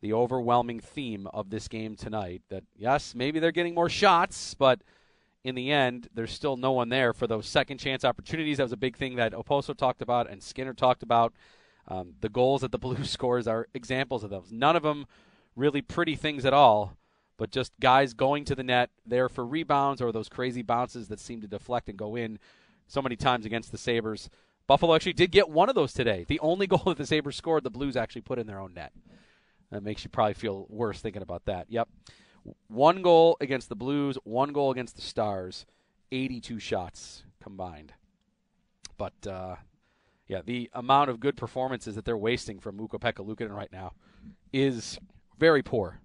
the 0.01 0.13
overwhelming 0.13 0.81
theme 0.81 1.25
of 1.33 1.49
this 1.49 1.67
game 1.67 1.95
tonight. 1.95 2.43
That 2.49 2.63
yes, 2.77 3.15
maybe 3.15 3.39
they're 3.39 3.51
getting 3.51 3.73
more 3.73 3.89
shots, 3.89 4.53
but 4.53 4.81
in 5.45 5.53
the 5.53 5.71
end, 5.71 6.09
there's 6.13 6.31
still 6.31 6.57
no 6.57 6.71
one 6.71 6.89
there 6.89 7.13
for 7.13 7.27
those 7.27 7.45
second 7.47 7.77
chance 7.77 8.03
opportunities. 8.03 8.57
That 8.57 8.63
was 8.63 8.71
a 8.71 8.77
big 8.77 8.97
thing 8.97 9.15
that 9.17 9.33
Okposo 9.33 9.77
talked 9.77 10.01
about 10.01 10.27
and 10.29 10.41
Skinner 10.41 10.73
talked 10.73 11.03
about. 11.03 11.33
Um, 11.87 12.15
the 12.21 12.29
goals 12.29 12.61
that 12.61 12.71
the 12.71 12.77
Blues 12.79 13.11
scores 13.11 13.47
are 13.47 13.67
examples 13.75 14.23
of 14.23 14.31
those. 14.31 14.51
None 14.51 14.75
of 14.75 14.81
them 14.81 15.05
really 15.55 15.83
pretty 15.83 16.15
things 16.15 16.45
at 16.45 16.53
all, 16.53 16.97
but 17.37 17.51
just 17.51 17.71
guys 17.79 18.15
going 18.15 18.43
to 18.45 18.55
the 18.55 18.63
net 18.63 18.89
there 19.05 19.29
for 19.29 19.45
rebounds 19.45 20.01
or 20.01 20.11
those 20.11 20.29
crazy 20.29 20.63
bounces 20.63 21.09
that 21.09 21.19
seem 21.19 21.41
to 21.41 21.47
deflect 21.47 21.89
and 21.89 21.97
go 21.97 22.15
in 22.15 22.39
so 22.87 23.01
many 23.01 23.15
times 23.15 23.45
against 23.45 23.71
the 23.71 23.77
Sabres. 23.77 24.31
Buffalo 24.65 24.95
actually 24.95 25.13
did 25.13 25.29
get 25.29 25.47
one 25.47 25.69
of 25.69 25.75
those 25.75 25.93
today. 25.93 26.25
The 26.27 26.39
only 26.39 26.65
goal 26.67 26.81
that 26.87 26.97
the 26.97 27.05
Sabres 27.05 27.35
scored, 27.35 27.63
the 27.63 27.69
Blues 27.69 27.95
actually 27.95 28.21
put 28.21 28.39
in 28.39 28.47
their 28.47 28.59
own 28.59 28.73
net. 28.73 28.93
That 29.69 29.83
makes 29.83 30.03
you 30.03 30.09
probably 30.09 30.33
feel 30.33 30.65
worse 30.69 31.01
thinking 31.01 31.21
about 31.21 31.45
that. 31.45 31.67
Yep. 31.69 31.87
One 32.67 33.01
goal 33.01 33.37
against 33.39 33.69
the 33.69 33.75
Blues, 33.75 34.17
one 34.23 34.53
goal 34.53 34.71
against 34.71 34.95
the 34.95 35.01
Stars, 35.01 35.65
82 36.11 36.59
shots 36.59 37.23
combined. 37.41 37.93
But, 38.97 39.27
uh, 39.27 39.55
yeah, 40.27 40.41
the 40.45 40.69
amount 40.73 41.09
of 41.09 41.19
good 41.19 41.37
performances 41.37 41.95
that 41.95 42.05
they're 42.05 42.17
wasting 42.17 42.59
from 42.59 42.79
Ukko-Pekka 42.79 43.25
Luukkonen 43.25 43.55
right 43.55 43.71
now 43.71 43.93
is 44.53 44.97
very 45.37 45.63
poor. 45.63 45.99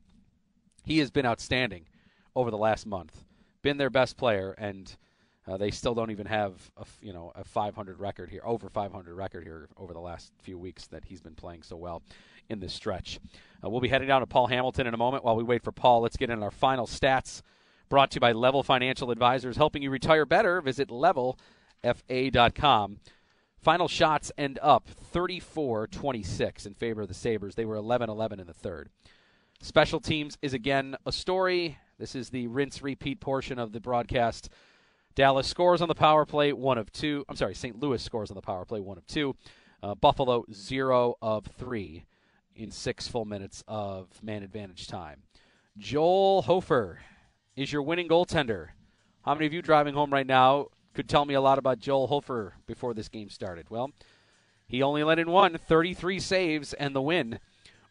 He 0.85 0.99
has 0.99 1.11
been 1.11 1.27
outstanding 1.27 1.87
over 2.35 2.51
the 2.51 2.59
last 2.59 2.87
month, 2.87 3.25
been 3.63 3.77
their 3.77 3.91
best 3.91 4.17
player, 4.17 4.53
and– 4.59 4.97
uh, 5.47 5.57
they 5.57 5.71
still 5.71 5.95
don't 5.95 6.11
even 6.11 6.27
have 6.27 6.71
a 6.77 6.85
you 7.01 7.13
know 7.13 7.33
a 7.35 7.45
500 7.45 7.99
record 7.99 8.31
here, 8.31 8.43
over 8.45 8.69
500 8.69 9.15
record 9.15 9.45
here 9.45 9.69
over 9.77 9.93
the 9.93 10.01
last 10.01 10.33
few 10.43 10.59
weeks 10.59 10.87
that 10.89 11.05
he's 11.05 11.21
been 11.21 11.35
playing 11.35 11.63
so 11.63 11.77
well 11.77 12.03
in 12.49 12.61
this 12.61 12.75
stretch. 12.75 13.21
Uh, 13.65 13.71
we'll 13.71 13.81
be 13.81 13.89
heading 13.89 14.09
down 14.09 14.21
to 14.21 14.27
Paul 14.27 14.49
Hamilton 14.49 14.87
in 14.87 14.95
a 14.95 14.99
moment. 14.99 15.25
While 15.25 15.37
we 15.37 15.45
wait 15.45 15.63
for 15.63 15.73
Paul, 15.73 16.03
let's 16.03 16.17
get 16.17 16.31
in 16.31 16.43
our 16.43 16.51
final 16.51 16.87
stats. 16.87 17.43
Brought 17.89 18.11
to 18.13 18.17
you 18.17 18.21
by 18.21 18.33
Level 18.33 18.63
Financial 18.63 19.11
Advisors, 19.11 19.57
helping 19.57 19.83
you 19.83 19.91
retire 19.91 20.27
better. 20.27 20.61
Visit 20.61 20.91
levelfa.com. 20.91 22.99
Final 23.61 23.89
shots 23.89 24.33
end 24.39 24.59
up 24.63 24.89
34 24.89 25.87
26 25.87 26.67
in 26.67 26.75
favor 26.75 27.03
of 27.03 27.09
the 27.09 27.15
Sabres. 27.15 27.57
They 27.57 27.65
were 27.65 27.77
11 27.77 28.09
11 28.09 28.41
in 28.41 28.47
the 28.47 28.55
third. 28.55 28.89
Special 29.61 30.01
teams 30.01 30.39
is 30.41 30.55
again 30.55 30.97
a 31.05 31.13
story. 31.13 31.79
This 31.99 32.15
is 32.15 32.31
the 32.31 32.47
rinse 32.47 32.81
repeat 32.81 33.21
portion 33.21 33.59
of 33.59 33.73
the 33.73 33.81
broadcast. 33.81 34.49
Dallas 35.15 35.47
scores 35.47 35.83
on 35.83 35.89
the 35.89 35.95
power 35.95 36.25
play, 36.25 36.53
one 36.53 36.79
of 36.79 36.93
two. 36.93 37.25
I'm 37.29 37.37
sorry, 37.37 37.55
St. 37.55 37.81
Louis 37.81 38.03
scores 38.03 38.31
on 38.31 38.37
the 38.37 38.43
power 38.43 38.65
play, 38.65 38.81
one 38.81 38.99
of 38.99 39.07
two. 39.07 39.35
Uh, 39.83 39.95
Buffalo, 39.95 40.45
zero 40.53 41.17
of 41.23 41.47
three 41.47 42.05
in 42.55 42.71
six 42.71 43.09
full 43.09 43.25
minutes 43.25 43.65
of 43.67 44.09
man 44.23 44.43
advantage 44.43 44.87
time. 44.87 45.23
Joel 45.79 46.43
Hofer 46.43 47.01
is 47.57 47.73
your 47.73 47.83
winning 47.83 48.09
goaltender. 48.09 48.69
How 49.25 49.35
many 49.35 49.47
of 49.47 49.53
you 49.53 49.63
driving 49.63 49.95
home 49.95 50.13
right 50.13 50.27
now 50.27 50.67
could 50.95 51.09
tell 51.09 51.25
me 51.25 51.35
a 51.35 51.41
lot 51.41 51.59
about 51.59 51.79
Joel 51.79 52.07
Hofer 52.09 52.55
before 52.67 52.95
this 52.95 53.09
game 53.09 53.31
started? 53.31 53.71
Well, 53.71 53.91
he 54.67 54.83
only 54.83 55.03
let 55.03 55.19
in 55.19 55.31
one, 55.31 55.59
33 55.59 56.21
saves, 56.21 56.73
and 56.75 56.95
the 56.95 57.03
win. 57.03 57.41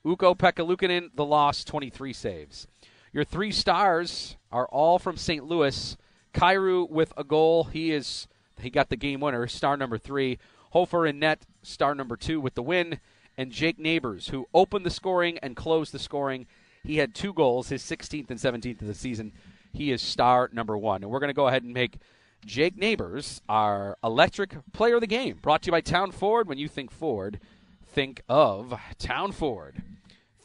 Ukko-Pekka 0.05 0.65
Luukkonen, 0.65 1.10
the 1.13 1.25
loss, 1.25 1.63
23 1.63 2.13
saves. 2.13 2.67
Your 3.12 3.23
three 3.23 3.51
stars 3.51 4.38
are 4.51 4.67
all 4.67 4.97
from 4.97 5.17
St. 5.17 5.43
Louis. 5.43 5.97
Kyrou 6.34 6.89
with 6.89 7.13
a 7.18 7.24
goal. 7.24 7.65
He 7.65 7.92
is 7.92 8.28
he 8.62 8.70
got 8.70 8.89
the 8.89 8.96
game 8.96 9.20
winner, 9.20 9.48
star 9.48 9.78
number 9.78 9.98
three. 9.98 10.38
Hofer 10.72 11.06
in 11.06 11.20
net, 11.20 11.46
star 11.63 11.96
number 11.96 12.15
two 12.15 12.39
with 12.39 12.56
the 12.56 12.63
win. 12.63 13.00
And 13.38 13.52
Jake 13.52 13.80
Neighbors, 13.80 14.30
who 14.30 14.48
opened 14.54 14.86
the 14.86 14.92
scoring 14.92 15.38
and 15.39 15.56
closed 15.56 15.94
the 15.94 16.00
scoring. 16.00 16.46
He 16.84 16.98
had 16.98 17.15
two 17.15 17.34
goals, 17.34 17.70
his 17.70 17.84
16th 17.84 18.30
and 18.30 18.39
17th 18.39 18.82
of 18.82 18.88
the 18.88 18.94
season. 18.94 19.32
He 19.72 19.92
is 19.92 20.02
star 20.02 20.50
number 20.52 20.78
one. 20.78 21.04
And 21.04 21.12
we're 21.12 21.20
going 21.20 21.30
to 21.30 21.34
go 21.34 21.48
ahead 21.48 21.63
and 21.63 21.74
make 21.74 22.00
Jake 22.46 22.78
Neighbors 22.78 23.42
our 23.48 23.98
electric 24.04 24.56
player 24.74 24.96
of 24.96 25.02
the 25.02 25.08
game. 25.08 25.38
Brought 25.42 25.63
to 25.63 25.68
you 25.68 25.72
by 25.72 25.82
Town 25.82 26.12
Ford. 26.12 26.48
When 26.48 26.58
you 26.58 26.68
think 26.68 26.92
Ford, 26.92 27.39
think 27.86 28.22
of 28.28 28.74
Town 28.98 29.32
Ford. 29.32 29.82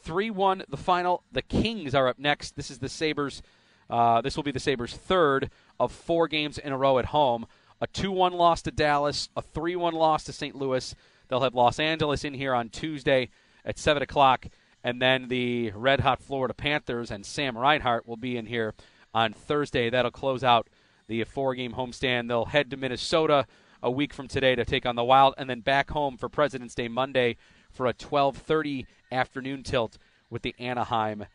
3 0.03 0.29
1 0.29 0.63
the 0.69 0.77
final. 0.77 1.23
The 1.31 1.41
Kings 1.41 1.95
are 1.95 2.07
up 2.07 2.19
next. 2.19 2.55
This 2.55 2.69
is 2.69 2.79
the 2.79 2.89
Sabres. 2.89 3.41
Uh, 3.89 4.21
this 4.21 4.35
will 4.35 4.43
be 4.43 4.51
the 4.51 4.59
Sabres' 4.59 4.93
third 4.93 5.49
of 5.79 5.91
four 5.91 6.27
games 6.27 6.57
in 6.57 6.71
a 6.71 6.77
row 6.77 6.97
at 6.99 7.05
home. 7.05 7.45
A 7.81 7.87
2 7.87 8.11
1 8.11 8.33
loss 8.33 8.61
to 8.63 8.71
Dallas, 8.71 9.29
a 9.35 9.41
3 9.41 9.75
1 9.75 9.93
loss 9.93 10.23
to 10.25 10.33
St. 10.33 10.55
Louis. 10.55 10.95
They'll 11.27 11.41
have 11.41 11.55
Los 11.55 11.79
Angeles 11.79 12.23
in 12.23 12.33
here 12.33 12.53
on 12.53 12.69
Tuesday 12.69 13.29
at 13.65 13.77
7 13.77 14.01
o'clock. 14.01 14.47
And 14.83 15.01
then 15.01 15.27
the 15.27 15.71
red 15.71 16.01
hot 16.01 16.21
Florida 16.21 16.53
Panthers 16.53 17.09
and 17.09 17.25
Sam 17.25 17.57
Reinhart 17.57 18.07
will 18.07 18.17
be 18.17 18.37
in 18.37 18.45
here 18.45 18.75
on 19.13 19.33
Thursday. 19.33 19.89
That'll 19.89 20.11
close 20.11 20.43
out 20.43 20.67
the 21.07 21.23
four 21.23 21.55
game 21.55 21.73
homestand. 21.73 22.27
They'll 22.27 22.45
head 22.45 22.69
to 22.71 22.77
Minnesota 22.77 23.47
a 23.81 23.91
week 23.91 24.13
from 24.13 24.27
today 24.27 24.55
to 24.55 24.65
take 24.65 24.85
on 24.85 24.95
the 24.95 25.03
Wild 25.03 25.33
and 25.37 25.49
then 25.49 25.61
back 25.61 25.89
home 25.89 26.17
for 26.17 26.29
President's 26.29 26.75
Day 26.75 26.87
Monday 26.87 27.37
for 27.71 27.87
a 27.87 27.93
12:30 27.93 28.85
afternoon 29.11 29.63
tilt 29.63 29.97
with 30.29 30.43
the 30.43 30.55
Anaheim 30.59 31.25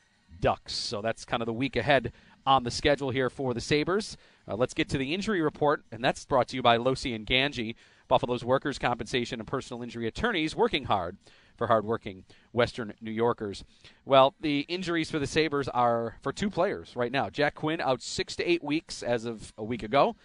Ducks. 0.40 0.74
So 0.74 1.00
that's 1.00 1.24
kind 1.24 1.42
of 1.42 1.46
the 1.46 1.52
week 1.52 1.76
ahead 1.76 2.12
on 2.46 2.64
the 2.64 2.70
schedule 2.70 3.10
here 3.10 3.30
for 3.30 3.54
the 3.54 3.60
Sabres. 3.60 4.16
Uh, 4.48 4.56
let's 4.56 4.74
get 4.74 4.88
to 4.90 4.98
the 4.98 5.14
injury 5.14 5.40
report, 5.40 5.84
and 5.92 6.02
that's 6.02 6.24
brought 6.24 6.48
to 6.48 6.56
you 6.56 6.62
by 6.62 6.78
Losi 6.78 7.14
and 7.14 7.26
Gangi, 7.26 7.74
Buffalo's 8.08 8.44
workers' 8.44 8.78
compensation 8.78 9.40
and 9.40 9.46
personal 9.46 9.82
injury 9.82 10.06
attorneys, 10.06 10.56
working 10.56 10.84
hard 10.84 11.16
for 11.56 11.66
hardworking 11.66 12.24
Western 12.52 12.94
New 13.00 13.10
Yorkers. 13.10 13.64
Well, 14.04 14.34
the 14.40 14.60
injuries 14.60 15.10
for 15.10 15.18
the 15.18 15.26
Sabres 15.26 15.68
are 15.68 16.16
for 16.22 16.32
two 16.32 16.50
players 16.50 16.96
right 16.96 17.12
now. 17.12 17.28
Jack 17.28 17.54
Quinn 17.54 17.80
out 17.80 18.02
six 18.02 18.34
to 18.36 18.50
eight 18.50 18.64
weeks 18.64 19.02
as 19.02 19.26
of 19.26 19.52
a 19.58 19.62
week 19.62 19.82
ago. 19.82 20.16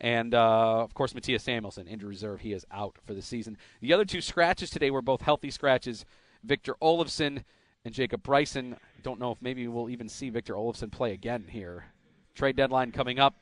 And 0.00 0.32
uh, 0.34 0.82
of 0.82 0.94
course, 0.94 1.12
Mattias 1.12 1.42
Samuelsson, 1.42 1.88
injury 1.88 2.08
reserve, 2.08 2.40
he 2.40 2.52
is 2.52 2.64
out 2.70 2.96
for 3.04 3.14
the 3.14 3.22
season. 3.22 3.56
The 3.80 3.92
other 3.92 4.04
two 4.04 4.20
scratches 4.20 4.70
today 4.70 4.90
were 4.90 5.02
both 5.02 5.22
healthy 5.22 5.50
scratches. 5.50 6.04
Victor 6.44 6.76
Olofsson 6.80 7.44
and 7.88 7.94
Jacob 7.94 8.22
Bryson. 8.22 8.76
Don't 9.02 9.18
know 9.18 9.32
if 9.32 9.38
maybe 9.40 9.66
we'll 9.66 9.88
even 9.88 10.10
see 10.10 10.28
Victor 10.28 10.52
Olofsson 10.52 10.92
play 10.92 11.14
again 11.14 11.46
here. 11.48 11.86
Trade 12.34 12.54
deadline 12.54 12.92
coming 12.92 13.18
up. 13.18 13.34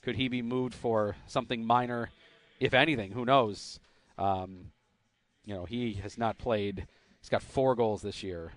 Could 0.00 0.16
he 0.16 0.28
be 0.28 0.40
moved 0.40 0.74
for 0.74 1.14
something 1.26 1.62
minor, 1.62 2.08
if 2.58 2.72
anything? 2.72 3.12
Who 3.12 3.26
knows? 3.26 3.78
Um, 4.16 4.72
you 5.44 5.54
know, 5.54 5.66
he 5.66 5.92
has 6.02 6.16
not 6.16 6.38
played. 6.38 6.86
He's 7.20 7.28
got 7.28 7.42
four 7.42 7.74
goals 7.74 8.00
this 8.00 8.22
year. 8.22 8.52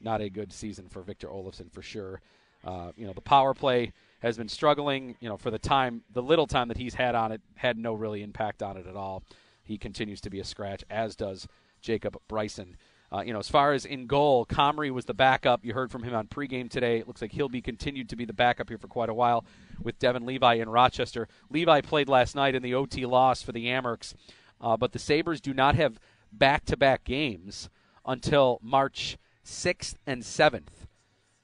Not 0.00 0.20
a 0.20 0.28
good 0.28 0.52
season 0.52 0.88
for 0.88 1.02
Victor 1.02 1.28
Olofsson 1.28 1.72
for 1.72 1.80
sure. 1.80 2.20
Uh, 2.64 2.90
you 2.96 3.06
know, 3.06 3.12
the 3.12 3.20
power 3.20 3.54
play 3.54 3.92
has 4.22 4.36
been 4.36 4.48
struggling. 4.48 5.14
You 5.20 5.28
know, 5.28 5.36
for 5.36 5.52
the 5.52 5.58
time, 5.58 6.02
the 6.12 6.20
little 6.20 6.48
time 6.48 6.66
that 6.66 6.78
he's 6.78 6.94
had 6.94 7.14
on 7.14 7.30
it, 7.30 7.42
had 7.54 7.78
no 7.78 7.94
really 7.94 8.24
impact 8.24 8.60
on 8.60 8.76
it 8.76 8.88
at 8.88 8.96
all. 8.96 9.22
He 9.62 9.78
continues 9.78 10.20
to 10.22 10.30
be 10.30 10.40
a 10.40 10.44
scratch, 10.44 10.82
as 10.90 11.14
does 11.14 11.46
Jacob 11.80 12.18
Bryson. 12.26 12.76
Uh, 13.14 13.22
you 13.22 13.32
know, 13.32 13.38
as 13.38 13.48
far 13.48 13.72
as 13.72 13.84
in 13.84 14.08
goal, 14.08 14.44
Comrie 14.44 14.90
was 14.90 15.04
the 15.04 15.14
backup. 15.14 15.64
You 15.64 15.72
heard 15.72 15.92
from 15.92 16.02
him 16.02 16.16
on 16.16 16.26
pregame 16.26 16.68
today. 16.68 16.98
It 16.98 17.06
looks 17.06 17.22
like 17.22 17.30
he'll 17.30 17.48
be 17.48 17.62
continued 17.62 18.08
to 18.08 18.16
be 18.16 18.24
the 18.24 18.32
backup 18.32 18.68
here 18.68 18.78
for 18.78 18.88
quite 18.88 19.08
a 19.08 19.14
while 19.14 19.44
with 19.80 20.00
Devon 20.00 20.26
Levi 20.26 20.54
in 20.54 20.68
Rochester. 20.68 21.28
Levi 21.48 21.80
played 21.80 22.08
last 22.08 22.34
night 22.34 22.56
in 22.56 22.62
the 22.62 22.74
OT 22.74 23.06
loss 23.06 23.40
for 23.40 23.52
the 23.52 23.66
Amerks, 23.66 24.14
uh, 24.60 24.76
but 24.76 24.90
the 24.90 24.98
Sabres 24.98 25.40
do 25.40 25.54
not 25.54 25.76
have 25.76 26.00
back-to-back 26.32 27.04
games 27.04 27.70
until 28.04 28.58
March 28.60 29.16
6th 29.46 29.94
and 30.08 30.22
7th. 30.22 30.88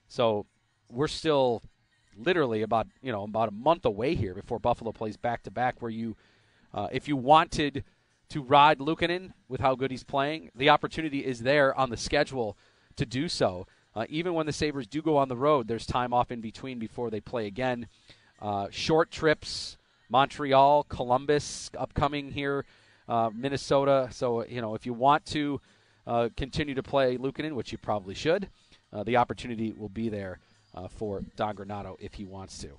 So 0.09 0.47
we're 0.91 1.07
still 1.07 1.63
literally 2.17 2.63
about 2.63 2.89
you 3.01 3.13
know 3.13 3.23
about 3.23 3.49
a 3.49 3.53
month 3.53 3.85
away 3.85 4.17
here 4.17 4.35
before 4.35 4.59
Buffalo 4.59 4.91
plays 4.91 5.17
back 5.17 5.45
to 5.45 5.53
back. 5.53 5.81
Where 5.81 5.93
you, 5.93 6.17
uh, 6.75 6.89
if 6.91 7.07
you 7.07 7.17
wanted 7.17 7.85
to 8.31 8.43
ride 8.43 8.79
Luukkonen 8.79 9.33
with 9.49 9.61
how 9.61 9.75
good 9.75 9.91
he's 9.91 10.05
playing, 10.05 10.51
the 10.55 10.71
opportunity 10.71 11.25
is 11.25 11.41
there 11.41 11.75
on 11.79 11.91
the 11.91 11.97
schedule 11.97 12.57
to 12.97 13.05
do 13.05 13.29
so. 13.29 13.67
Uh, 13.95 14.07
even 14.09 14.35
when 14.35 14.47
the 14.47 14.53
Sabres 14.53 14.87
do 14.87 15.03
go 15.03 15.17
on 15.17 15.29
the 15.29 15.37
road, 15.37 15.67
there's 15.67 15.85
time 15.85 16.13
off 16.13 16.31
in 16.31 16.41
between 16.41 16.79
before 16.79 17.11
they 17.11 17.21
play 17.21 17.47
again. 17.47 17.89
Uh, 18.41 18.69
short 18.71 19.11
trips, 19.11 19.77
Montreal, 20.09 20.85
Columbus, 20.85 21.71
upcoming 21.77 22.31
here, 22.31 22.65
uh, 23.09 23.31
Minnesota. 23.35 24.09
So, 24.13 24.45
you 24.47 24.61
know, 24.61 24.75
if 24.75 24.87
you 24.87 24.93
want 24.93 25.27
to 25.27 25.61
uh, 26.07 26.29
continue 26.37 26.75
to 26.75 26.83
play 26.83 27.17
Luukkonen, 27.17 27.55
which 27.55 27.73
you 27.73 27.79
probably 27.79 28.15
should, 28.15 28.49
uh, 28.93 29.03
the 29.03 29.17
opportunity 29.17 29.73
will 29.73 29.89
be 29.89 30.09
there 30.09 30.39
uh, 30.75 30.89
for 30.89 31.25
Don 31.37 31.57
Granato 31.57 31.97
if 31.99 32.15
he 32.15 32.25
wants 32.25 32.59
to. 32.59 32.71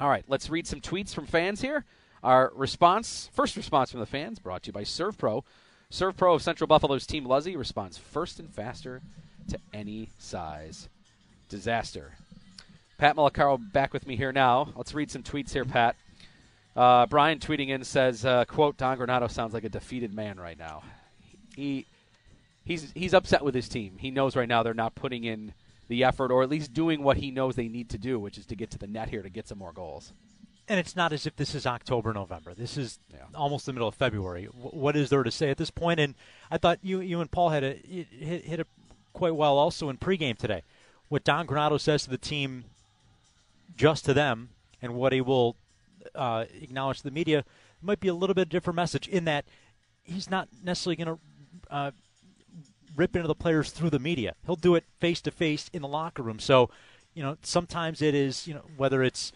All 0.00 0.08
right, 0.08 0.24
let's 0.28 0.50
read 0.50 0.66
some 0.66 0.80
tweets 0.80 1.14
from 1.14 1.26
fans 1.26 1.60
here. 1.60 1.84
Our 2.22 2.52
response, 2.54 3.30
first 3.32 3.56
response 3.56 3.90
from 3.90 4.00
the 4.00 4.06
fans, 4.06 4.38
brought 4.38 4.64
to 4.64 4.68
you 4.68 4.72
by 4.72 4.82
ServPro. 4.82 5.42
ServPro 5.90 6.34
of 6.34 6.42
Central 6.42 6.66
Buffalo's 6.66 7.06
Team 7.06 7.24
Luzzy 7.24 7.56
responds 7.56 7.98
first 7.98 8.40
and 8.40 8.50
faster 8.50 9.02
to 9.48 9.58
any 9.72 10.10
size 10.18 10.88
disaster. 11.48 12.14
Pat 12.98 13.14
Malacaro 13.14 13.58
back 13.72 13.92
with 13.92 14.06
me 14.06 14.16
here 14.16 14.32
now. 14.32 14.72
Let's 14.74 14.94
read 14.94 15.10
some 15.10 15.22
tweets 15.22 15.52
here, 15.52 15.64
Pat. 15.64 15.96
Uh, 16.74 17.06
Brian 17.06 17.38
tweeting 17.38 17.68
in 17.68 17.84
says, 17.84 18.24
uh, 18.24 18.44
"quote 18.46 18.76
Don 18.76 18.98
Granato 18.98 19.30
sounds 19.30 19.54
like 19.54 19.64
a 19.64 19.68
defeated 19.68 20.12
man 20.12 20.38
right 20.38 20.58
now. 20.58 20.82
He 21.54 21.86
he's 22.64 22.90
he's 22.92 23.14
upset 23.14 23.44
with 23.44 23.54
his 23.54 23.68
team. 23.68 23.96
He 23.98 24.10
knows 24.10 24.36
right 24.36 24.48
now 24.48 24.62
they're 24.62 24.74
not 24.74 24.94
putting 24.94 25.24
in 25.24 25.54
the 25.88 26.04
effort, 26.04 26.30
or 26.30 26.42
at 26.42 26.50
least 26.50 26.74
doing 26.74 27.02
what 27.02 27.18
he 27.18 27.30
knows 27.30 27.54
they 27.54 27.68
need 27.68 27.90
to 27.90 27.98
do, 27.98 28.18
which 28.18 28.36
is 28.36 28.46
to 28.46 28.56
get 28.56 28.70
to 28.72 28.78
the 28.78 28.86
net 28.86 29.08
here 29.08 29.22
to 29.22 29.30
get 29.30 29.46
some 29.46 29.58
more 29.58 29.72
goals." 29.72 30.12
And 30.68 30.80
it's 30.80 30.96
not 30.96 31.12
as 31.12 31.26
if 31.26 31.36
this 31.36 31.54
is 31.54 31.66
October, 31.66 32.12
November. 32.12 32.52
This 32.52 32.76
is 32.76 32.98
yeah. 33.12 33.20
almost 33.34 33.66
the 33.66 33.72
middle 33.72 33.86
of 33.86 33.94
February. 33.94 34.46
W- 34.46 34.70
what 34.70 34.96
is 34.96 35.10
there 35.10 35.22
to 35.22 35.30
say 35.30 35.50
at 35.50 35.58
this 35.58 35.70
point? 35.70 36.00
And 36.00 36.14
I 36.50 36.58
thought 36.58 36.80
you 36.82 37.00
you 37.00 37.20
and 37.20 37.30
Paul 37.30 37.50
had 37.50 37.62
a 37.62 37.74
hit, 37.74 38.44
hit 38.44 38.60
it 38.60 38.66
quite 39.12 39.34
well 39.34 39.58
also 39.58 39.88
in 39.88 39.96
pregame 39.96 40.36
today. 40.36 40.62
What 41.08 41.22
Don 41.22 41.46
Granato 41.46 41.80
says 41.80 42.04
to 42.04 42.10
the 42.10 42.18
team, 42.18 42.64
just 43.76 44.04
to 44.06 44.14
them, 44.14 44.50
and 44.82 44.94
what 44.94 45.12
he 45.12 45.20
will 45.20 45.54
uh, 46.14 46.46
acknowledge 46.60 46.98
to 46.98 47.04
the 47.04 47.10
media 47.12 47.44
might 47.80 48.00
be 48.00 48.08
a 48.08 48.14
little 48.14 48.34
bit 48.34 48.48
different 48.48 48.74
message. 48.74 49.06
In 49.06 49.24
that 49.26 49.44
he's 50.02 50.30
not 50.30 50.48
necessarily 50.64 50.96
going 50.96 51.16
to 51.16 51.20
uh, 51.70 51.90
rip 52.96 53.14
into 53.14 53.28
the 53.28 53.34
players 53.34 53.70
through 53.70 53.90
the 53.90 53.98
media. 53.98 54.34
He'll 54.46 54.56
do 54.56 54.74
it 54.74 54.84
face 54.98 55.20
to 55.22 55.30
face 55.30 55.70
in 55.72 55.82
the 55.82 55.88
locker 55.88 56.22
room. 56.22 56.38
So, 56.38 56.70
you 57.14 57.22
know, 57.22 57.36
sometimes 57.42 58.02
it 58.02 58.14
is 58.14 58.46
you 58.48 58.54
know 58.54 58.64
whether 58.76 59.02
it's 59.02 59.32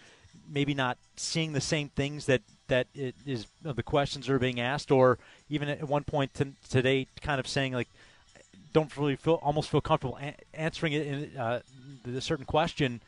maybe 0.51 0.75
not 0.75 0.99
seeing 1.17 1.53
the 1.53 1.61
same 1.61 1.89
things 1.89 2.27
that 2.27 2.43
that 2.69 2.87
is 2.95 3.15
you 3.25 3.45
know, 3.65 3.73
the 3.73 3.83
questions 3.83 4.29
are 4.29 4.39
being 4.39 4.61
asked, 4.61 4.91
or 4.91 5.19
even 5.49 5.69
at 5.69 5.89
one 5.89 6.05
point 6.05 6.35
t- 6.35 6.53
today, 6.69 7.07
kind 7.21 7.41
of 7.41 7.47
saying 7.47 7.73
like 7.73 7.89
don't 8.73 8.97
really 8.97 9.17
feel 9.17 9.35
almost 9.43 9.71
feel 9.71 9.81
comfortable 9.81 10.19
a- 10.21 10.37
answering 10.55 10.93
it 10.93 11.07
in 11.07 11.37
uh, 11.37 11.61
a 12.07 12.21
certain 12.21 12.45
question. 12.45 13.01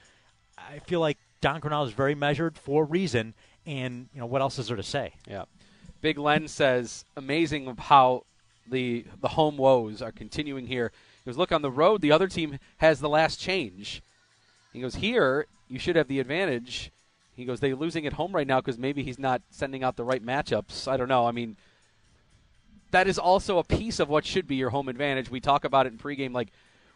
I 0.58 0.78
feel 0.80 1.00
like 1.00 1.18
Don 1.40 1.60
Granato 1.60 1.86
is 1.86 1.92
very 1.92 2.14
measured 2.14 2.56
for 2.56 2.82
a 2.82 2.86
reason, 2.86 3.34
and 3.66 4.08
you 4.14 4.20
know 4.20 4.26
what 4.26 4.40
else 4.42 4.58
is 4.58 4.68
there 4.68 4.76
to 4.76 4.82
say? 4.82 5.14
Yeah, 5.26 5.44
Big 6.00 6.18
Len 6.18 6.48
says 6.48 7.04
amazing 7.16 7.68
of 7.68 7.78
how 7.78 8.24
the 8.68 9.04
the 9.20 9.28
home 9.28 9.56
woes 9.56 10.02
are 10.02 10.12
continuing 10.12 10.66
here. 10.66 10.92
He 11.24 11.30
goes, 11.30 11.38
look 11.38 11.52
on 11.52 11.62
the 11.62 11.70
road, 11.70 12.00
the 12.00 12.12
other 12.12 12.28
team 12.28 12.58
has 12.78 13.00
the 13.00 13.08
last 13.08 13.38
change. 13.38 14.02
He 14.72 14.80
goes, 14.80 14.96
here 14.96 15.46
you 15.68 15.78
should 15.78 15.96
have 15.96 16.08
the 16.08 16.20
advantage. 16.20 16.91
He 17.34 17.44
goes, 17.44 17.60
they're 17.60 17.74
losing 17.74 18.06
at 18.06 18.12
home 18.14 18.32
right 18.32 18.46
now 18.46 18.60
because 18.60 18.78
maybe 18.78 19.02
he's 19.02 19.18
not 19.18 19.42
sending 19.50 19.82
out 19.82 19.96
the 19.96 20.04
right 20.04 20.24
matchups. 20.24 20.86
I 20.86 20.96
don't 20.96 21.08
know. 21.08 21.26
I 21.26 21.32
mean, 21.32 21.56
that 22.90 23.08
is 23.08 23.18
also 23.18 23.58
a 23.58 23.64
piece 23.64 23.98
of 24.00 24.08
what 24.08 24.24
should 24.24 24.46
be 24.46 24.56
your 24.56 24.70
home 24.70 24.88
advantage. 24.88 25.30
We 25.30 25.40
talk 25.40 25.64
about 25.64 25.86
it 25.86 25.92
in 25.92 25.98
pregame, 25.98 26.32
like, 26.32 26.48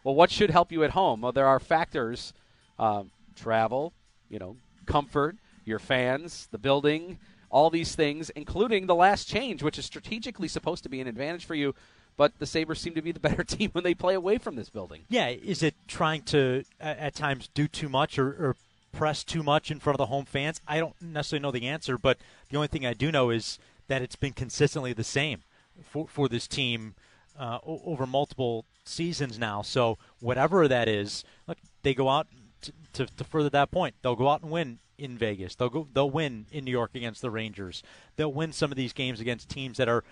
well, 0.03 0.15
what 0.15 0.31
should 0.31 0.51
help 0.51 0.71
you 0.71 0.83
at 0.83 0.91
home? 0.91 1.21
Well, 1.21 1.31
there 1.31 1.47
are 1.47 1.59
factors: 1.59 2.33
uh, 2.79 3.03
travel, 3.35 3.93
you 4.29 4.39
know, 4.39 4.57
comfort, 4.85 5.37
your 5.65 5.79
fans, 5.79 6.47
the 6.51 6.57
building, 6.57 7.17
all 7.49 7.69
these 7.69 7.95
things, 7.95 8.29
including 8.31 8.85
the 8.85 8.95
last 8.95 9.27
change, 9.27 9.63
which 9.63 9.77
is 9.77 9.85
strategically 9.85 10.47
supposed 10.47 10.83
to 10.83 10.89
be 10.89 11.01
an 11.01 11.07
advantage 11.07 11.45
for 11.45 11.55
you. 11.55 11.73
But 12.15 12.39
the 12.39 12.45
Sabres 12.45 12.79
seem 12.79 12.95
to 12.95 13.01
be 13.01 13.11
the 13.11 13.19
better 13.27 13.43
team 13.43 13.71
when 13.73 13.83
they 13.83 13.93
play 13.93 14.13
away 14.13 14.37
from 14.37 14.55
this 14.55 14.69
building. 14.69 15.03
Yeah, 15.09 15.29
is 15.29 15.63
it 15.63 15.75
trying 15.87 16.21
to 16.23 16.63
at 16.79 17.15
times 17.15 17.49
do 17.53 17.67
too 17.67 17.89
much 17.89 18.17
or, 18.19 18.27
or 18.27 18.55
press 18.91 19.23
too 19.23 19.43
much 19.43 19.71
in 19.71 19.79
front 19.79 19.95
of 19.95 19.99
the 19.99 20.07
home 20.07 20.25
fans? 20.25 20.61
I 20.67 20.79
don't 20.79 20.99
necessarily 21.01 21.43
know 21.43 21.51
the 21.51 21.67
answer, 21.67 21.97
but 21.97 22.17
the 22.49 22.57
only 22.57 22.67
thing 22.67 22.85
I 22.85 22.93
do 22.93 23.11
know 23.11 23.29
is 23.29 23.59
that 23.87 24.01
it's 24.01 24.15
been 24.15 24.33
consistently 24.33 24.93
the 24.93 25.03
same 25.03 25.43
for, 25.83 26.07
for 26.07 26.27
this 26.27 26.47
team 26.47 26.95
uh, 27.37 27.59
over 27.63 28.05
multiple 28.05 28.65
seasons 28.83 29.37
now. 29.37 29.61
So 29.61 29.97
whatever 30.19 30.67
that 30.67 30.87
is, 30.87 31.23
look, 31.47 31.57
they 31.83 31.93
go 31.93 32.09
out 32.09 32.27
to, 32.61 32.73
to, 32.93 33.05
to, 33.05 33.23
further 33.23 33.49
that 33.51 33.71
point. 33.71 33.95
They'll 34.01 34.15
go 34.15 34.29
out 34.29 34.41
and 34.41 34.51
win 34.51 34.79
in 34.97 35.17
Vegas. 35.17 35.55
They'll 35.55 35.69
go. 35.69 35.87
They'll 35.93 36.09
win 36.09 36.47
in 36.51 36.65
New 36.65 36.71
York 36.71 36.91
against 36.95 37.21
the 37.21 37.29
Rangers. 37.29 37.83
They'll 38.15 38.33
win 38.33 38.51
some 38.51 38.71
of 38.71 38.77
these 38.77 38.93
games 38.93 39.19
against 39.19 39.49
teams 39.49 39.77
that 39.77 39.87
are 39.87 40.03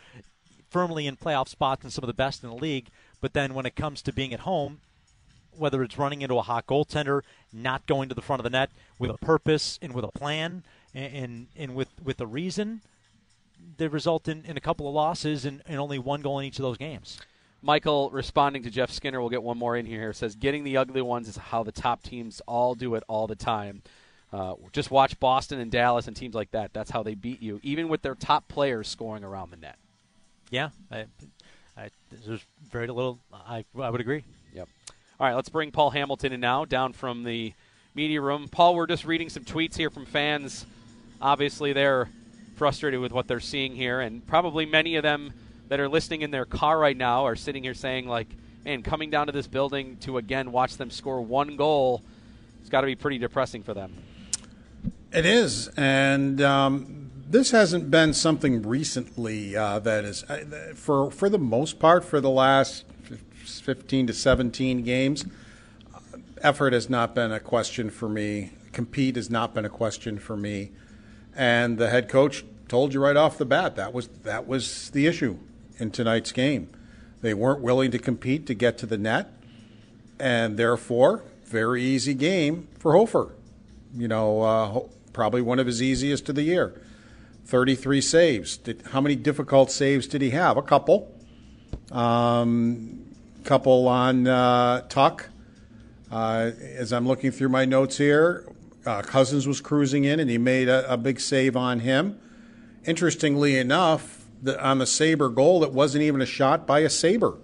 firmly 0.69 1.07
in 1.07 1.15
playoff 1.15 1.47
spots 1.47 1.83
and 1.83 1.91
some 1.91 2.03
of 2.03 2.07
the 2.07 2.13
best 2.13 2.43
in 2.43 2.49
the 2.49 2.55
league. 2.55 2.89
But 3.21 3.33
then 3.33 3.53
when 3.53 3.65
it 3.65 3.75
comes 3.75 4.01
to 4.03 4.13
being 4.13 4.33
at 4.33 4.41
home, 4.41 4.81
whether 5.57 5.83
it's 5.83 5.97
running 5.97 6.21
into 6.21 6.37
a 6.37 6.41
hot 6.41 6.67
goaltender, 6.67 7.21
not 7.51 7.85
going 7.85 8.09
to 8.09 8.15
the 8.15 8.21
front 8.21 8.39
of 8.39 8.43
the 8.43 8.49
net 8.49 8.71
with 8.99 9.09
a 9.09 9.17
purpose 9.17 9.79
and 9.81 9.93
with 9.93 10.05
a 10.05 10.11
plan 10.11 10.63
and 10.93 11.13
and, 11.13 11.47
and 11.55 11.75
with 11.75 11.89
with 12.03 12.19
a 12.21 12.27
reason 12.27 12.81
they 13.77 13.87
result 13.87 14.27
in, 14.27 14.45
in 14.45 14.57
a 14.57 14.61
couple 14.61 14.87
of 14.87 14.93
losses 14.93 15.45
and, 15.45 15.61
and 15.65 15.79
only 15.79 15.99
one 15.99 16.21
goal 16.21 16.39
in 16.39 16.45
each 16.45 16.59
of 16.59 16.63
those 16.63 16.77
games. 16.77 17.19
Michael 17.61 18.09
responding 18.11 18.63
to 18.63 18.69
Jeff 18.69 18.91
Skinner, 18.91 19.19
we'll 19.19 19.29
get 19.29 19.41
one 19.41 19.57
more 19.57 19.75
in 19.75 19.85
here, 19.85 20.13
says 20.13 20.35
getting 20.35 20.63
the 20.63 20.77
ugly 20.77 21.01
ones 21.01 21.27
is 21.27 21.37
how 21.37 21.63
the 21.63 21.71
top 21.71 22.03
teams 22.03 22.41
all 22.47 22.75
do 22.75 22.95
it 22.95 23.03
all 23.07 23.27
the 23.27 23.35
time. 23.35 23.81
Uh, 24.31 24.55
just 24.71 24.91
watch 24.91 25.19
Boston 25.19 25.59
and 25.59 25.71
Dallas 25.71 26.07
and 26.07 26.15
teams 26.15 26.35
like 26.35 26.51
that. 26.51 26.73
That's 26.73 26.91
how 26.91 27.03
they 27.03 27.15
beat 27.15 27.41
you, 27.41 27.59
even 27.63 27.87
with 27.87 28.01
their 28.01 28.15
top 28.15 28.47
players 28.47 28.87
scoring 28.87 29.23
around 29.23 29.51
the 29.51 29.57
net. 29.57 29.77
Yeah, 30.51 30.69
I, 30.91 31.05
I, 31.77 31.89
there's 32.25 32.45
very 32.69 32.87
little. 32.87 33.19
I, 33.33 33.65
I 33.79 33.89
would 33.89 34.01
agree. 34.01 34.23
All 35.17 35.25
right, 35.25 35.33
let's 35.33 35.47
bring 35.47 35.71
Paul 35.71 35.91
Hamilton 35.91 36.33
in 36.33 36.41
now, 36.41 36.65
down 36.65 36.91
from 36.91 37.23
the 37.23 37.53
media 37.93 38.19
room. 38.19 38.49
Paul, 38.49 38.75
we're 38.75 38.85
just 38.85 39.05
reading 39.05 39.29
some 39.29 39.45
tweets 39.45 39.77
here 39.77 39.89
from 39.89 40.05
fans. 40.05 40.65
Obviously, 41.21 41.71
they're 41.71 42.09
frustrated 42.57 42.99
with 42.99 43.13
what 43.13 43.25
they're 43.25 43.39
seeing 43.39 43.77
here, 43.77 44.01
and 44.01 44.27
probably 44.27 44.65
many 44.65 44.97
of 44.97 45.03
them 45.03 45.31
that 45.69 45.79
are 45.79 45.87
listening 45.87 46.21
in 46.21 46.31
their 46.31 46.43
car 46.43 46.77
right 46.77 46.97
now 46.97 47.25
are 47.25 47.37
sitting 47.37 47.63
here 47.63 47.73
saying, 47.73 48.09
like, 48.09 48.27
man, 48.65 48.83
coming 48.83 49.09
down 49.09 49.27
to 49.27 49.31
this 49.31 49.47
building 49.47 49.95
to 50.01 50.17
again 50.17 50.51
watch 50.51 50.75
them 50.75 50.91
score 50.91 51.21
one 51.21 51.55
goal, 51.55 52.03
it's 52.59 52.69
got 52.69 52.81
to 52.81 52.87
be 52.87 52.95
pretty 52.95 53.17
depressing 53.17 53.63
for 53.63 53.73
them. 53.73 53.93
It 55.13 55.25
is, 55.25 55.69
and 55.77 56.41
um, 56.41 57.09
this 57.25 57.51
hasn't 57.51 57.89
been 57.89 58.13
something 58.13 58.63
recently 58.63 59.55
uh, 59.55 59.79
that 59.79 60.03
is, 60.03 60.25
uh, 60.25 60.73
for 60.75 61.09
for 61.09 61.29
the 61.29 61.39
most 61.39 61.79
part, 61.79 62.03
for 62.03 62.19
the 62.19 62.29
last 62.29 62.83
15 63.59 64.07
to 64.07 64.13
17 64.13 64.83
games, 64.83 65.25
effort 66.41 66.73
has 66.73 66.89
not 66.89 67.15
been 67.15 67.31
a 67.31 67.39
question 67.39 67.89
for 67.89 68.09
me. 68.09 68.51
Compete 68.71 69.15
has 69.15 69.29
not 69.29 69.53
been 69.53 69.65
a 69.65 69.69
question 69.69 70.19
for 70.19 70.35
me 70.35 70.71
and 71.35 71.77
the 71.77 71.89
head 71.89 72.07
coach 72.07 72.45
told 72.67 72.93
you 72.93 73.03
right 73.03 73.17
off 73.17 73.37
the 73.37 73.45
bat 73.45 73.75
that 73.75 73.93
was 73.93 74.07
that 74.23 74.47
was 74.47 74.89
the 74.91 75.05
issue 75.05 75.37
in 75.77 75.91
tonight's 75.91 76.31
game. 76.31 76.69
They 77.21 77.33
weren't 77.33 77.61
willing 77.61 77.91
to 77.91 77.99
compete 77.99 78.47
to 78.47 78.53
get 78.53 78.77
to 78.79 78.85
the 78.85 78.97
net, 78.97 79.31
and 80.19 80.57
therefore, 80.57 81.23
very 81.45 81.83
easy 81.83 82.13
game 82.13 82.67
for 82.79 82.93
Hofer. 82.93 83.35
You 83.93 84.07
know, 84.07 84.41
uh, 84.41 84.79
probably 85.13 85.41
one 85.41 85.59
of 85.59 85.67
his 85.67 85.81
easiest 85.81 86.29
of 86.29 86.35
the 86.35 86.43
year. 86.43 86.81
33 87.45 88.01
saves. 88.01 88.57
Did, 88.57 88.81
how 88.91 89.01
many 89.01 89.15
difficult 89.15 89.69
saves 89.71 90.07
did 90.07 90.21
he 90.21 90.31
have? 90.31 90.57
A 90.57 90.63
couple. 90.63 91.13
Um, 91.91 93.04
couple 93.45 93.87
on 93.87 94.27
uh, 94.27 94.81
Tuch. 94.89 95.25
Uh, 96.11 96.51
as 96.75 96.91
I'm 96.91 97.07
looking 97.07 97.31
through 97.31 97.49
my 97.49 97.63
notes 97.65 97.97
here, 97.97 98.51
uh, 98.85 99.01
Cozens 99.01 99.47
was 99.47 99.61
cruising 99.61 100.03
in, 100.03 100.19
and 100.19 100.29
he 100.29 100.37
made 100.37 100.67
a, 100.67 100.91
a 100.91 100.97
big 100.97 101.19
save 101.19 101.55
on 101.55 101.79
him. 101.79 102.19
Interestingly 102.85 103.57
enough, 103.57 104.25
the, 104.41 104.61
on 104.63 104.79
the 104.79 104.85
Sabre 104.85 105.29
goal, 105.29 105.63
it 105.63 105.71
wasn't 105.71 106.03
even 106.03 106.21
a 106.21 106.25
shot 106.25 106.67
by 106.67 106.79
a 106.79 106.89
Sabre. 106.89 107.37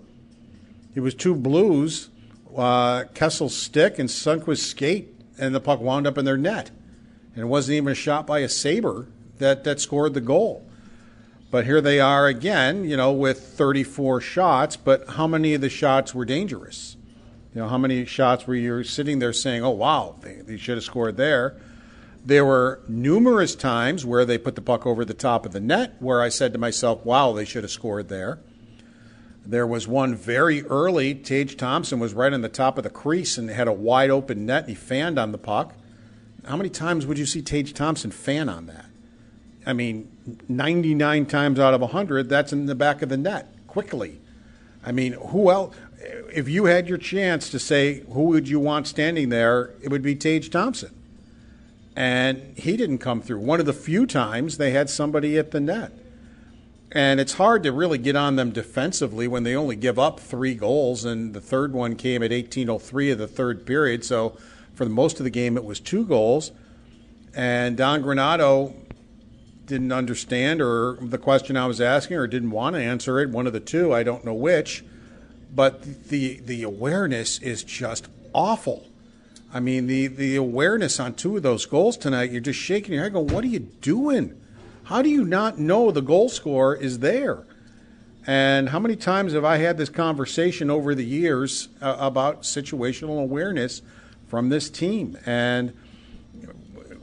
It 0.93 0.99
was 0.99 1.13
two 1.13 1.35
Blues, 1.35 2.09
uh, 2.55 3.05
Kessel's 3.13 3.55
stick 3.55 3.97
and 3.97 4.09
Sundqvist's 4.09 4.65
skate, 4.65 5.13
and 5.37 5.55
the 5.55 5.61
puck 5.61 5.79
wound 5.79 6.05
up 6.05 6.17
in 6.17 6.25
their 6.25 6.37
net. 6.37 6.71
And 7.33 7.43
it 7.43 7.47
wasn't 7.47 7.77
even 7.77 7.91
a 7.91 7.95
shot 7.95 8.27
by 8.27 8.39
a 8.39 8.49
Sabre 8.49 9.07
that, 9.37 9.63
that 9.63 9.79
scored 9.79 10.13
the 10.13 10.21
goal. 10.21 10.67
But 11.51 11.65
here 11.65 11.81
they 11.81 11.99
are 11.99 12.27
again, 12.27 12.85
you 12.85 12.95
know, 12.95 13.11
with 13.11 13.41
34 13.41 14.21
shots, 14.21 14.77
but 14.77 15.09
how 15.09 15.27
many 15.27 15.53
of 15.53 15.61
the 15.61 15.69
shots 15.69 16.15
were 16.15 16.25
dangerous? 16.25 16.95
You 17.53 17.61
know, 17.61 17.67
how 17.67 17.77
many 17.77 18.05
shots 18.05 18.47
were 18.47 18.55
you 18.55 18.83
sitting 18.83 19.19
there 19.19 19.33
saying, 19.33 19.61
"Oh 19.61 19.71
wow, 19.71 20.15
they, 20.21 20.35
they 20.35 20.55
should 20.55 20.77
have 20.77 20.85
scored 20.85 21.17
there"? 21.17 21.57
There 22.23 22.45
were 22.45 22.81
numerous 22.87 23.55
times 23.55 24.05
where 24.05 24.25
they 24.25 24.37
put 24.37 24.55
the 24.55 24.61
puck 24.61 24.85
over 24.85 25.03
the 25.03 25.13
top 25.13 25.45
of 25.45 25.53
the 25.53 25.59
net 25.59 25.95
where 25.99 26.21
I 26.21 26.29
said 26.29 26.53
to 26.53 26.59
myself, 26.59 27.03
wow, 27.03 27.33
they 27.33 27.45
should 27.45 27.63
have 27.63 27.71
scored 27.71 28.09
there. 28.09 28.39
There 29.43 29.65
was 29.65 29.87
one 29.87 30.13
very 30.13 30.63
early. 30.65 31.15
Tage 31.15 31.57
Thompson 31.57 31.99
was 31.99 32.13
right 32.13 32.31
on 32.31 32.41
the 32.41 32.49
top 32.49 32.77
of 32.77 32.83
the 32.83 32.91
crease 32.91 33.39
and 33.39 33.49
had 33.49 33.67
a 33.67 33.73
wide 33.73 34.11
open 34.11 34.45
net. 34.45 34.63
And 34.63 34.69
he 34.69 34.75
fanned 34.75 35.17
on 35.17 35.31
the 35.31 35.39
puck. 35.39 35.73
How 36.45 36.55
many 36.55 36.69
times 36.69 37.07
would 37.07 37.17
you 37.17 37.25
see 37.25 37.41
Tage 37.41 37.73
Thompson 37.73 38.11
fan 38.11 38.49
on 38.49 38.67
that? 38.67 38.85
I 39.65 39.73
mean, 39.73 40.10
99 40.47 41.25
times 41.25 41.59
out 41.59 41.73
of 41.73 41.81
100, 41.81 42.29
that's 42.29 42.53
in 42.53 42.65
the 42.65 42.75
back 42.75 43.01
of 43.01 43.09
the 43.09 43.17
net 43.17 43.47
quickly. 43.67 44.19
I 44.85 44.91
mean, 44.91 45.13
who 45.13 45.51
else? 45.51 45.75
If 46.33 46.49
you 46.49 46.65
had 46.65 46.87
your 46.87 46.97
chance 46.97 47.49
to 47.49 47.59
say 47.59 48.01
who 48.11 48.23
would 48.23 48.47
you 48.47 48.59
want 48.59 48.87
standing 48.87 49.29
there, 49.29 49.71
it 49.81 49.89
would 49.89 50.01
be 50.01 50.15
Tage 50.15 50.49
Thompson. 50.49 50.93
And 51.95 52.57
he 52.57 52.77
didn't 52.77 52.99
come 52.99 53.21
through. 53.21 53.39
One 53.39 53.59
of 53.59 53.65
the 53.65 53.73
few 53.73 54.05
times 54.05 54.57
they 54.57 54.71
had 54.71 54.89
somebody 54.89 55.37
at 55.37 55.51
the 55.51 55.59
net. 55.59 55.91
And 56.91 57.19
it's 57.19 57.33
hard 57.33 57.63
to 57.63 57.71
really 57.71 57.97
get 57.97 58.15
on 58.15 58.35
them 58.35 58.51
defensively 58.51 59.27
when 59.27 59.43
they 59.43 59.55
only 59.55 59.75
give 59.77 59.97
up 59.97 60.19
three 60.19 60.55
goals, 60.55 61.05
and 61.05 61.33
the 61.33 61.39
third 61.39 61.71
one 61.73 61.95
came 61.95 62.21
at 62.21 62.31
18:03 62.31 63.11
of 63.11 63.17
the 63.17 63.27
third 63.27 63.65
period. 63.65 64.03
So 64.03 64.37
for 64.73 64.83
the 64.83 64.91
most 64.91 65.19
of 65.19 65.23
the 65.23 65.29
game, 65.29 65.55
it 65.55 65.63
was 65.63 65.79
two 65.79 66.05
goals. 66.05 66.51
And 67.33 67.77
Don 67.77 68.03
Granato 68.03 68.73
didn't 69.65 69.91
understand, 69.91 70.61
or 70.61 70.97
the 71.01 71.17
question 71.17 71.55
I 71.55 71.67
was 71.67 71.79
asking, 71.79 72.17
or 72.17 72.27
didn't 72.27 72.51
want 72.51 72.75
to 72.75 72.81
answer 72.81 73.19
it. 73.19 73.29
One 73.29 73.47
of 73.47 73.53
the 73.53 73.59
two, 73.59 73.93
I 73.93 74.03
don't 74.03 74.25
know 74.25 74.33
which. 74.33 74.83
But 75.53 76.07
the 76.09 76.39
the 76.45 76.63
awareness 76.63 77.39
is 77.39 77.63
just 77.63 78.07
awful. 78.33 78.87
I 79.53 79.59
mean, 79.59 79.87
the 79.87 80.07
the 80.07 80.35
awareness 80.35 80.99
on 80.99 81.13
two 81.13 81.37
of 81.37 81.43
those 81.43 81.65
goals 81.65 81.97
tonight, 81.97 82.31
you're 82.31 82.41
just 82.41 82.59
shaking 82.59 82.93
your 82.93 83.03
head, 83.03 83.13
going, 83.13 83.27
"What 83.27 83.43
are 83.43 83.47
you 83.47 83.59
doing? 83.59 84.39
How 84.83 85.01
do 85.01 85.09
you 85.09 85.25
not 85.25 85.59
know 85.59 85.91
the 85.91 86.01
goal 86.01 86.29
scorer 86.29 86.75
is 86.75 86.99
there?" 86.99 87.43
And 88.25 88.69
how 88.69 88.79
many 88.79 88.95
times 88.95 89.33
have 89.33 89.43
I 89.43 89.57
had 89.57 89.77
this 89.77 89.89
conversation 89.89 90.69
over 90.69 90.93
the 90.93 91.05
years 91.05 91.69
uh, 91.81 91.95
about 91.99 92.43
situational 92.43 93.21
awareness 93.21 93.81
from 94.27 94.49
this 94.49 94.69
team? 94.69 95.17
And 95.25 95.73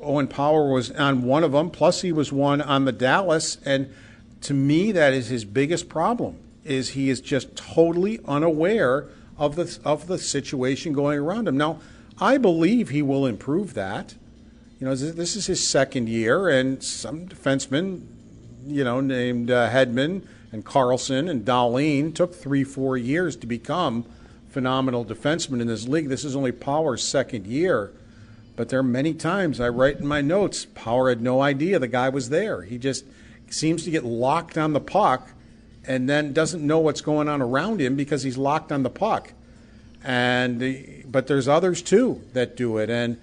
Owen 0.01 0.28
Power 0.28 0.72
was 0.72 0.90
on 0.92 1.22
one 1.22 1.44
of 1.44 1.53
them, 1.53 1.70
plus 1.70 2.03
he 2.03 2.12
was 2.12 2.32
one 2.32 2.61
on 2.61 2.84
the 2.84 2.92
Dallas. 2.92 3.59
And 3.64 3.92
to 4.42 4.55
me, 4.55 4.92
that 4.92 5.12
is 5.12 5.28
his 5.28 5.44
biggest 5.44 5.88
problem: 5.88 6.38
is 6.64 6.90
he 6.90 7.11
is 7.11 7.20
just 7.20 7.57
totally 7.57 8.20
unaware 8.26 9.07
of 9.36 9.57
the 9.57 9.78
of 9.84 10.07
the 10.07 10.18
situation 10.18 10.92
going 10.92 11.18
around 11.18 11.49
him. 11.49 11.57
Now, 11.57 11.80
I 12.18 12.38
believe 12.38 12.90
he 12.90 13.03
will 13.03 13.26
improve 13.26 13.74
that. 13.74 14.14
You 14.80 14.86
know, 14.86 14.94
this 14.94 15.34
is 15.34 15.46
his 15.46 15.66
second 15.66 16.09
year, 16.09 16.49
and 16.49 16.82
some 16.82 17.26
defensemen, 17.26 18.07
you 18.66 18.84
know, 18.84 19.01
named 19.01 19.51
uh, 19.51 19.68
Hedman 19.70 20.22
and 20.53 20.64
Carlson 20.64 21.28
and 21.28 21.44
Dahlin 21.44 22.14
took 22.14 22.34
three, 22.34 22.64
four 22.64 22.96
years 22.96 23.36
to 23.36 23.46
become 23.46 24.05
phenomenal 24.49 25.05
defensemen 25.05 25.61
in 25.61 25.66
this 25.66 25.86
league. 25.86 26.09
This 26.09 26.24
is 26.24 26.36
only 26.36 26.53
Power's 26.53 27.03
second 27.03 27.46
year. 27.46 27.92
But 28.59 28.70
there 28.70 28.80
are 28.80 28.82
many 28.82 29.14
times 29.14 29.61
I 29.61 29.68
write 29.68 30.00
in 30.00 30.06
my 30.09 30.20
notes, 30.20 30.66
Power 30.74 31.11
had 31.11 31.22
no 31.22 31.40
idea 31.40 31.78
the 31.78 31.86
guy 31.86 32.09
was 32.09 32.28
there. 32.28 32.62
He 32.62 32.76
just 32.76 33.04
seems 33.50 33.84
to 33.84 33.90
get 33.92 34.04
locked 34.04 34.59
on 34.59 34.72
the 34.72 34.80
puck 34.80 35.30
and 35.86 36.09
then 36.09 36.32
doesn't 36.32 36.66
know 36.66 36.80
what's 36.80 37.00
going 37.00 37.28
on 37.28 37.40
around 37.40 37.80
him 37.80 37.94
because 37.94 38.24
he's 38.24 38.36
locked 38.36 38.72
on 38.72 38.82
the 38.82 38.90
puck. 38.90 39.32
And 40.02 41.04
but 41.06 41.28
there's 41.28 41.46
others 41.46 41.82
too 41.82 42.20
that 42.32 42.56
do 42.56 42.78
it 42.78 42.90
and 42.90 43.20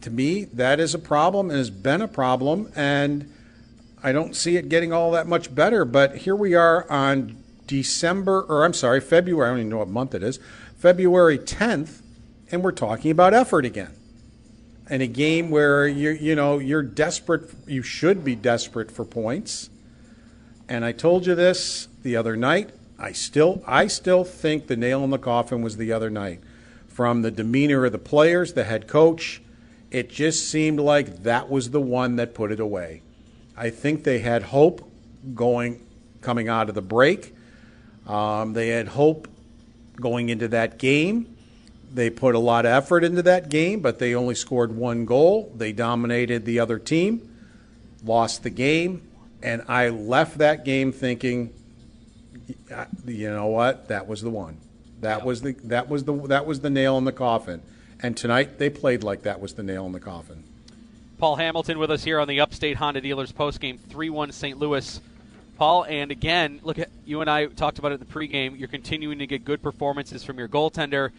to 0.00 0.10
me 0.10 0.46
that 0.46 0.80
is 0.80 0.94
a 0.94 0.98
problem 0.98 1.48
and 1.48 1.58
has 1.58 1.70
been 1.70 2.02
a 2.02 2.08
problem 2.08 2.72
and 2.74 3.32
I 4.02 4.10
don't 4.10 4.34
see 4.34 4.56
it 4.56 4.68
getting 4.68 4.92
all 4.92 5.12
that 5.12 5.28
much 5.28 5.54
better, 5.54 5.84
but 5.84 6.16
here 6.16 6.34
we 6.34 6.56
are 6.56 6.90
on 6.90 7.36
December 7.68 8.42
or 8.42 8.64
I'm 8.64 8.74
sorry, 8.74 9.00
February, 9.00 9.48
I 9.48 9.52
don't 9.52 9.60
even 9.60 9.70
know 9.70 9.78
what 9.78 9.88
month 9.88 10.12
it 10.12 10.24
is. 10.24 10.40
February 10.76 11.38
10th 11.38 12.02
and 12.50 12.64
we're 12.64 12.72
talking 12.72 13.12
about 13.12 13.32
effort 13.32 13.64
again 13.64 13.94
in 14.88 15.00
a 15.00 15.06
game 15.06 15.50
where 15.50 15.86
you 15.86 16.10
you 16.10 16.34
know 16.34 16.58
you're 16.58 16.82
desperate 16.82 17.50
you 17.66 17.82
should 17.82 18.24
be 18.24 18.34
desperate 18.34 18.90
for 18.90 19.04
points. 19.04 19.70
And 20.68 20.84
I 20.84 20.92
told 20.92 21.26
you 21.26 21.34
this 21.34 21.88
the 22.02 22.16
other 22.16 22.36
night. 22.36 22.70
I 22.98 23.12
still 23.12 23.62
I 23.66 23.86
still 23.88 24.24
think 24.24 24.66
the 24.66 24.76
nail 24.76 25.04
in 25.04 25.10
the 25.10 25.18
coffin 25.18 25.62
was 25.62 25.76
the 25.76 25.92
other 25.92 26.10
night. 26.10 26.40
From 26.88 27.22
the 27.22 27.30
demeanor 27.30 27.84
of 27.84 27.92
the 27.92 27.98
players 27.98 28.54
the 28.54 28.64
head 28.64 28.86
coach 28.86 29.42
it 29.90 30.10
just 30.10 30.48
seemed 30.50 30.80
like 30.80 31.22
that 31.22 31.48
was 31.48 31.70
the 31.70 31.80
one 31.80 32.16
that 32.16 32.34
put 32.34 32.50
it 32.50 32.60
away. 32.60 33.02
I 33.56 33.70
think 33.70 34.04
they 34.04 34.18
had 34.18 34.42
hope 34.42 34.90
going 35.34 35.80
coming 36.20 36.48
out 36.48 36.68
of 36.68 36.74
the 36.74 36.82
break. 36.82 37.34
Um, 38.06 38.52
they 38.52 38.68
had 38.68 38.88
hope 38.88 39.28
going 39.94 40.28
into 40.28 40.48
that 40.48 40.78
game 40.78 41.35
they 41.96 42.10
put 42.10 42.34
a 42.34 42.38
lot 42.38 42.66
of 42.66 42.72
effort 42.72 43.04
into 43.04 43.22
that 43.22 43.48
game, 43.48 43.80
but 43.80 43.98
they 43.98 44.14
only 44.14 44.34
scored 44.34 44.76
one 44.76 45.06
goal. 45.06 45.50
They 45.56 45.72
dominated 45.72 46.44
the 46.44 46.60
other 46.60 46.78
team, 46.78 47.34
lost 48.04 48.42
the 48.42 48.50
game, 48.50 49.00
and 49.42 49.62
I 49.66 49.88
left 49.88 50.36
that 50.38 50.62
game 50.62 50.92
thinking, 50.92 51.54
you 53.06 53.30
know 53.30 53.46
what? 53.46 53.88
That 53.88 54.06
was 54.06 54.20
the 54.20 54.28
one. 54.28 54.58
That 55.00 55.24
was 55.24 55.40
the 55.40 55.52
that 55.64 55.88
was 55.88 56.04
the 56.04 56.12
that 56.28 56.44
was 56.44 56.60
the 56.60 56.68
nail 56.68 56.98
in 56.98 57.04
the 57.04 57.12
coffin. 57.12 57.62
And 58.02 58.14
tonight 58.14 58.58
they 58.58 58.68
played 58.68 59.02
like 59.02 59.22
that 59.22 59.40
was 59.40 59.54
the 59.54 59.62
nail 59.62 59.86
in 59.86 59.92
the 59.92 60.00
coffin. 60.00 60.44
Paul 61.18 61.36
Hamilton 61.36 61.78
with 61.78 61.90
us 61.90 62.04
here 62.04 62.20
on 62.20 62.28
the 62.28 62.40
Upstate 62.40 62.76
Honda 62.76 63.00
Dealers 63.00 63.32
postgame 63.32 63.78
3-1 63.78 64.34
St. 64.34 64.58
Louis. 64.58 65.00
Paul, 65.56 65.84
and 65.84 66.10
again, 66.10 66.60
look 66.62 66.78
at 66.78 66.90
you 67.06 67.22
and 67.22 67.30
I 67.30 67.46
talked 67.46 67.78
about 67.78 67.92
it 67.92 67.94
in 67.94 68.00
the 68.00 68.06
pregame. 68.12 68.58
You're 68.58 68.68
continuing 68.68 69.18
to 69.20 69.26
get 69.26 69.46
good 69.46 69.62
performances 69.62 70.22
from 70.22 70.38
your 70.38 70.48
goaltender 70.48 71.12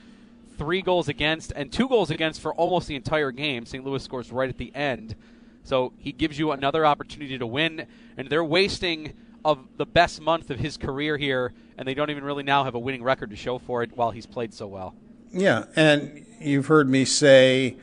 three 0.57 0.81
goals 0.81 1.07
against 1.07 1.51
and 1.55 1.71
two 1.71 1.87
goals 1.87 2.09
against 2.09 2.41
for 2.41 2.53
almost 2.53 2.87
the 2.87 2.95
entire 2.95 3.31
game. 3.31 3.65
St. 3.65 3.83
Louis 3.85 4.03
scores 4.03 4.31
right 4.31 4.49
at 4.49 4.57
the 4.57 4.73
end. 4.75 5.15
So 5.63 5.93
he 5.97 6.11
gives 6.11 6.39
you 6.39 6.51
another 6.51 6.85
opportunity 6.85 7.37
to 7.37 7.45
win, 7.45 7.87
and 8.15 8.29
they're 8.29 8.43
wasting 8.43 9.13
of 9.43 9.59
the 9.77 9.85
best 9.85 10.21
month 10.21 10.49
of 10.49 10.59
his 10.59 10.77
career 10.77 11.17
here, 11.17 11.53
and 11.77 11.87
they 11.87 11.93
don't 11.93 12.09
even 12.09 12.23
really 12.23 12.43
now 12.43 12.63
have 12.63 12.75
a 12.75 12.79
winning 12.79 13.03
record 13.03 13.29
to 13.29 13.35
show 13.35 13.57
for 13.59 13.83
it 13.83 13.95
while 13.95 14.11
he's 14.11 14.25
played 14.25 14.53
so 14.53 14.67
well. 14.67 14.95
Yeah, 15.31 15.65
and 15.75 16.25
you've 16.39 16.67
heard 16.67 16.89
me 16.89 17.05
say 17.05 17.77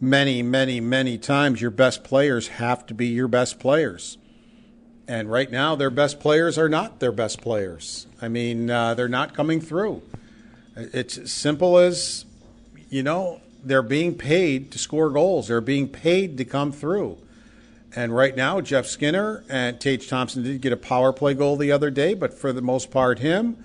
many, 0.00 0.42
many, 0.42 0.80
many 0.80 1.18
times 1.18 1.60
your 1.60 1.70
best 1.70 2.04
players 2.04 2.48
have 2.48 2.86
to 2.86 2.94
be 2.94 3.06
your 3.06 3.28
best 3.28 3.58
players. 3.58 4.18
And 5.08 5.30
right 5.30 5.50
now, 5.50 5.74
their 5.74 5.90
best 5.90 6.20
players 6.20 6.56
are 6.56 6.68
not 6.68 7.00
their 7.00 7.10
best 7.10 7.40
players. 7.40 8.06
I 8.22 8.28
mean, 8.28 8.70
uh, 8.70 8.94
they're 8.94 9.08
not 9.08 9.34
coming 9.34 9.60
through. 9.60 10.02
It's 10.76 11.18
as 11.18 11.32
simple 11.32 11.78
as, 11.78 12.24
you 12.88 13.02
know, 13.02 13.40
they're 13.62 13.82
being 13.82 14.14
paid 14.14 14.70
to 14.72 14.78
score 14.78 15.10
goals. 15.10 15.48
They're 15.48 15.60
being 15.60 15.88
paid 15.88 16.38
to 16.38 16.44
come 16.44 16.72
through. 16.72 17.18
And 17.94 18.14
right 18.14 18.36
now, 18.36 18.60
Jeff 18.60 18.86
Skinner 18.86 19.44
and 19.48 19.80
Tage 19.80 20.08
Thompson 20.08 20.42
did 20.42 20.60
get 20.60 20.72
a 20.72 20.76
power 20.76 21.12
play 21.12 21.34
goal 21.34 21.56
the 21.56 21.72
other 21.72 21.90
day, 21.90 22.14
but 22.14 22.32
for 22.32 22.52
the 22.52 22.62
most 22.62 22.90
part, 22.90 23.18
him. 23.18 23.64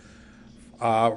Uh, 0.82 1.12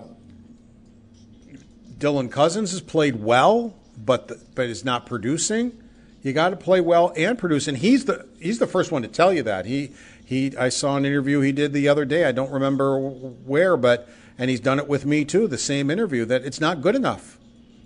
Dylan 1.98 2.30
Cozens 2.30 2.70
has 2.72 2.80
played 2.80 3.16
well, 3.16 3.74
but 3.96 4.28
the, 4.28 4.40
but 4.54 4.66
is 4.66 4.84
not 4.84 5.06
producing. 5.06 5.82
You 6.22 6.32
got 6.32 6.50
to 6.50 6.56
play 6.56 6.80
well 6.80 7.12
and 7.16 7.38
produce, 7.38 7.66
and 7.66 7.78
he's 7.78 8.04
the 8.04 8.28
he's 8.38 8.58
the 8.58 8.66
first 8.66 8.92
one 8.92 9.02
to 9.02 9.08
tell 9.08 9.32
you 9.32 9.42
that. 9.44 9.66
He 9.66 9.92
he. 10.24 10.56
I 10.56 10.68
saw 10.68 10.96
an 10.96 11.04
interview 11.04 11.40
he 11.40 11.52
did 11.52 11.72
the 11.72 11.88
other 11.88 12.04
day. 12.04 12.24
I 12.24 12.32
don't 12.32 12.50
remember 12.50 12.98
where, 12.98 13.76
but 13.76 14.08
and 14.38 14.48
he's 14.48 14.60
done 14.60 14.78
it 14.78 14.88
with 14.88 15.04
me 15.04 15.24
too, 15.24 15.48
the 15.48 15.58
same 15.58 15.90
interview, 15.90 16.24
that 16.24 16.44
it's 16.44 16.60
not 16.60 16.80
good 16.80 16.94
enough. 16.94 17.38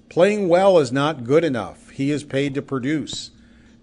Playing 0.09 0.48
well 0.48 0.78
is 0.78 0.92
not 0.92 1.24
good 1.24 1.42
enough. 1.42 1.88
He 1.90 2.11
is 2.11 2.22
paid 2.22 2.55
to 2.55 2.62
produce, 2.62 3.30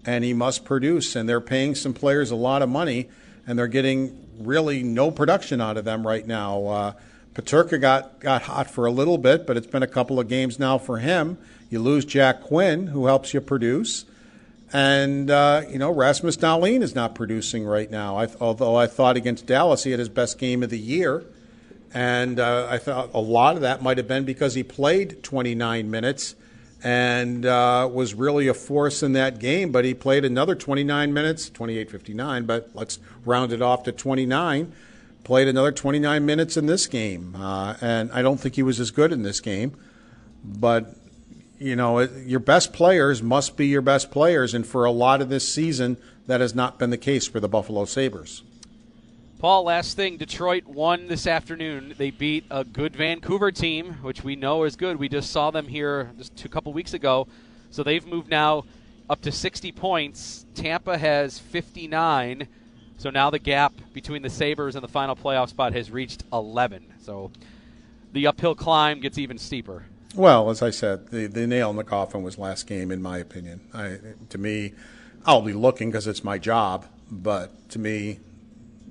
and 0.06 0.22
he 0.22 0.32
must 0.32 0.64
produce, 0.64 1.16
and 1.16 1.28
they're 1.28 1.40
paying 1.40 1.74
some 1.74 1.92
players 1.92 2.30
a 2.30 2.36
lot 2.36 2.62
of 2.62 2.68
money, 2.68 3.08
and 3.46 3.58
they're 3.58 3.66
getting 3.66 4.28
really 4.38 4.82
no 4.82 5.10
production 5.10 5.60
out 5.60 5.76
of 5.76 5.84
them 5.84 6.06
right 6.06 6.26
now. 6.26 6.64
Uh, 6.66 6.92
Peterka 7.34 7.80
got, 7.80 8.20
got 8.20 8.42
hot 8.42 8.70
for 8.70 8.86
a 8.86 8.90
little 8.90 9.18
bit, 9.18 9.46
but 9.46 9.56
it's 9.56 9.66
been 9.66 9.82
a 9.82 9.88
couple 9.88 10.20
of 10.20 10.28
games 10.28 10.58
now 10.58 10.78
for 10.78 10.98
him. 10.98 11.38
You 11.68 11.80
lose 11.80 12.04
Jack 12.04 12.42
Quinn, 12.42 12.88
who 12.88 13.06
helps 13.06 13.34
you 13.34 13.40
produce. 13.40 14.04
And, 14.72 15.30
uh, 15.30 15.62
you 15.68 15.78
know, 15.78 15.90
Rasmus 15.92 16.36
Dahlin 16.36 16.82
is 16.82 16.94
not 16.94 17.14
producing 17.14 17.64
right 17.64 17.90
now. 17.90 18.16
I, 18.16 18.28
although 18.40 18.76
I 18.76 18.86
thought 18.86 19.16
against 19.16 19.46
Dallas 19.46 19.84
he 19.84 19.90
had 19.90 19.98
his 19.98 20.08
best 20.08 20.38
game 20.38 20.62
of 20.62 20.70
the 20.70 20.78
year. 20.78 21.24
And 21.92 22.38
uh, 22.38 22.68
I 22.70 22.78
thought 22.78 23.10
a 23.14 23.20
lot 23.20 23.56
of 23.56 23.62
that 23.62 23.82
might 23.82 23.98
have 23.98 24.06
been 24.06 24.24
because 24.24 24.54
he 24.54 24.62
played 24.62 25.22
29 25.22 25.90
minutes 25.90 26.36
and 26.82 27.44
uh, 27.44 27.88
was 27.92 28.14
really 28.14 28.48
a 28.48 28.54
force 28.54 29.02
in 29.02 29.12
that 29.12 29.38
game. 29.38 29.72
But 29.72 29.84
he 29.84 29.94
played 29.94 30.24
another 30.24 30.54
29 30.54 31.12
minutes, 31.12 31.50
28:59. 31.50 32.46
But 32.46 32.70
let's 32.74 32.98
round 33.24 33.52
it 33.52 33.62
off 33.62 33.82
to 33.84 33.92
29. 33.92 34.72
Played 35.24 35.48
another 35.48 35.70
29 35.70 36.24
minutes 36.24 36.56
in 36.56 36.66
this 36.66 36.86
game, 36.86 37.36
uh, 37.36 37.74
and 37.80 38.10
I 38.10 38.22
don't 38.22 38.40
think 38.40 38.54
he 38.54 38.62
was 38.62 38.80
as 38.80 38.90
good 38.90 39.12
in 39.12 39.22
this 39.22 39.40
game. 39.40 39.76
But 40.42 40.96
you 41.58 41.76
know, 41.76 41.98
it, 41.98 42.10
your 42.26 42.40
best 42.40 42.72
players 42.72 43.22
must 43.22 43.56
be 43.56 43.66
your 43.66 43.82
best 43.82 44.10
players, 44.10 44.54
and 44.54 44.66
for 44.66 44.86
a 44.86 44.90
lot 44.90 45.20
of 45.20 45.28
this 45.28 45.46
season, 45.46 45.98
that 46.26 46.40
has 46.40 46.54
not 46.54 46.78
been 46.78 46.88
the 46.88 46.96
case 46.96 47.28
for 47.28 47.38
the 47.38 47.48
Buffalo 47.48 47.84
Sabres. 47.84 48.42
Paul, 49.40 49.64
last 49.64 49.96
thing 49.96 50.18
Detroit 50.18 50.66
won 50.66 51.06
this 51.06 51.26
afternoon. 51.26 51.94
They 51.96 52.10
beat 52.10 52.44
a 52.50 52.62
good 52.62 52.94
Vancouver 52.94 53.50
team, 53.50 53.94
which 54.02 54.22
we 54.22 54.36
know 54.36 54.64
is 54.64 54.76
good. 54.76 54.98
We 54.98 55.08
just 55.08 55.30
saw 55.30 55.50
them 55.50 55.66
here 55.66 56.10
just 56.18 56.44
a 56.44 56.48
couple 56.50 56.74
weeks 56.74 56.92
ago. 56.92 57.26
So 57.70 57.82
they've 57.82 58.06
moved 58.06 58.28
now 58.28 58.64
up 59.08 59.22
to 59.22 59.32
60 59.32 59.72
points. 59.72 60.44
Tampa 60.54 60.98
has 60.98 61.38
59. 61.38 62.48
So 62.98 63.08
now 63.08 63.30
the 63.30 63.38
gap 63.38 63.72
between 63.94 64.20
the 64.20 64.28
Sabres 64.28 64.74
and 64.74 64.84
the 64.84 64.88
final 64.88 65.16
playoff 65.16 65.48
spot 65.48 65.72
has 65.72 65.90
reached 65.90 66.22
11. 66.30 66.96
So 67.00 67.30
the 68.12 68.26
uphill 68.26 68.54
climb 68.54 69.00
gets 69.00 69.16
even 69.16 69.38
steeper. 69.38 69.86
Well, 70.14 70.50
as 70.50 70.60
I 70.60 70.68
said, 70.68 71.08
the, 71.08 71.28
the 71.28 71.46
nail 71.46 71.70
in 71.70 71.76
the 71.76 71.84
coffin 71.84 72.22
was 72.22 72.36
last 72.36 72.66
game, 72.66 72.90
in 72.90 73.00
my 73.00 73.16
opinion. 73.16 73.62
I, 73.72 74.00
to 74.28 74.36
me, 74.36 74.74
I'll 75.24 75.40
be 75.40 75.54
looking 75.54 75.90
because 75.90 76.06
it's 76.06 76.22
my 76.22 76.36
job, 76.36 76.84
but 77.10 77.70
to 77.70 77.78
me, 77.78 78.18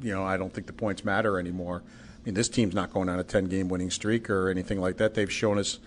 you 0.02 0.14
know, 0.14 0.24
I 0.24 0.38
don't 0.38 0.54
think 0.54 0.68
the 0.68 0.74
points 0.74 1.04
matter 1.04 1.40
anymore. 1.40 1.84
I 1.86 2.26
mean, 2.26 2.34
this 2.34 2.50
team's 2.50 2.76
not 2.76 2.94
going 2.94 3.10
on 3.10 3.20
a 3.20 3.24
10 3.24 3.46
game 3.46 3.70
winning 3.70 3.92
streak 3.92 4.30
or 4.30 4.50
anything 4.50 4.80
like 4.80 4.98
that. 4.98 5.14
They've 5.14 5.32
shown 5.32 5.58
us 5.58 5.80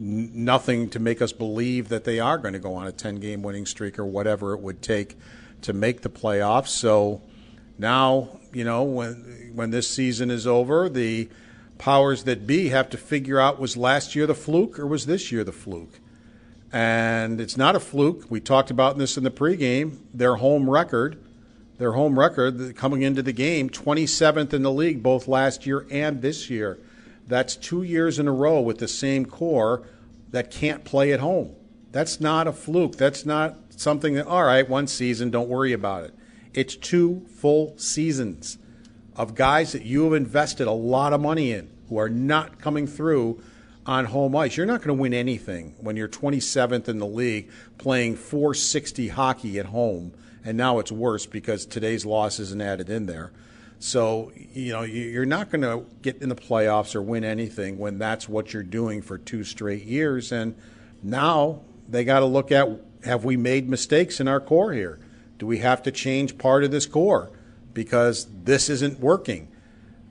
n- 0.00 0.30
nothing 0.32 0.88
to 0.90 0.98
make 0.98 1.20
us 1.20 1.32
believe 1.32 1.88
that 1.88 2.04
they 2.04 2.20
are 2.20 2.38
going 2.38 2.54
to 2.54 2.60
go 2.60 2.74
on 2.74 2.86
a 2.86 2.92
10 2.92 3.16
game 3.16 3.42
winning 3.42 3.66
streak 3.66 3.98
or 3.98 4.04
whatever 4.06 4.52
it 4.54 4.60
would 4.60 4.82
take 4.82 5.16
to 5.62 5.72
make 5.72 6.02
the 6.02 6.10
playoffs. 6.10 6.68
So 6.68 7.22
now, 7.78 8.40
you 8.52 8.64
know, 8.64 8.82
when 8.82 9.52
when 9.54 9.70
this 9.70 9.88
season 9.88 10.30
is 10.30 10.46
over, 10.46 10.88
the 10.88 11.28
powers 11.78 12.24
that 12.24 12.46
be 12.46 12.68
have 12.68 12.90
to 12.90 12.98
figure 12.98 13.40
out 13.40 13.58
was 13.58 13.76
last 13.76 14.14
year 14.14 14.26
the 14.26 14.34
fluke 14.34 14.78
or 14.78 14.86
was 14.86 15.06
this 15.06 15.32
year 15.32 15.42
the 15.44 15.52
fluke? 15.52 15.98
And 16.72 17.40
it's 17.40 17.56
not 17.56 17.74
a 17.74 17.80
fluke. 17.80 18.26
We 18.30 18.38
talked 18.38 18.70
about 18.70 18.98
this 18.98 19.16
in 19.16 19.24
the 19.24 19.30
pregame. 19.30 19.98
Their 20.14 20.36
home 20.36 20.70
record, 20.70 21.18
their 21.80 21.92
home 21.92 22.18
record 22.18 22.76
coming 22.76 23.00
into 23.00 23.22
the 23.22 23.32
game, 23.32 23.70
27th 23.70 24.52
in 24.52 24.62
the 24.62 24.70
league 24.70 25.02
both 25.02 25.26
last 25.26 25.64
year 25.64 25.86
and 25.90 26.20
this 26.20 26.50
year. 26.50 26.78
That's 27.26 27.56
two 27.56 27.82
years 27.82 28.18
in 28.18 28.28
a 28.28 28.32
row 28.32 28.60
with 28.60 28.76
the 28.76 28.86
same 28.86 29.24
core 29.24 29.86
that 30.28 30.50
can't 30.50 30.84
play 30.84 31.10
at 31.10 31.20
home. 31.20 31.54
That's 31.90 32.20
not 32.20 32.46
a 32.46 32.52
fluke. 32.52 32.96
That's 32.96 33.24
not 33.24 33.56
something 33.70 34.12
that, 34.12 34.26
all 34.26 34.44
right, 34.44 34.68
one 34.68 34.88
season, 34.88 35.30
don't 35.30 35.48
worry 35.48 35.72
about 35.72 36.04
it. 36.04 36.14
It's 36.52 36.76
two 36.76 37.26
full 37.36 37.78
seasons 37.78 38.58
of 39.16 39.34
guys 39.34 39.72
that 39.72 39.86
you 39.86 40.04
have 40.04 40.12
invested 40.12 40.66
a 40.66 40.72
lot 40.72 41.14
of 41.14 41.22
money 41.22 41.50
in 41.50 41.70
who 41.88 41.96
are 41.96 42.10
not 42.10 42.58
coming 42.58 42.86
through 42.86 43.42
on 43.86 44.04
home 44.04 44.36
ice. 44.36 44.54
You're 44.54 44.66
not 44.66 44.82
going 44.82 44.94
to 44.94 45.00
win 45.00 45.14
anything 45.14 45.76
when 45.80 45.96
you're 45.96 46.08
27th 46.08 46.88
in 46.88 46.98
the 46.98 47.06
league 47.06 47.50
playing 47.78 48.16
460 48.16 49.08
hockey 49.08 49.58
at 49.58 49.66
home. 49.66 50.12
And 50.44 50.56
now 50.56 50.78
it's 50.78 50.92
worse 50.92 51.26
because 51.26 51.66
today's 51.66 52.06
loss 52.06 52.40
isn't 52.40 52.60
added 52.60 52.88
in 52.88 53.06
there. 53.06 53.32
So, 53.78 54.30
you 54.52 54.72
know, 54.72 54.82
you're 54.82 55.24
not 55.24 55.50
going 55.50 55.62
to 55.62 55.86
get 56.02 56.20
in 56.20 56.28
the 56.28 56.36
playoffs 56.36 56.94
or 56.94 57.00
win 57.00 57.24
anything 57.24 57.78
when 57.78 57.98
that's 57.98 58.28
what 58.28 58.52
you're 58.52 58.62
doing 58.62 59.00
for 59.00 59.16
two 59.16 59.42
straight 59.42 59.84
years. 59.84 60.32
And 60.32 60.54
now 61.02 61.62
they 61.88 62.04
got 62.04 62.20
to 62.20 62.26
look 62.26 62.52
at 62.52 62.68
have 63.04 63.24
we 63.24 63.36
made 63.36 63.68
mistakes 63.68 64.20
in 64.20 64.28
our 64.28 64.40
core 64.40 64.72
here? 64.72 64.98
Do 65.38 65.46
we 65.46 65.58
have 65.58 65.82
to 65.84 65.90
change 65.90 66.36
part 66.36 66.64
of 66.64 66.70
this 66.70 66.84
core 66.84 67.30
because 67.72 68.26
this 68.44 68.68
isn't 68.68 69.00
working? 69.00 69.48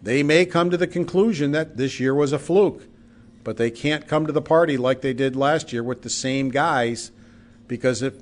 They 0.01 0.23
may 0.23 0.45
come 0.45 0.71
to 0.71 0.77
the 0.77 0.87
conclusion 0.87 1.51
that 1.51 1.77
this 1.77 1.99
year 1.99 2.15
was 2.15 2.31
a 2.31 2.39
fluke, 2.39 2.83
but 3.43 3.57
they 3.57 3.69
can't 3.69 4.07
come 4.07 4.25
to 4.25 4.31
the 4.31 4.41
party 4.41 4.77
like 4.77 5.01
they 5.01 5.13
did 5.13 5.35
last 5.35 5.71
year 5.71 5.83
with 5.83 6.01
the 6.01 6.09
same 6.09 6.49
guys 6.49 7.11
because 7.67 8.01
if 8.01 8.15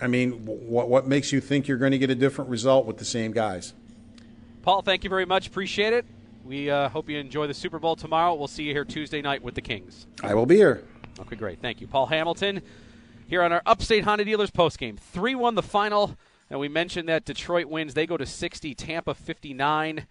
I 0.00 0.06
mean, 0.06 0.44
what 0.44 0.88
what 0.88 1.06
makes 1.06 1.32
you 1.32 1.40
think 1.40 1.68
you're 1.68 1.78
going 1.78 1.92
to 1.92 1.98
get 1.98 2.10
a 2.10 2.14
different 2.14 2.50
result 2.50 2.86
with 2.86 2.98
the 2.98 3.04
same 3.04 3.32
guys? 3.32 3.74
Paul, 4.62 4.82
thank 4.82 5.04
you 5.04 5.10
very 5.10 5.26
much. 5.26 5.46
Appreciate 5.46 5.92
it. 5.92 6.06
We 6.44 6.70
uh, 6.70 6.88
hope 6.88 7.08
you 7.08 7.18
enjoy 7.18 7.46
the 7.46 7.54
Super 7.54 7.78
Bowl 7.78 7.96
tomorrow. 7.96 8.34
We'll 8.34 8.48
see 8.48 8.64
you 8.64 8.72
here 8.72 8.84
Tuesday 8.84 9.22
night 9.22 9.42
with 9.42 9.54
the 9.54 9.62
Kings. 9.62 10.06
I 10.22 10.34
will 10.34 10.46
be 10.46 10.56
here. 10.56 10.84
Okay, 11.20 11.36
great. 11.36 11.60
Thank 11.60 11.80
you. 11.80 11.86
Paul 11.86 12.06
Hamilton 12.06 12.60
here 13.26 13.42
on 13.42 13.52
our 13.52 13.62
Upstate 13.64 14.04
Honda 14.04 14.24
Dealers 14.24 14.50
postgame. 14.50 14.98
3 14.98 15.34
1 15.34 15.54
the 15.54 15.62
final. 15.62 16.16
And 16.50 16.60
we 16.60 16.68
mentioned 16.68 17.08
that 17.08 17.24
Detroit 17.24 17.66
wins. 17.66 17.94
They 17.94 18.06
go 18.06 18.16
to 18.16 18.26
60, 18.26 18.74
Tampa 18.74 19.14
59. 19.14 20.06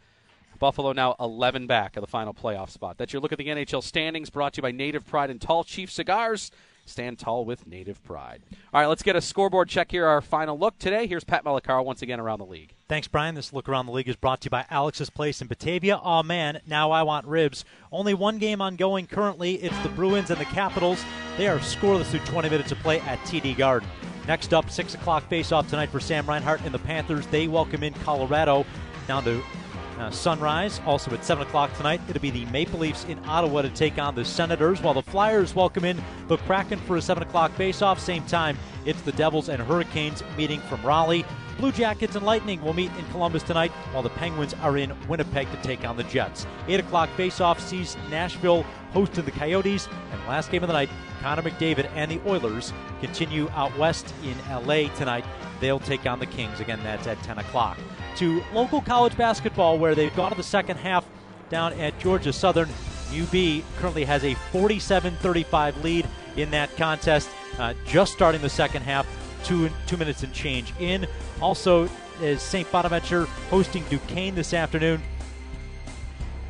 Buffalo 0.60 0.94
now 0.94 1.16
11 1.20 1.68
back 1.68 1.98
of 1.98 2.02
the 2.02 2.08
final 2.08 2.34
playoff 2.34 2.70
spot. 2.70 2.98
That's 2.98 3.14
your 3.14 3.22
look 3.22 3.32
at 3.32 3.38
the 3.38 3.48
NHL 3.48 3.84
standings 3.84 4.30
brought 4.30 4.54
to 4.54 4.60
you 4.60 4.62
by 4.64 4.72
Native 4.72 5.06
Pride 5.06 5.30
and 5.30 5.42
Tall 5.42 5.64
Chief 5.64 5.92
Cigars. 5.92 6.52
Stand 6.86 7.18
tall 7.18 7.46
with 7.46 7.66
Native 7.66 8.04
Pride. 8.04 8.42
All 8.74 8.82
right, 8.82 8.88
let's 8.88 9.04
get 9.04 9.16
a 9.16 9.22
scoreboard 9.22 9.70
check 9.70 9.92
here. 9.92 10.06
Our 10.06 10.22
final 10.22 10.58
look 10.60 10.78
today. 10.80 11.08
Here's 11.08 11.24
Pat 11.24 11.46
Malacaro 11.46 11.84
once 11.84 12.02
again 12.02 12.20
around 12.20 12.40
the 12.40 12.46
league. 12.46 12.74
Thanks, 12.90 13.08
Brian. 13.08 13.36
This 13.36 13.54
look 13.54 13.70
around 13.70 13.86
the 13.86 13.94
league 13.94 14.10
is 14.10 14.18
brought 14.18 14.42
to 14.42 14.48
you 14.48 14.52
by 14.52 14.66
Alex's 14.70 15.10
Place 15.10 15.42
in 15.42 15.48
Batavia. 15.48 16.00
Oh 16.04 16.24
man, 16.24 16.60
now 16.68 16.92
I 16.92 17.04
want 17.04 17.26
ribs. 17.26 17.64
Only 17.92 18.14
one 18.14 18.38
game 18.38 18.62
ongoing 18.62 19.08
currently. 19.08 19.56
It's 19.56 19.78
the 19.80 19.90
Bruins 19.90 20.30
and 20.30 20.40
the 20.40 20.46
Capitals. 20.46 21.04
They 21.38 21.48
are 21.48 21.60
scoreless 21.60 22.08
through 22.08 22.20
20 22.22 22.50
minutes 22.50 22.72
of 22.72 22.80
play 22.80 23.00
at 23.02 23.20
TD 23.20 23.58
Garden. 23.58 23.88
Next 24.28 24.54
up, 24.54 24.70
6 24.70 24.94
o'clock 24.94 25.28
face-off 25.28 25.70
tonight 25.70 25.90
for 25.90 26.00
Sam 26.00 26.26
Reinhart 26.26 26.62
and 26.62 26.74
the 26.74 26.80
Panthers. 26.80 27.28
They 27.28 27.48
welcome 27.48 27.84
in 27.84 27.94
Colorado 27.94 28.66
down 29.08 29.24
to 29.24 29.42
uh, 30.00 30.12
sunrise. 30.12 30.82
Also 30.86 31.12
at 31.14 31.24
7 31.24 31.46
o'clock 31.46 31.76
tonight, 31.78 32.02
it'll 32.10 32.22
be 32.22 32.30
the 32.30 32.46
Maple 32.46 32.80
Leafs 32.80 33.06
in 33.06 33.20
Ottawa 33.26 33.62
to 33.62 33.70
take 33.70 33.98
on 33.98 34.16
the 34.16 34.26
Senators, 34.26 34.82
while 34.82 34.94
the 34.94 35.02
Flyers 35.02 35.56
welcome 35.56 35.86
in 35.86 36.02
the 36.28 36.38
Kraken 36.38 36.80
for 36.80 36.98
a 36.98 37.02
7 37.02 37.24
o'clock 37.24 37.52
face-off. 37.54 38.00
Same 38.00 38.24
time, 38.26 38.58
it's 38.86 39.02
the 39.02 39.12
Devils 39.14 39.50
and 39.50 39.62
Hurricanes 39.62 40.24
meeting 40.38 40.60
from 40.62 40.84
Raleigh. 40.86 41.26
Blue 41.58 41.72
Jackets 41.72 42.16
and 42.16 42.26
Lightning 42.26 42.62
will 42.62 42.74
meet 42.74 42.92
in 42.98 43.06
Columbus 43.12 43.44
tonight, 43.44 43.72
while 43.92 44.04
the 44.04 44.10
Penguins 44.10 44.54
are 44.56 44.78
in 44.78 44.94
Winnipeg 45.08 45.50
to 45.52 45.58
take 45.62 45.88
on 45.88 45.98
the 45.98 46.04
Jets. 46.04 46.48
8 46.68 46.80
o'clock 46.80 47.10
face-off 47.16 47.60
sees 47.60 47.96
Nashville 48.10 48.64
hosting 48.92 49.26
the 49.26 49.32
Coyotes, 49.32 49.88
and 50.12 50.22
last 50.28 50.52
game 50.52 50.64
of 50.64 50.68
the 50.68 50.74
night, 50.74 50.90
Connor 51.22 51.44
McDavid 51.44 51.90
and 51.96 52.12
the 52.12 52.22
Oilers 52.28 52.74
continue 53.00 53.50
out 53.52 53.76
west 53.78 54.14
in 54.24 54.36
LA 54.50 54.94
tonight. 54.96 55.26
They'll 55.60 55.80
take 55.80 56.06
on 56.06 56.20
the 56.20 56.26
Kings. 56.26 56.60
Again, 56.60 56.80
that's 56.84 57.08
at 57.08 57.22
10 57.24 57.40
o'clock. 57.40 57.78
To 58.18 58.44
local 58.54 58.82
college 58.82 59.16
basketball, 59.16 59.78
where 59.78 59.96
they've 59.96 60.16
gone 60.16 60.32
to 60.32 60.38
the 60.38 60.44
second 60.44 60.78
half 60.78 61.06
down 61.50 61.74
at 61.74 61.98
Georgia 62.00 62.34
Southern. 62.34 62.70
UB 63.14 63.64
currently 63.78 64.04
has 64.06 64.24
a 64.24 64.34
47 64.52 65.16
35 65.18 65.84
lead 65.84 66.08
in 66.36 66.50
that 66.52 66.76
contest, 66.78 67.30
uh, 67.60 67.74
just 67.86 68.12
starting 68.12 68.42
the 68.42 68.50
second 68.50 68.82
half, 68.82 69.06
two, 69.44 69.70
two 69.88 69.98
minutes 69.98 70.24
and 70.24 70.34
change 70.34 70.74
in. 70.80 71.08
Also, 71.42 71.90
is 72.22 72.42
St. 72.42 72.70
Bonaventure 72.72 73.26
hosting 73.50 73.84
Duquesne 73.90 74.36
this 74.36 74.54
afternoon. 74.54 75.02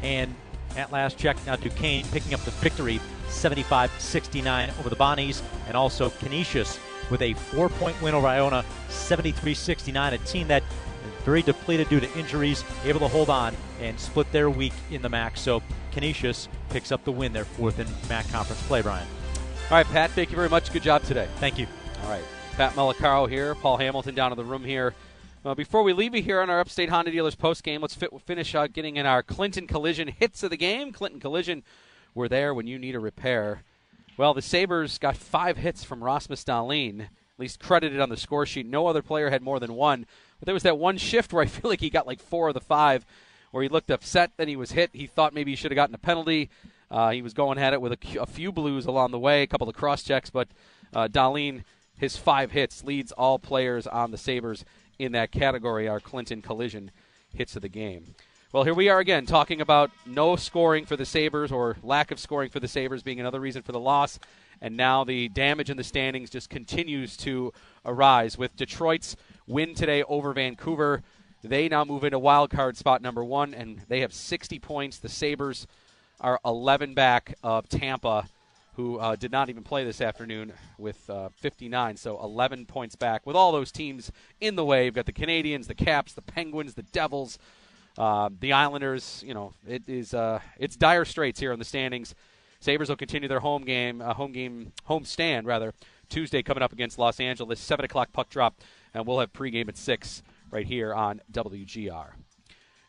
And 0.02 0.34
at 0.76 0.92
last 0.92 1.18
check, 1.18 1.38
now 1.46 1.56
Duquesne 1.56 2.06
picking 2.12 2.34
up 2.34 2.42
the 2.42 2.52
victory 2.52 3.00
75 3.30 3.92
69 4.00 4.72
over 4.80 4.90
the 4.90 4.96
Bonnies, 4.96 5.42
and 5.68 5.76
also 5.78 6.10
Canisius 6.10 6.80
with 7.10 7.22
a 7.22 7.34
four 7.34 7.70
point 7.70 8.00
win 8.02 8.14
over 8.14 8.28
Iona 8.28 8.64
73 8.90 9.54
69. 9.54 10.14
A 10.14 10.18
team 10.20 10.48
that 10.48 10.64
very 11.24 11.42
depleted 11.42 11.90
due 11.90 12.00
to 12.00 12.20
injuries, 12.20 12.64
able 12.84 13.00
to 13.00 13.08
hold 13.08 13.30
on 13.30 13.56
and 13.80 13.98
split 14.00 14.30
their 14.32 14.50
week 14.50 14.74
in 14.92 15.02
the 15.02 15.10
MAC. 15.10 15.38
So 15.38 15.62
Canisius 15.92 16.50
picks 16.70 16.92
up 16.92 17.04
the 17.06 17.12
win, 17.12 17.34
their 17.34 17.46
fourth 17.46 17.80
in 17.80 17.88
MAC 18.10 18.30
conference 18.30 18.62
play, 18.64 18.82
Brian. 18.82 19.08
All 19.70 19.78
right, 19.78 19.86
Pat, 19.86 20.12
thank 20.12 20.30
you 20.30 20.36
very 20.36 20.50
much. 20.50 20.72
Good 20.74 20.84
job 20.84 21.04
today. 21.04 21.28
Thank 21.38 21.58
you. 21.58 21.68
All 22.04 22.10
right. 22.10 22.24
Pat 22.58 22.74
Malacaro 22.74 23.28
here, 23.28 23.56
Paul 23.56 23.78
Hamilton 23.78 24.14
down 24.14 24.32
in 24.32 24.38
the 24.38 24.44
room 24.44 24.64
here. 24.64 24.94
Uh, 25.44 25.56
before 25.56 25.82
we 25.82 25.92
leave 25.92 26.14
you 26.14 26.22
here 26.22 26.40
on 26.40 26.52
our 26.52 26.60
Upstate 26.60 26.90
Honda 26.90 27.10
Dealers 27.10 27.34
post 27.34 27.64
game, 27.64 27.82
let's 27.82 27.96
fit, 27.96 28.12
finish 28.28 28.54
uh, 28.54 28.68
getting 28.68 28.98
in 28.98 29.08
our 29.08 29.24
Clinton 29.24 29.66
Collision 29.66 30.08
hits 30.08 30.44
of 30.44 30.52
the 30.52 30.58
game. 30.58 30.92
Clinton 30.92 31.20
Collision, 31.20 31.64
we're 32.14 32.28
there 32.28 32.54
when 32.54 32.68
you 32.68 32.78
need 32.78 32.94
a 32.94 33.00
repair. 33.00 33.64
Well, 34.18 34.36
the 34.36 34.42
Sabres 34.44 35.00
got 35.00 35.18
five 35.18 35.58
hits 35.58 35.84
from 35.84 36.04
Rasmus 36.04 36.44
Dahlin, 36.44 37.02
at 37.02 37.10
least 37.40 37.60
credited 37.60 38.00
on 38.00 38.10
the 38.10 38.18
score 38.18 38.46
sheet. 38.46 38.68
No 38.68 38.86
other 38.86 39.02
player 39.02 39.32
had 39.32 39.42
more 39.42 39.60
than 39.60 39.74
one. 39.74 40.06
But 40.40 40.46
there 40.46 40.54
was 40.54 40.64
that 40.64 40.78
one 40.78 41.00
shift 41.00 41.34
where 41.34 41.44
I 41.44 41.48
feel 41.48 41.72
like 41.72 41.82
he 41.82 41.90
got 41.90 42.06
like 42.06 42.20
four 42.20 42.50
of 42.50 42.54
the 42.54 42.62
five, 42.62 43.04
where 43.50 43.64
he 43.64 43.70
looked 43.70 43.90
upset, 43.90 44.32
then 44.38 44.48
he 44.48 44.56
was 44.56 44.74
hit. 44.74 44.92
He 44.94 45.08
thought 45.08 45.34
maybe 45.34 45.52
he 45.52 45.56
should 45.56 45.72
have 45.72 45.76
gotten 45.76 45.96
a 45.96 45.98
penalty. 45.98 46.52
Uh, 46.92 47.10
he 47.10 47.24
was 47.24 47.34
going 47.34 47.58
at 47.58 47.74
it 47.74 47.82
with 47.82 47.94
a, 47.94 48.20
a, 48.22 48.28
few 48.28 48.52
blues 48.52 48.86
along 48.86 49.10
the 49.10 49.18
way, 49.18 49.42
a 49.42 49.48
couple 49.48 49.68
of 49.68 49.76
cross 49.76 50.04
checks, 50.04 50.30
but 50.30 50.48
uh, 50.94 51.08
his 51.98 52.18
five 52.18 52.52
hits, 52.52 52.84
leads 52.84 53.12
all 53.12 53.40
players 53.40 53.88
on 53.88 54.12
the 54.12 54.18
Sabres 54.18 54.66
in 55.00 55.12
that 55.14 55.32
category, 55.32 55.88
our 55.88 56.00
Clinton 56.00 56.42
Collision 56.42 56.92
hits 57.34 57.56
of 57.56 57.62
the 57.62 57.70
game. 57.70 58.16
Well, 58.52 58.64
here 58.64 58.76
we 58.76 58.90
are 58.90 59.00
again 59.00 59.26
talking 59.26 59.62
about 59.62 59.90
no 60.06 60.36
scoring 60.36 60.86
for 60.86 60.96
the 60.96 61.06
Sabres 61.06 61.52
or 61.52 61.78
lack 61.82 62.12
of 62.12 62.20
scoring 62.20 62.52
for 62.52 62.60
the 62.60 62.68
Sabres 62.68 63.02
being 63.02 63.20
another 63.20 63.40
reason 63.40 63.64
for 63.64 63.72
the 63.72 63.80
loss. 63.80 64.20
And 64.62 64.78
now 64.78 65.04
the 65.04 65.28
damage 65.30 65.72
in 65.72 65.78
the 65.78 65.84
standings 65.84 66.30
just 66.30 66.50
continues 66.50 67.18
to 67.18 67.52
arise. 67.84 68.38
With 68.38 68.56
Detroit's 68.56 69.16
win 69.48 69.74
today 69.74 70.04
over 70.04 70.34
Vancouver, 70.34 71.02
they 71.44 71.68
now 71.68 71.84
move 71.84 72.04
into 72.04 72.20
wild 72.20 72.52
card 72.52 72.78
spot 72.78 73.02
number 73.02 73.24
one, 73.24 73.54
and 73.54 73.82
they 73.90 74.02
have 74.02 74.14
60 74.14 74.60
points. 74.60 75.00
The 75.00 75.10
Sabres 75.10 75.66
are 76.22 76.40
11 76.46 76.94
back 76.94 77.34
of 77.44 77.68
Tampa 77.68 78.30
who 78.76 78.98
uh, 78.98 79.16
did 79.16 79.32
not 79.32 79.50
even 79.50 79.64
play 79.64 79.84
this 79.84 80.02
afternoon 80.02 80.52
with 80.78 81.10
uh, 81.10 81.30
59, 81.36 81.96
so 81.98 82.20
11 82.22 82.66
points 82.66 82.96
back. 82.96 83.26
With 83.26 83.36
all 83.36 83.52
those 83.52 83.72
teams 83.72 84.12
in 84.42 84.56
the 84.56 84.66
way, 84.66 84.86
you've 84.86 84.96
got 84.96 85.06
the 85.06 85.14
Canadiens, 85.14 85.68
the 85.68 85.76
Caps, 85.76 86.14
the 86.14 86.22
Penguins, 86.22 86.74
the 86.74 86.84
Devils, 86.84 87.38
uh, 87.98 88.30
the 88.40 88.54
Islanders. 88.54 89.24
You 89.26 89.34
know, 89.34 89.54
it 89.68 89.84
is 89.88 90.14
uh, 90.14 90.40
it's 90.58 90.76
dire 90.76 91.06
straits 91.06 91.40
here 91.40 91.52
in 91.52 91.60
the 91.60 91.66
standings. 91.66 92.16
Sabres 92.60 92.90
will 92.90 92.96
continue 92.96 93.28
their 93.28 93.42
home 93.42 93.64
game, 93.64 94.02
uh, 94.02 94.14
home 94.14 94.32
game, 94.32 94.72
home 94.86 95.04
stand 95.04 95.46
rather, 95.46 95.74
Tuesday 96.10 96.42
coming 96.42 96.64
up 96.64 96.72
against 96.72 96.98
Los 96.98 97.20
Angeles, 97.20 97.60
seven 97.60 97.84
o'clock 97.86 98.14
puck 98.14 98.30
drop, 98.30 98.62
and 98.94 99.06
we'll 99.06 99.20
have 99.20 99.34
pregame 99.34 99.68
at 99.68 99.78
six 99.78 100.24
right 100.50 100.66
here 100.66 100.94
on 100.94 101.22
WGR. 101.32 102.12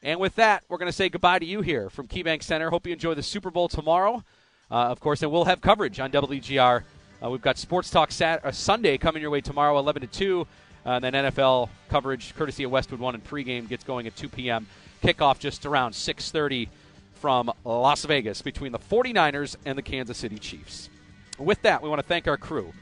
And 0.02 0.20
with 0.20 0.34
that, 0.36 0.62
we're 0.68 0.78
going 0.78 0.90
to 0.90 0.92
say 0.92 1.08
goodbye 1.08 1.38
to 1.38 1.46
you 1.46 1.62
here 1.62 1.90
from 1.90 2.06
KeyBank 2.06 2.42
Center. 2.42 2.70
Hope 2.70 2.86
you 2.86 2.92
enjoy 2.92 3.14
the 3.14 3.22
Super 3.22 3.50
Bowl 3.50 3.68
tomorrow, 3.68 4.22
of 4.70 5.00
course, 5.00 5.22
and 5.22 5.30
we'll 5.30 5.44
have 5.44 5.60
coverage 5.60 6.00
on 6.00 6.10
WGR. 6.10 6.82
Uh, 7.22 7.30
we've 7.30 7.42
got 7.42 7.56
Sports 7.58 7.90
Talk 7.90 8.10
Sat- 8.12 8.44
uh, 8.44 8.52
Sunday 8.52 8.98
coming 8.98 9.22
your 9.22 9.30
way 9.30 9.40
tomorrow, 9.40 9.78
11 9.78 10.02
to 10.02 10.08
2, 10.08 10.46
uh, 10.86 10.90
and 10.90 11.04
then 11.04 11.12
NFL 11.12 11.68
coverage 11.88 12.34
courtesy 12.34 12.64
of 12.64 12.70
Westwood 12.70 13.00
One 13.00 13.14
and 13.14 13.24
pregame 13.24 13.68
gets 13.68 13.84
going 13.84 14.06
at 14.06 14.16
2 14.16 14.28
p.m. 14.28 14.66
Kickoff 15.02 15.38
just 15.38 15.64
around 15.64 15.92
6:30 15.92 16.68
from 17.14 17.52
Las 17.64 18.04
Vegas 18.04 18.42
between 18.42 18.72
the 18.72 18.78
49ers 18.78 19.56
and 19.64 19.78
the 19.78 19.82
Kansas 19.82 20.18
City 20.18 20.38
Chiefs. 20.38 20.90
With 21.38 21.62
that, 21.62 21.82
we 21.82 21.88
want 21.88 22.00
to 22.00 22.06
thank 22.06 22.28
our 22.28 22.36
crew. 22.36 22.72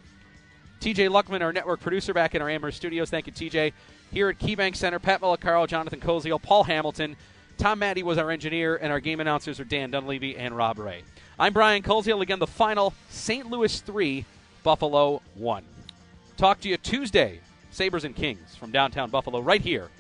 TJ 0.81 1.09
Luckman, 1.11 1.43
our 1.43 1.53
network 1.53 1.81
producer 1.81 2.13
back 2.13 2.35
in 2.35 2.43
our 2.43 2.51
Amherst 2.51 2.77
studios. 2.77 3.09
Thank 3.09 3.29
you, 3.29 3.33
TJ. 3.33 3.73
Here 4.11 4.29
at 4.29 4.39
KeyBank 4.41 4.75
Center, 4.75 4.99
Pat 4.99 5.21
Malacaro, 5.21 5.67
Jonathan 5.69 6.01
Koziel, 6.01 6.43
Paul 6.43 6.65
Hamilton, 6.65 7.17
Tom 7.63 7.79
Maddie 7.79 8.03
was 8.03 8.19
our 8.19 8.33
engineer, 8.33 8.75
and 8.75 8.91
our 8.91 8.99
game 8.99 9.21
announcers 9.21 9.61
are 9.61 9.65
Dan 9.65 9.93
Dunleavy 9.93 10.37
and 10.37 10.57
Rob 10.57 10.81
Ray. 10.81 11.05
I'm 11.39 11.53
Brian 11.53 11.85
Koziol. 11.85 12.21
Again, 12.21 12.41
the 12.41 12.47
final 12.49 12.93
St. 13.09 13.49
Louis 13.49 13.81
3, 13.83 14.25
Buffalo 14.65 15.23
1. 15.37 15.63
Talk 16.37 16.59
to 16.63 16.69
you 16.69 16.77
Tuesday, 16.77 17.39
Sabres 17.71 18.03
and 18.03 18.17
Kings 18.17 18.57
from 18.57 18.73
downtown 18.73 19.11
Buffalo, 19.11 19.39
right 19.39 19.61
here 19.61 19.91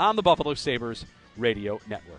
on 0.00 0.16
the 0.16 0.22
Buffalo 0.22 0.54
Sabres 0.54 1.06
Radio 1.36 1.80
Network. 1.88 2.18